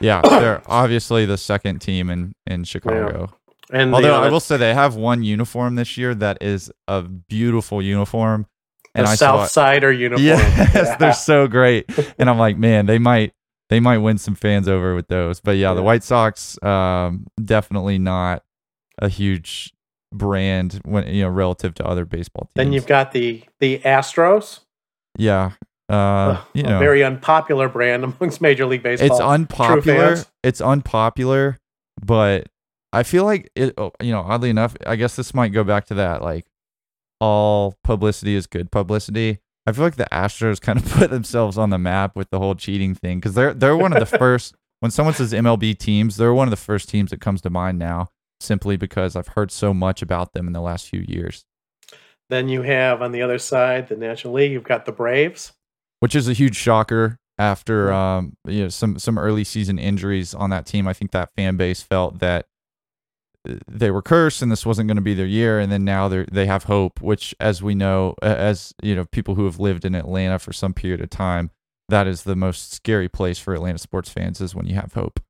Yeah, 0.00 0.20
they're 0.28 0.62
obviously 0.66 1.26
the 1.26 1.36
second 1.38 1.78
team 1.80 2.10
in 2.10 2.32
in 2.46 2.64
Chicago. 2.64 3.32
And 3.72 3.94
Although 3.94 4.14
I 4.14 4.28
will 4.30 4.40
say 4.40 4.56
they 4.56 4.74
have 4.74 4.94
one 4.96 5.22
uniform 5.22 5.74
this 5.76 5.96
year 5.96 6.14
that 6.16 6.38
is 6.42 6.70
a 6.88 7.02
beautiful 7.02 7.80
uniform. 7.82 8.46
and 8.94 9.06
the 9.06 9.10
I 9.10 9.14
South 9.14 9.50
Sider 9.50 9.90
uniform. 9.92 10.24
yes, 10.24 10.72
Yeah. 10.74 10.96
they're 10.96 11.12
so 11.14 11.46
great, 11.48 11.86
and 12.18 12.28
I'm 12.30 12.38
like, 12.38 12.56
man, 12.58 12.86
they 12.86 12.98
might 12.98 13.32
they 13.70 13.80
might 13.80 13.98
win 13.98 14.18
some 14.18 14.34
fans 14.34 14.68
over 14.68 14.94
with 14.94 15.08
those. 15.08 15.40
But 15.40 15.56
yeah, 15.56 15.72
the 15.74 15.82
White 15.82 16.02
Sox 16.02 16.62
um, 16.62 17.26
definitely 17.42 17.98
not 17.98 18.42
a 19.00 19.08
huge 19.08 19.72
brand 20.12 20.80
when 20.84 21.06
you 21.08 21.22
know 21.22 21.28
relative 21.30 21.74
to 21.74 21.84
other 21.86 22.04
baseball 22.04 22.44
teams. 22.44 22.52
Then 22.54 22.72
you've 22.72 22.86
got 22.86 23.12
the 23.12 23.42
the 23.60 23.78
Astros, 23.80 24.60
yeah, 25.18 25.52
uh, 25.88 26.42
you 26.52 26.62
a 26.64 26.68
know, 26.68 26.78
very 26.78 27.02
unpopular 27.02 27.68
brand 27.68 28.04
amongst 28.20 28.40
Major 28.40 28.66
League 28.66 28.82
Baseball. 28.82 29.08
it's 29.10 29.20
unpopular. 29.20 30.18
It's 30.44 30.60
unpopular, 30.60 31.58
but 32.04 32.46
I 32.94 33.02
feel 33.02 33.24
like 33.24 33.50
it. 33.54 33.74
oh, 33.78 33.92
You 34.00 34.12
know, 34.12 34.20
oddly 34.20 34.50
enough, 34.50 34.76
I 34.86 34.96
guess 34.96 35.16
this 35.16 35.34
might 35.34 35.48
go 35.48 35.64
back 35.64 35.86
to 35.86 35.94
that. 35.94 36.22
Like, 36.22 36.46
all 37.20 37.76
publicity 37.84 38.34
is 38.34 38.46
good 38.46 38.70
publicity. 38.70 39.40
I 39.66 39.72
feel 39.72 39.84
like 39.84 39.96
the 39.96 40.08
Astros 40.12 40.60
kind 40.60 40.78
of 40.78 40.84
put 40.92 41.10
themselves 41.10 41.56
on 41.56 41.70
the 41.70 41.78
map 41.78 42.16
with 42.16 42.30
the 42.30 42.38
whole 42.38 42.54
cheating 42.54 42.94
thing 42.94 43.18
because 43.18 43.34
they're 43.34 43.54
they're 43.54 43.76
one 43.76 43.92
of 43.92 44.00
the 44.00 44.18
first. 44.18 44.54
When 44.80 44.90
someone 44.90 45.14
says 45.14 45.32
MLB 45.32 45.78
teams, 45.78 46.16
they're 46.16 46.34
one 46.34 46.46
of 46.46 46.50
the 46.50 46.56
first 46.58 46.88
teams 46.90 47.10
that 47.10 47.20
comes 47.20 47.40
to 47.42 47.50
mind 47.50 47.78
now, 47.78 48.08
simply 48.40 48.76
because 48.76 49.16
I've 49.16 49.28
heard 49.28 49.50
so 49.50 49.72
much 49.72 50.02
about 50.02 50.34
them 50.34 50.46
in 50.46 50.52
the 50.52 50.60
last 50.60 50.88
few 50.90 51.02
years, 51.08 51.46
Then 52.28 52.48
you 52.50 52.60
have 52.62 53.00
on 53.00 53.12
the 53.12 53.22
other 53.22 53.38
side 53.38 53.88
the 53.88 53.96
National 53.96 54.34
League. 54.34 54.52
You've 54.52 54.64
got 54.64 54.84
the 54.84 54.92
Braves. 54.92 55.52
which 56.00 56.14
is 56.14 56.28
a 56.28 56.34
huge 56.34 56.56
shocker 56.56 57.18
after 57.38 57.90
um, 57.92 58.36
you 58.46 58.64
know 58.64 58.68
some 58.68 58.98
some 58.98 59.18
early 59.18 59.44
season 59.44 59.78
injuries 59.78 60.34
on 60.34 60.50
that 60.50 60.66
team. 60.66 60.86
I 60.86 60.92
think 60.92 61.12
that 61.12 61.30
fan 61.34 61.56
base 61.56 61.80
felt 61.80 62.18
that 62.18 62.46
they 63.68 63.90
were 63.90 64.00
cursed 64.02 64.40
and 64.42 64.50
this 64.50 64.64
wasn't 64.64 64.86
going 64.88 64.96
to 64.96 65.02
be 65.02 65.14
their 65.14 65.26
year 65.26 65.58
and 65.60 65.70
then 65.70 65.84
now 65.84 66.08
they 66.08 66.24
they 66.32 66.46
have 66.46 66.64
hope 66.64 67.00
which 67.02 67.34
as 67.40 67.62
we 67.62 67.74
know 67.74 68.14
as 68.22 68.72
you 68.82 68.94
know 68.94 69.04
people 69.06 69.34
who 69.34 69.44
have 69.44 69.60
lived 69.60 69.84
in 69.84 69.94
Atlanta 69.94 70.38
for 70.38 70.52
some 70.52 70.72
period 70.72 71.00
of 71.00 71.10
time 71.10 71.50
that 71.90 72.06
is 72.06 72.22
the 72.22 72.34
most 72.36 72.72
scary 72.72 73.08
place 73.08 73.38
for 73.38 73.52
Atlanta 73.54 73.78
sports 73.78 74.08
fans 74.08 74.40
is 74.40 74.54
when 74.54 74.66
you 74.66 74.74
have 74.74 74.92
hope 74.94 75.20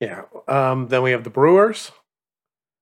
Yeah. 0.00 0.22
Um, 0.48 0.88
then 0.88 1.02
we 1.02 1.10
have 1.12 1.24
the 1.24 1.30
Brewers. 1.30 1.92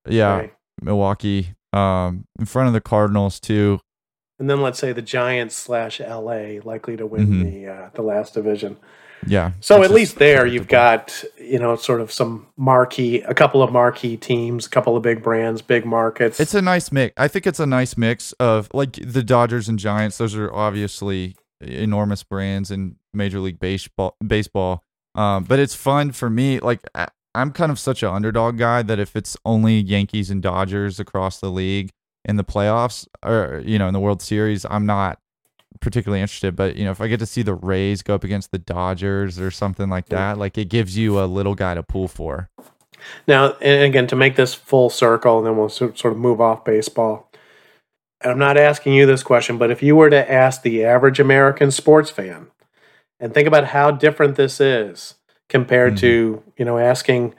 yeah 0.09 0.37
Right. 0.37 0.55
Milwaukee 0.83 1.55
um 1.73 2.25
in 2.39 2.47
front 2.47 2.67
of 2.69 2.73
the 2.75 2.81
Cardinals 2.81 3.39
too 3.41 3.81
And 4.39 4.49
then 4.51 4.61
let's 4.63 4.79
say 4.79 4.93
the 4.93 5.03
Giants 5.03 5.55
slash 5.57 6.01
LA 6.01 6.61
likely 6.65 6.97
to 6.97 7.07
win 7.07 7.27
Mhm. 7.29 7.43
the 7.45 7.67
uh, 7.69 7.91
the 7.95 8.03
last 8.03 8.35
division. 8.35 8.79
Yeah 9.27 9.53
So 9.61 9.83
at 9.83 9.91
least 9.91 10.17
there 10.19 10.47
you've 10.47 10.69
got 10.69 11.25
you 11.39 11.59
know 11.59 11.77
sort 11.77 12.01
of 12.01 12.11
some 12.13 12.47
marquee, 12.57 13.21
a 13.23 13.35
couple 13.35 13.63
of 13.63 13.73
marquee 13.73 14.17
teams, 14.17 14.67
a 14.67 14.71
couple 14.71 14.97
of 14.97 15.03
big 15.03 15.23
brands, 15.23 15.63
big 15.63 15.85
markets. 15.85 16.39
It's 16.41 16.55
a 16.55 16.63
nice 16.63 16.91
mix. 16.93 17.15
I 17.17 17.29
think 17.29 17.47
it's 17.47 17.61
a 17.61 17.67
nice 17.67 17.97
mix 17.97 18.33
of 18.33 18.69
like 18.73 18.93
the 18.93 19.23
Dodgers 19.23 19.69
and 19.69 19.79
Giants. 19.79 20.19
Those 20.19 20.35
are 20.37 20.53
obviously 20.53 21.37
enormous 21.61 22.23
brands 22.23 22.71
in 22.71 22.97
Major 23.13 23.41
League 23.41 23.59
Baseball. 23.61 24.17
Baseball, 24.27 24.85
um, 25.15 25.45
but 25.45 25.59
it's 25.59 25.75
fun 25.75 26.13
for 26.13 26.31
me. 26.31 26.59
Like 26.61 26.81
I- 26.95 27.09
I'm 27.35 27.53
kind 27.53 27.71
of 27.71 27.79
such 27.79 28.03
an 28.03 28.09
underdog 28.09 28.59
guy 28.59 28.83
that 28.83 28.99
if 28.99 29.15
it's 29.15 29.37
only 29.45 29.79
Yankees 29.79 30.31
and 30.31 30.43
Dodgers 30.43 30.99
across 30.99 31.39
the 31.39 31.49
league 31.51 31.91
in 32.25 32.37
the 32.37 32.45
playoffs 32.45 33.07
or 33.25 33.63
you 33.65 33.79
know 33.79 33.87
in 33.89 33.95
the 33.95 34.01
World 34.01 34.21
Series, 34.23 34.67
I'm 34.69 34.85
not 34.87 35.19
particularly 35.81 36.21
interested. 36.21 36.55
But 36.57 36.77
you 36.77 36.85
know 36.85 36.91
if 36.91 37.01
I 37.01 37.09
get 37.09 37.21
to 37.21 37.27
see 37.27 37.43
the 37.43 37.55
Rays 37.55 38.03
go 38.03 38.15
up 38.15 38.25
against 38.25 38.51
the 38.53 38.59
Dodgers 38.59 39.39
or 39.39 39.51
something 39.51 39.89
like 39.89 40.07
that, 40.07 40.39
like 40.39 40.57
it 40.59 40.69
gives 40.69 40.97
you 40.97 41.21
a 41.21 41.27
little 41.27 41.55
guy 41.55 41.75
to 41.75 41.83
pull 41.83 42.09
for. 42.09 42.49
Now, 43.27 43.55
and 43.61 43.85
again, 43.85 44.07
to 44.09 44.17
make 44.17 44.37
this 44.37 44.55
full 44.55 44.91
circle, 44.91 45.39
and 45.39 45.47
then 45.47 45.57
we'll 45.57 45.69
sort 45.69 46.05
of 46.05 46.17
move 46.17 46.41
off 46.41 46.65
baseball. 46.65 47.31
And 48.21 48.31
I'm 48.31 48.39
not 48.39 48.59
asking 48.59 48.93
you 48.93 49.07
this 49.07 49.23
question, 49.23 49.57
but 49.57 49.71
if 49.71 49.83
you 49.83 49.97
were 49.97 50.11
to 50.11 50.31
ask 50.31 50.63
the 50.63 50.85
average 50.85 51.19
American 51.19 51.71
sports 51.71 52.11
fan 52.11 52.49
and 53.19 53.33
think 53.33 53.49
about 53.49 53.69
how 53.69 53.91
different 53.91 54.37
this 54.37 54.61
is 54.61 55.15
compared 55.49 55.97
to, 55.99 56.37
mm-hmm. 56.37 56.51
you 56.59 56.65
know, 56.65 56.79
asking 56.79 57.35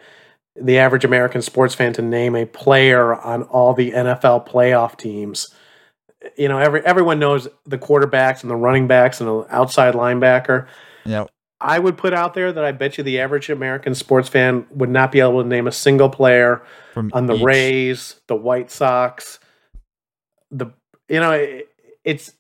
the 0.56 0.80
average 0.80 1.06
American 1.06 1.42
sports 1.42 1.76
fan 1.76 1.94
to 1.94 2.02
name 2.02 2.36
a 2.36 2.46
player 2.46 3.16
on 3.16 3.44
all 3.44 3.74
the 3.74 3.92
NFL 3.92 4.48
playoff 4.48 4.98
teams. 4.98 5.54
You 6.38 6.48
know, 6.48 6.58
every 6.58 6.86
everyone 6.86 7.20
knows 7.20 7.48
the 7.66 7.78
quarterbacks 7.78 8.42
and 8.42 8.50
the 8.50 8.56
running 8.56 8.88
backs 8.88 9.20
and 9.22 9.30
the 9.30 9.46
outside 9.50 9.94
linebacker. 9.96 10.68
Yeah, 11.06 11.26
I 11.60 11.80
would 11.80 11.98
put 11.98 12.14
out 12.14 12.34
there 12.34 12.52
that 12.52 12.64
I 12.64 12.72
bet 12.72 12.98
you 12.98 13.04
the 13.04 13.20
average 13.20 13.50
American 13.50 13.96
sports 13.96 14.30
fan 14.30 14.66
would 14.72 14.90
not 14.90 15.12
be 15.12 15.20
able 15.20 15.42
to 15.42 15.48
name 15.48 15.68
a 15.68 15.72
single 15.72 16.10
player 16.10 16.62
from 16.94 17.12
on 17.14 17.28
the 17.28 17.36
each- 17.36 17.44
Rays, 17.44 18.22
the 18.28 18.36
White 18.36 18.70
Sox, 18.70 19.40
the 20.52 20.68
you 21.10 21.20
know 21.20 21.32
it, 21.32 21.70
it's 22.04 22.34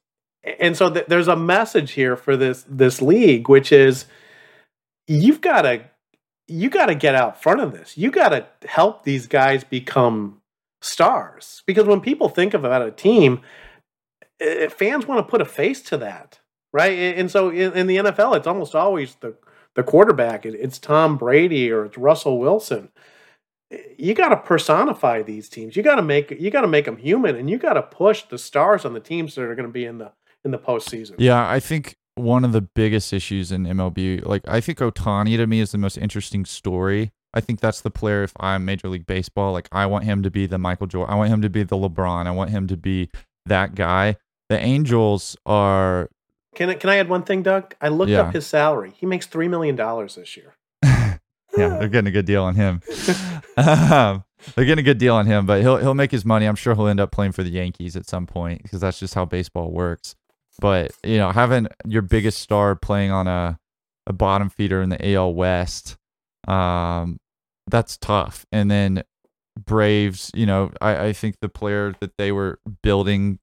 and 0.44 0.76
so 0.76 0.89
th- 0.89 1.06
there's 1.08 1.28
a 1.28 1.36
message 1.36 1.91
here 1.91 2.15
for 2.15 2.36
this 2.36 2.65
this 2.67 3.02
league, 3.02 3.50
which 3.50 3.72
is 3.72 4.06
you've 5.08 5.41
got 5.41 5.63
to 5.63 5.82
you 6.48 6.70
got 6.70 6.88
to 6.88 6.96
get 6.96 7.15
out 7.15 7.41
front 7.41 7.62
of 7.62 7.72
this. 7.72 7.98
You 7.98 8.12
got 8.12 8.30
to 8.30 8.46
help 8.67 9.04
these 9.04 9.28
guys 9.28 9.63
become 9.63 10.41
stars 10.82 11.63
because 11.65 11.86
when 11.86 12.02
people 12.02 12.28
think 12.28 12.54
about 12.54 12.82
a 12.82 12.91
team, 12.91 13.41
eh, 14.42 14.68
fans 14.70 15.08
want 15.08 15.26
to 15.26 15.30
put 15.30 15.40
a 15.42 15.46
face 15.46 15.82
to 15.84 15.98
that, 15.98 16.40
right? 16.74 16.98
And 16.98 17.30
so 17.32 17.50
in, 17.50 17.72
in 17.74 17.88
the 17.88 17.98
NFL, 17.98 18.36
it's 18.36 18.48
almost 18.48 18.76
always 18.76 19.16
the 19.22 19.36
the 19.76 19.84
quarterback. 19.84 20.46
It- 20.46 20.56
It's 20.56 20.80
Tom 20.80 21.18
Brady 21.18 21.72
or 21.72 21.86
it's 21.86 21.98
Russell 21.98 22.40
Wilson 22.40 22.90
you 23.98 24.14
got 24.14 24.30
to 24.30 24.38
personify 24.38 25.22
these 25.22 25.48
teams. 25.48 25.76
You 25.78 25.84
got 25.84 25.96
to 25.96 26.02
make 26.02 26.32
you 26.32 26.52
got 26.52 26.62
to 26.62 26.68
make 26.68 26.86
them 26.86 26.98
human, 26.98 27.36
and 27.38 27.50
you 27.50 27.58
got 27.58 27.74
to 27.74 27.82
push 27.82 28.24
the 28.24 28.38
stars 28.38 28.84
on 28.84 28.94
the 28.94 29.00
teams 29.00 29.36
that 29.36 29.44
are 29.44 29.56
going 29.56 29.68
to 29.68 29.72
be 29.72 29.86
in 29.86 29.98
the 29.98 30.12
in 30.44 30.52
the 30.52 30.58
postseason. 30.60 31.16
Yeah, 31.20 31.48
I 31.50 31.60
think 31.62 31.96
one 32.16 32.44
of 32.44 32.52
the 32.52 32.62
biggest 32.62 33.14
issues 33.14 33.50
in 33.52 33.64
MLB, 33.64 34.26
like 34.26 34.42
I 34.48 34.60
think 34.60 34.80
Ohtani 34.80 35.38
to 35.38 35.48
me 35.48 35.62
is 35.62 35.72
the 35.72 35.78
most 35.78 35.98
interesting 35.98 36.44
story. 36.44 37.12
I 37.34 37.40
think 37.40 37.62
that's 37.62 37.80
the 37.80 37.90
player. 37.92 38.24
If 38.24 38.34
I'm 38.42 38.66
Major 38.66 38.90
League 38.90 39.08
Baseball, 39.08 39.54
like 39.54 39.70
I 39.72 39.86
want 39.86 40.04
him 40.04 40.22
to 40.24 40.30
be 40.30 40.48
the 40.48 40.58
Michael 40.58 40.88
Jordan. 40.88 41.14
I 41.14 41.16
want 41.18 41.30
him 41.30 41.42
to 41.42 41.50
be 41.50 41.64
the 41.64 41.78
LeBron. 41.78 42.28
I 42.28 42.32
want 42.32 42.50
him 42.50 42.68
to 42.68 42.76
be 42.76 43.10
that 43.46 43.74
guy. 43.74 44.18
The 44.52 44.60
Angels 44.60 45.38
are. 45.46 46.10
Can 46.56 46.70
I, 46.72 46.74
can 46.74 46.90
I 46.90 46.98
add 46.98 47.08
one 47.08 47.24
thing, 47.24 47.42
Doug? 47.42 47.74
I 47.80 47.88
looked 47.88 48.12
Yeah. 48.12 48.24
up 48.24 48.34
his 48.34 48.46
salary. 48.46 48.92
He 48.98 49.06
makes 49.06 49.26
three 49.26 49.48
million 49.48 49.78
dollars 49.78 50.16
this 50.16 50.36
year. 50.36 50.56
yeah, 50.84 51.18
they're 51.56 51.88
getting 51.88 52.10
a 52.10 52.12
good 52.12 52.26
deal 52.26 52.44
on 52.44 52.56
him. 52.56 52.82
um, 53.58 54.26
they're 54.54 54.66
getting 54.66 54.84
a 54.84 54.86
good 54.86 54.98
deal 54.98 55.16
on 55.16 55.26
him, 55.26 55.46
but 55.46 55.62
he'll 55.62 55.78
he'll 55.78 55.94
make 55.94 56.12
his 56.12 56.26
money. 56.26 56.46
I'm 56.48 56.58
sure 56.58 56.76
he'll 56.76 56.88
end 56.88 57.00
up 57.00 57.12
playing 57.12 57.32
for 57.32 57.44
the 57.44 57.50
Yankees 57.50 57.96
at 57.96 58.06
some 58.10 58.28
point 58.28 58.62
because 58.64 58.82
that's 58.82 59.00
just 59.00 59.14
how 59.14 59.24
baseball 59.24 59.72
works. 59.72 60.16
But 60.60 60.92
you 61.06 61.18
know, 61.18 61.32
having 61.32 61.68
your 61.88 62.02
biggest 62.02 62.40
star 62.40 62.76
playing 62.76 63.12
on 63.12 63.28
a 63.28 63.58
a 64.06 64.12
bottom 64.12 64.50
feeder 64.50 64.82
in 64.82 64.90
the 64.90 65.14
AL 65.14 65.34
West, 65.34 65.96
um, 66.46 67.20
that's 67.70 67.96
tough. 67.98 68.46
And 68.52 68.70
then 68.70 69.04
Braves, 69.58 70.30
you 70.34 70.46
know, 70.46 70.72
I, 70.82 71.06
I 71.08 71.14
think 71.14 71.38
the 71.40 71.48
player 71.48 71.96
that 72.02 72.18
they 72.18 72.34
were 72.34 72.60
building 72.84 73.40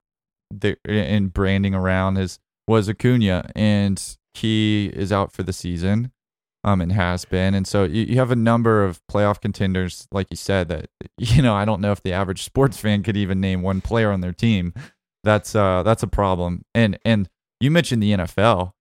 the, 0.51 0.77
and 0.85 1.33
branding 1.33 1.75
around 1.75 2.17
is 2.17 2.39
was 2.67 2.89
Acuna, 2.89 3.51
and 3.57 4.17
he 4.35 4.91
is 4.95 5.13
out 5.13 5.33
for 5.33 5.43
the 5.43 5.53
season 5.53 6.13
um, 6.65 6.81
and 6.81 6.93
has 6.93 7.25
been. 7.25 7.55
And 7.55 7.67
so 7.67 7.85
you, 7.85 8.05
you 8.05 8.17
have 8.17 8.31
a 8.31 8.37
number 8.37 8.85
of 8.85 9.01
playoff 9.11 9.41
contenders, 9.41 10.07
like 10.13 10.29
you 10.31 10.37
said, 10.37 10.69
that 10.69 10.91
you 11.19 11.43
know 11.43 11.55
I 11.55 11.65
don't 11.65 11.81
know 11.81 11.93
if 11.93 12.03
the 12.03 12.13
average 12.13 12.43
sports 12.43 12.77
fan 12.77 13.03
could 13.03 13.17
even 13.17 13.41
name 13.41 13.63
one 13.63 13.81
player 13.81 14.11
on 14.11 14.21
their 14.21 14.33
team. 14.33 14.75
That's 15.25 15.55
uh 15.55 15.83
that's 15.83 16.03
a 16.03 16.09
problem. 16.09 16.63
And 16.75 16.99
and 17.05 17.29
you 17.61 17.71
mentioned 17.71 18.03
the 18.03 18.13
NFL. 18.13 18.73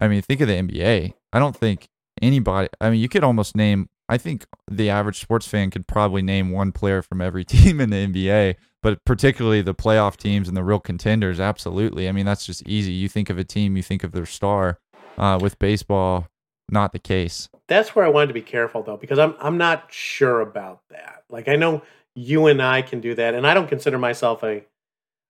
I 0.00 0.08
mean, 0.08 0.22
think 0.22 0.40
of 0.40 0.48
the 0.48 0.54
NBA. 0.54 1.12
I 1.32 1.38
don't 1.38 1.56
think 1.56 1.88
anybody. 2.22 2.68
I 2.80 2.90
mean, 2.90 3.00
you 3.00 3.08
could 3.08 3.24
almost 3.24 3.56
name. 3.56 3.88
I 4.10 4.18
think 4.18 4.44
the 4.68 4.90
average 4.90 5.20
sports 5.20 5.46
fan 5.46 5.70
could 5.70 5.86
probably 5.86 6.20
name 6.20 6.50
one 6.50 6.72
player 6.72 7.00
from 7.00 7.20
every 7.20 7.44
team 7.46 7.80
in 7.80 7.90
the 7.90 8.06
NBA, 8.06 8.56
but 8.82 9.04
particularly 9.04 9.62
the 9.62 9.74
playoff 9.74 10.16
teams 10.16 10.48
and 10.48 10.56
the 10.56 10.64
real 10.64 10.80
contenders. 10.80 11.38
Absolutely. 11.38 12.08
I 12.08 12.12
mean, 12.12 12.26
that's 12.26 12.44
just 12.44 12.66
easy. 12.66 12.92
You 12.92 13.08
think 13.08 13.30
of 13.30 13.38
a 13.38 13.44
team, 13.44 13.76
you 13.76 13.82
think 13.82 14.02
of 14.02 14.12
their 14.12 14.26
star. 14.26 14.78
Uh, 15.18 15.38
with 15.38 15.58
baseball, 15.58 16.28
not 16.70 16.92
the 16.92 16.98
case. 16.98 17.50
That's 17.68 17.94
where 17.94 18.06
I 18.06 18.08
wanted 18.08 18.28
to 18.28 18.32
be 18.32 18.40
careful 18.40 18.82
though, 18.82 18.96
because 18.96 19.18
I'm 19.18 19.34
I'm 19.38 19.58
not 19.58 19.92
sure 19.92 20.40
about 20.40 20.80
that. 20.90 21.24
Like 21.28 21.46
I 21.46 21.56
know 21.56 21.82
you 22.14 22.46
and 22.46 22.62
I 22.62 22.80
can 22.80 23.00
do 23.00 23.14
that, 23.16 23.34
and 23.34 23.46
I 23.46 23.52
don't 23.52 23.68
consider 23.68 23.98
myself 23.98 24.42
a. 24.42 24.64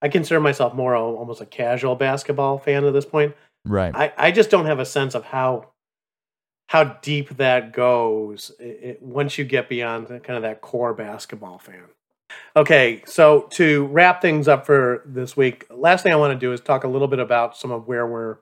I 0.01 0.07
consider 0.07 0.39
myself 0.39 0.73
more 0.73 0.95
almost 0.95 1.41
a 1.41 1.45
casual 1.45 1.95
basketball 1.95 2.57
fan 2.57 2.85
at 2.85 2.93
this 2.93 3.05
point. 3.05 3.35
Right. 3.65 3.93
I, 3.93 4.13
I 4.17 4.31
just 4.31 4.49
don't 4.49 4.65
have 4.65 4.79
a 4.79 4.85
sense 4.85 5.13
of 5.13 5.25
how 5.25 5.70
how 6.71 6.85
deep 7.01 7.35
that 7.35 7.73
goes 7.73 8.49
i 8.61 8.63
i 8.63 8.97
once 9.01 9.37
you 9.37 9.43
get 9.43 9.67
beyond 9.67 10.07
the, 10.07 10.19
kind 10.21 10.37
of 10.37 10.43
that 10.43 10.61
core 10.61 10.93
basketball 10.93 11.57
fan. 11.59 11.83
Okay, 12.55 13.03
so 13.05 13.41
to 13.51 13.87
wrap 13.87 14.21
things 14.21 14.47
up 14.47 14.65
for 14.65 15.01
this 15.05 15.35
week, 15.35 15.65
last 15.69 16.01
thing 16.03 16.13
I 16.13 16.15
want 16.15 16.31
to 16.33 16.39
do 16.39 16.53
is 16.53 16.61
talk 16.61 16.85
a 16.85 16.87
little 16.87 17.09
bit 17.09 17.19
about 17.19 17.57
some 17.57 17.71
of 17.71 17.87
where 17.87 18.07
we're 18.07 18.37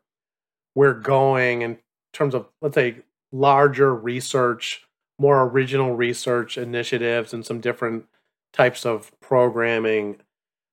we're 0.75 0.93
going 0.93 1.63
in 1.63 1.79
terms 2.13 2.35
of 2.35 2.47
let's 2.61 2.75
say 2.75 2.97
larger 3.31 3.95
research, 3.95 4.83
more 5.19 5.41
original 5.43 5.95
research 5.95 6.55
initiatives, 6.57 7.33
and 7.33 7.43
some 7.43 7.59
different 7.59 8.05
types 8.53 8.85
of 8.85 9.11
programming. 9.21 10.17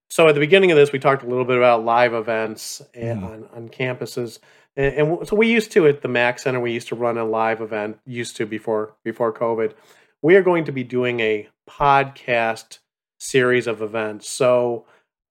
so 0.09 0.27
at 0.27 0.33
the 0.35 0.39
beginning 0.39 0.71
of 0.71 0.77
this, 0.77 0.91
we 0.91 0.99
talked 0.99 1.23
a 1.23 1.27
little 1.27 1.43
bit 1.45 1.57
about 1.57 1.83
live 1.83 2.13
events 2.13 2.81
and, 2.93 3.21
Mhm. 3.23 3.25
on, 3.31 3.49
on 3.55 3.69
campuses. 3.69 4.39
And, 4.77 4.93
and 4.93 5.27
so 5.27 5.35
we 5.35 5.47
used 5.47 5.71
to 5.73 5.87
at 5.87 6.01
the 6.01 6.07
Mac 6.07 6.39
Center, 6.39 6.61
we 6.61 6.71
used 6.71 6.87
to 6.89 6.95
run 6.95 7.17
a 7.17 7.25
live 7.25 7.59
event, 7.59 7.99
used 8.05 8.37
to 8.37 8.45
before 8.45 8.93
before 9.03 9.33
COVID. 9.33 9.73
We 10.21 10.35
are 10.35 10.43
going 10.43 10.63
to 10.65 10.71
be 10.71 10.83
doing 10.83 11.19
a 11.19 11.49
podcast 11.69 12.79
series 13.19 13.67
of 13.67 13.81
events. 13.81 14.29
So 14.29 14.85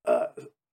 uh, 0.04 0.26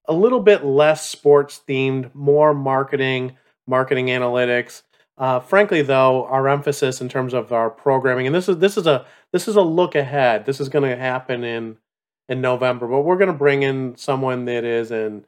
a 0.07 0.13
little 0.13 0.41
bit 0.41 0.65
less 0.65 1.09
sports 1.09 1.61
themed, 1.67 2.13
more 2.13 2.53
marketing, 2.53 3.37
marketing 3.67 4.07
analytics. 4.07 4.83
Uh, 5.17 5.39
frankly, 5.39 5.83
though, 5.83 6.25
our 6.25 6.49
emphasis 6.49 6.99
in 6.99 7.07
terms 7.07 7.33
of 7.33 7.53
our 7.53 7.69
programming, 7.69 8.25
and 8.25 8.35
this 8.35 8.49
is 8.49 8.57
this 8.57 8.77
is 8.77 8.87
a 8.87 9.05
this 9.31 9.47
is 9.47 9.55
a 9.55 9.61
look 9.61 9.95
ahead. 9.95 10.45
This 10.45 10.59
is 10.59 10.69
going 10.69 10.89
to 10.89 10.97
happen 10.97 11.43
in 11.43 11.77
in 12.27 12.41
November, 12.41 12.87
but 12.87 13.01
we're 13.01 13.17
going 13.17 13.31
to 13.31 13.37
bring 13.37 13.61
in 13.63 13.95
someone 13.95 14.45
that 14.45 14.63
is 14.63 14.91
uh, 14.91 15.19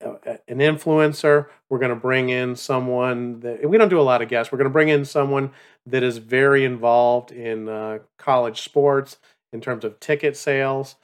an 0.00 0.58
influencer. 0.58 1.46
We're 1.68 1.78
going 1.78 1.90
to 1.90 1.96
bring 1.96 2.28
in 2.28 2.56
someone 2.56 3.40
that 3.40 3.68
we 3.68 3.78
don't 3.78 3.88
do 3.88 4.00
a 4.00 4.02
lot 4.02 4.22
of 4.22 4.28
guests. 4.28 4.52
We're 4.52 4.58
going 4.58 4.70
to 4.70 4.72
bring 4.72 4.88
in 4.88 5.04
someone 5.04 5.50
that 5.86 6.02
is 6.02 6.18
very 6.18 6.64
involved 6.64 7.32
in 7.32 7.68
uh, 7.68 7.98
college 8.18 8.62
sports 8.62 9.18
in 9.52 9.60
terms 9.60 9.84
of 9.84 10.00
ticket 10.00 10.36
sales. 10.36 10.96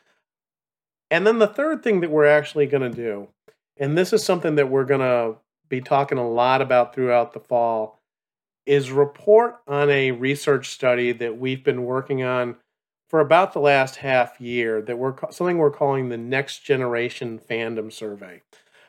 And 1.11 1.27
then 1.27 1.39
the 1.39 1.47
third 1.47 1.83
thing 1.83 2.01
that 2.01 2.11
we're 2.11 2.27
actually 2.27 2.66
going 2.66 2.91
to 2.91 2.97
do, 2.97 3.29
and 3.77 3.97
this 3.97 4.12
is 4.12 4.25
something 4.25 4.55
that 4.57 4.71
we're 4.71 4.85
going 4.85 5.01
to 5.01 5.37
be 5.68 5.81
talking 5.81 6.18
a 6.18 6.29
lot 6.29 6.62
about 6.62 6.95
throughout 6.95 7.33
the 7.33 7.41
fall, 7.41 7.99
is 8.66 8.93
report 8.93 9.61
on 9.66 9.91
a 9.91 10.12
research 10.12 10.68
study 10.68 11.12
that 11.12 11.39
we've 11.39 11.64
been 11.64 11.85
working 11.85 12.23
on 12.23 12.57
for 13.11 13.18
about 13.20 13.52
the 13.52 13.58
last 13.61 13.96
half 13.96 14.40
year 14.40 14.80
that 14.82 14.96
we're 14.96 15.14
something 15.30 15.58
we're 15.58 15.70
calling 15.72 16.08
the 16.08 16.16
next 16.16 16.61
generation 16.61 17.38
fandom 17.40 17.92
survey. 17.92 18.40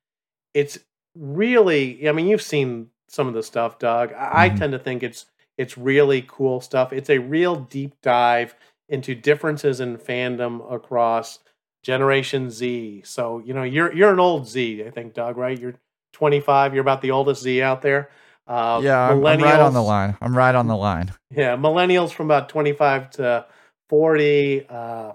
It's 0.55 0.79
really, 1.17 2.09
I 2.09 2.13
mean, 2.13 2.27
you've 2.27 2.43
seen 2.43 2.89
some 3.09 3.29
of 3.29 3.35
the 3.35 3.43
stuff, 3.43 3.79
Doug. 3.79 4.13
I, 4.13 4.17
Mhm. 4.17 4.35
I 4.35 4.49
tend 4.51 4.73
to 4.73 4.79
think 4.79 5.03
it's 5.03 5.27
it's 5.57 5.79
really 5.79 6.25
cool 6.27 6.61
stuff. 6.61 6.93
It's 6.93 7.09
a 7.11 7.19
real 7.19 7.55
deep 7.55 7.95
dive 8.03 8.57
into 8.89 9.15
differences 9.15 9.79
in 9.81 9.97
fandom 9.99 10.73
across 10.73 11.39
Generation 11.85 12.51
Z. 12.51 13.03
So, 13.05 13.41
you 13.45 13.55
know, 13.55 13.63
you're 13.63 13.95
you're 13.95 14.13
an 14.13 14.19
old 14.19 14.49
Z, 14.49 14.83
I 14.85 14.91
think, 14.91 15.15
Doug, 15.15 15.37
right? 15.37 15.59
You're 15.59 15.75
25. 16.15 16.75
You're 16.75 16.81
about 16.81 17.03
the 17.03 17.11
oldest 17.11 17.43
Z 17.43 17.61
out 17.63 17.83
there. 17.83 18.11
Uh, 18.47 18.81
yeah, 18.83 19.11
I'm, 19.11 19.25
I'm 19.25 19.41
right 19.41 19.61
on 19.61 19.75
the 19.75 19.83
line. 19.83 20.17
I'm 20.21 20.37
right 20.37 20.55
on 20.55 20.67
the 20.67 20.77
line. 20.77 21.13
Yeah, 21.31 21.57
millennials 21.57 22.11
from 22.11 22.27
about 22.27 22.49
25 22.49 23.11
to 23.13 23.47
40. 23.89 24.67
Uh, 24.69 25.13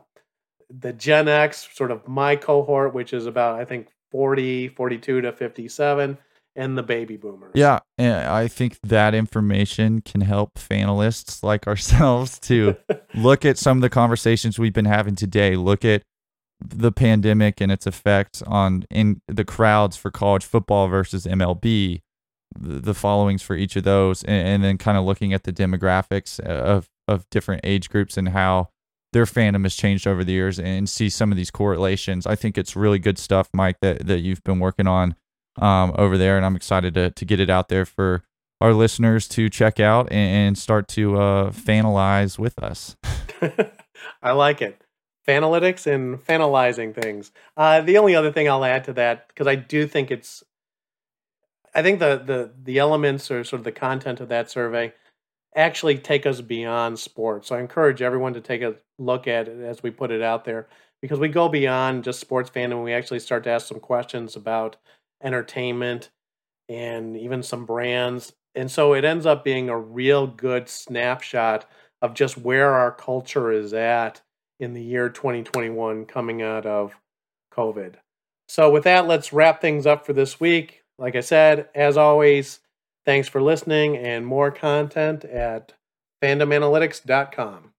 the 0.69 0.93
Gen 0.93 1.27
X, 1.27 1.67
sort 1.73 1.91
of 1.91 2.07
my 2.07 2.35
cohort, 2.35 2.93
which 2.93 3.13
is 3.13 3.25
about, 3.25 3.59
I 3.59 3.65
think, 3.65 3.87
40, 4.11 4.69
42 4.69 5.21
to 5.21 5.31
57, 5.31 6.17
and 6.55 6.77
the 6.77 6.83
baby 6.83 7.17
boomers. 7.17 7.51
Yeah, 7.55 7.79
and 7.97 8.27
I 8.27 8.47
think 8.47 8.79
that 8.83 9.15
information 9.15 10.01
can 10.01 10.21
help 10.21 10.55
fanalists 10.55 11.41
like 11.43 11.67
ourselves 11.67 12.37
to 12.41 12.75
look 13.15 13.45
at 13.45 13.57
some 13.57 13.77
of 13.77 13.81
the 13.81 13.89
conversations 13.89 14.59
we've 14.59 14.73
been 14.73 14.85
having 14.85 15.15
today. 15.15 15.55
Look 15.55 15.85
at 15.85 16.03
the 16.61 16.91
pandemic 16.91 17.61
and 17.61 17.71
its 17.71 17.87
effects 17.87 18.41
on 18.43 18.85
in 18.89 19.21
the 19.27 19.45
crowds 19.45 19.95
for 19.95 20.11
college 20.11 20.45
football 20.45 20.87
versus 20.87 21.25
MLB, 21.25 22.01
the, 22.57 22.93
followings 22.93 23.41
for 23.41 23.55
each 23.55 23.75
of 23.75 23.83
those, 23.83 24.23
and, 24.23 24.47
and 24.47 24.63
then 24.63 24.77
kind 24.77 24.97
of 24.97 25.05
looking 25.05 25.33
at 25.33 25.43
the 25.43 25.53
demographics 25.53 26.39
of 26.39 26.89
of 27.07 27.27
different 27.31 27.61
age 27.63 27.89
groups 27.89 28.17
and 28.17 28.29
how 28.29 28.69
their 29.13 29.25
fandom 29.25 29.63
has 29.63 29.75
changed 29.75 30.05
over 30.05 30.23
the 30.23 30.33
years, 30.33 30.59
and 30.59 30.89
see 30.89 31.09
some 31.09 31.31
of 31.31 31.37
these 31.37 31.51
correlations. 31.51 32.27
I 32.27 32.35
think 32.35 32.57
it's 32.57 32.75
really 32.75 32.99
good 32.99 33.17
stuff, 33.17 33.49
Mike, 33.53 33.77
that 33.81 34.05
that 34.07 34.19
you've 34.19 34.43
been 34.43 34.59
working 34.59 34.87
on 34.87 35.15
um, 35.61 35.93
over 35.97 36.17
there, 36.17 36.37
and 36.37 36.45
I'm 36.45 36.55
excited 36.55 36.93
to 36.95 37.11
to 37.11 37.25
get 37.25 37.39
it 37.39 37.49
out 37.49 37.69
there 37.69 37.85
for 37.85 38.23
our 38.61 38.73
listeners 38.73 39.27
to 39.29 39.49
check 39.49 39.79
out 39.79 40.07
and, 40.11 40.47
and 40.47 40.57
start 40.57 40.87
to 40.89 41.17
uh, 41.17 41.51
fanalize 41.51 42.37
with 42.37 42.61
us. 42.61 42.97
I 44.21 44.31
like 44.31 44.61
it. 44.61 44.81
Fanalytics 45.29 45.85
and 45.85 46.17
fanalizing 46.25 46.91
things. 46.99 47.31
Uh, 47.55 47.81
the 47.81 47.99
only 47.99 48.15
other 48.15 48.31
thing 48.31 48.49
I'll 48.49 48.65
add 48.65 48.83
to 48.85 48.93
that, 48.93 49.27
because 49.27 49.45
I 49.45 49.55
do 49.55 49.85
think 49.85 50.09
it's, 50.09 50.43
I 51.75 51.83
think 51.83 51.99
the 51.99 52.17
the 52.25 52.51
the 52.63 52.79
elements 52.79 53.29
or 53.29 53.43
sort 53.43 53.59
of 53.59 53.63
the 53.63 53.71
content 53.71 54.19
of 54.21 54.29
that 54.29 54.49
survey 54.49 54.91
actually 55.55 55.97
take 55.99 56.25
us 56.25 56.41
beyond 56.41 56.97
sports. 56.97 57.47
So 57.47 57.55
I 57.55 57.59
encourage 57.59 58.01
everyone 58.01 58.33
to 58.33 58.41
take 58.41 58.63
a 58.63 58.75
look 58.97 59.27
at 59.27 59.47
it 59.47 59.61
as 59.61 59.83
we 59.83 59.91
put 59.91 60.09
it 60.09 60.23
out 60.23 60.45
there, 60.45 60.67
because 60.99 61.19
we 61.19 61.27
go 61.27 61.47
beyond 61.47 62.05
just 62.05 62.19
sports 62.19 62.49
fandom. 62.49 62.83
We 62.83 62.93
actually 62.93 63.19
start 63.19 63.43
to 63.43 63.51
ask 63.51 63.67
some 63.67 63.79
questions 63.79 64.35
about 64.35 64.77
entertainment 65.21 66.09
and 66.67 67.15
even 67.15 67.43
some 67.43 67.65
brands. 67.65 68.33
And 68.55 68.71
so 68.71 68.93
it 68.93 69.05
ends 69.05 69.27
up 69.27 69.43
being 69.43 69.69
a 69.69 69.77
real 69.77 70.25
good 70.25 70.69
snapshot 70.69 71.69
of 72.01 72.15
just 72.15 72.37
where 72.37 72.73
our 72.73 72.91
culture 72.91 73.51
is 73.51 73.73
at 73.73 74.21
in 74.59 74.73
the 74.73 74.81
year 74.81 75.09
2021 75.09 76.05
coming 76.05 76.41
out 76.41 76.65
of 76.65 76.95
COVID. 77.53 77.95
So, 78.47 78.71
with 78.71 78.83
that, 78.83 79.07
let's 79.07 79.31
wrap 79.31 79.61
things 79.61 79.85
up 79.85 80.05
for 80.05 80.13
this 80.13 80.39
week. 80.39 80.83
Like 80.97 81.15
I 81.15 81.21
said, 81.21 81.69
as 81.75 81.97
always, 81.97 82.59
thanks 83.05 83.27
for 83.27 83.41
listening 83.41 83.95
and 83.95 84.25
more 84.25 84.51
content 84.51 85.23
at 85.23 85.73
fandomanalytics.com. 86.21 87.73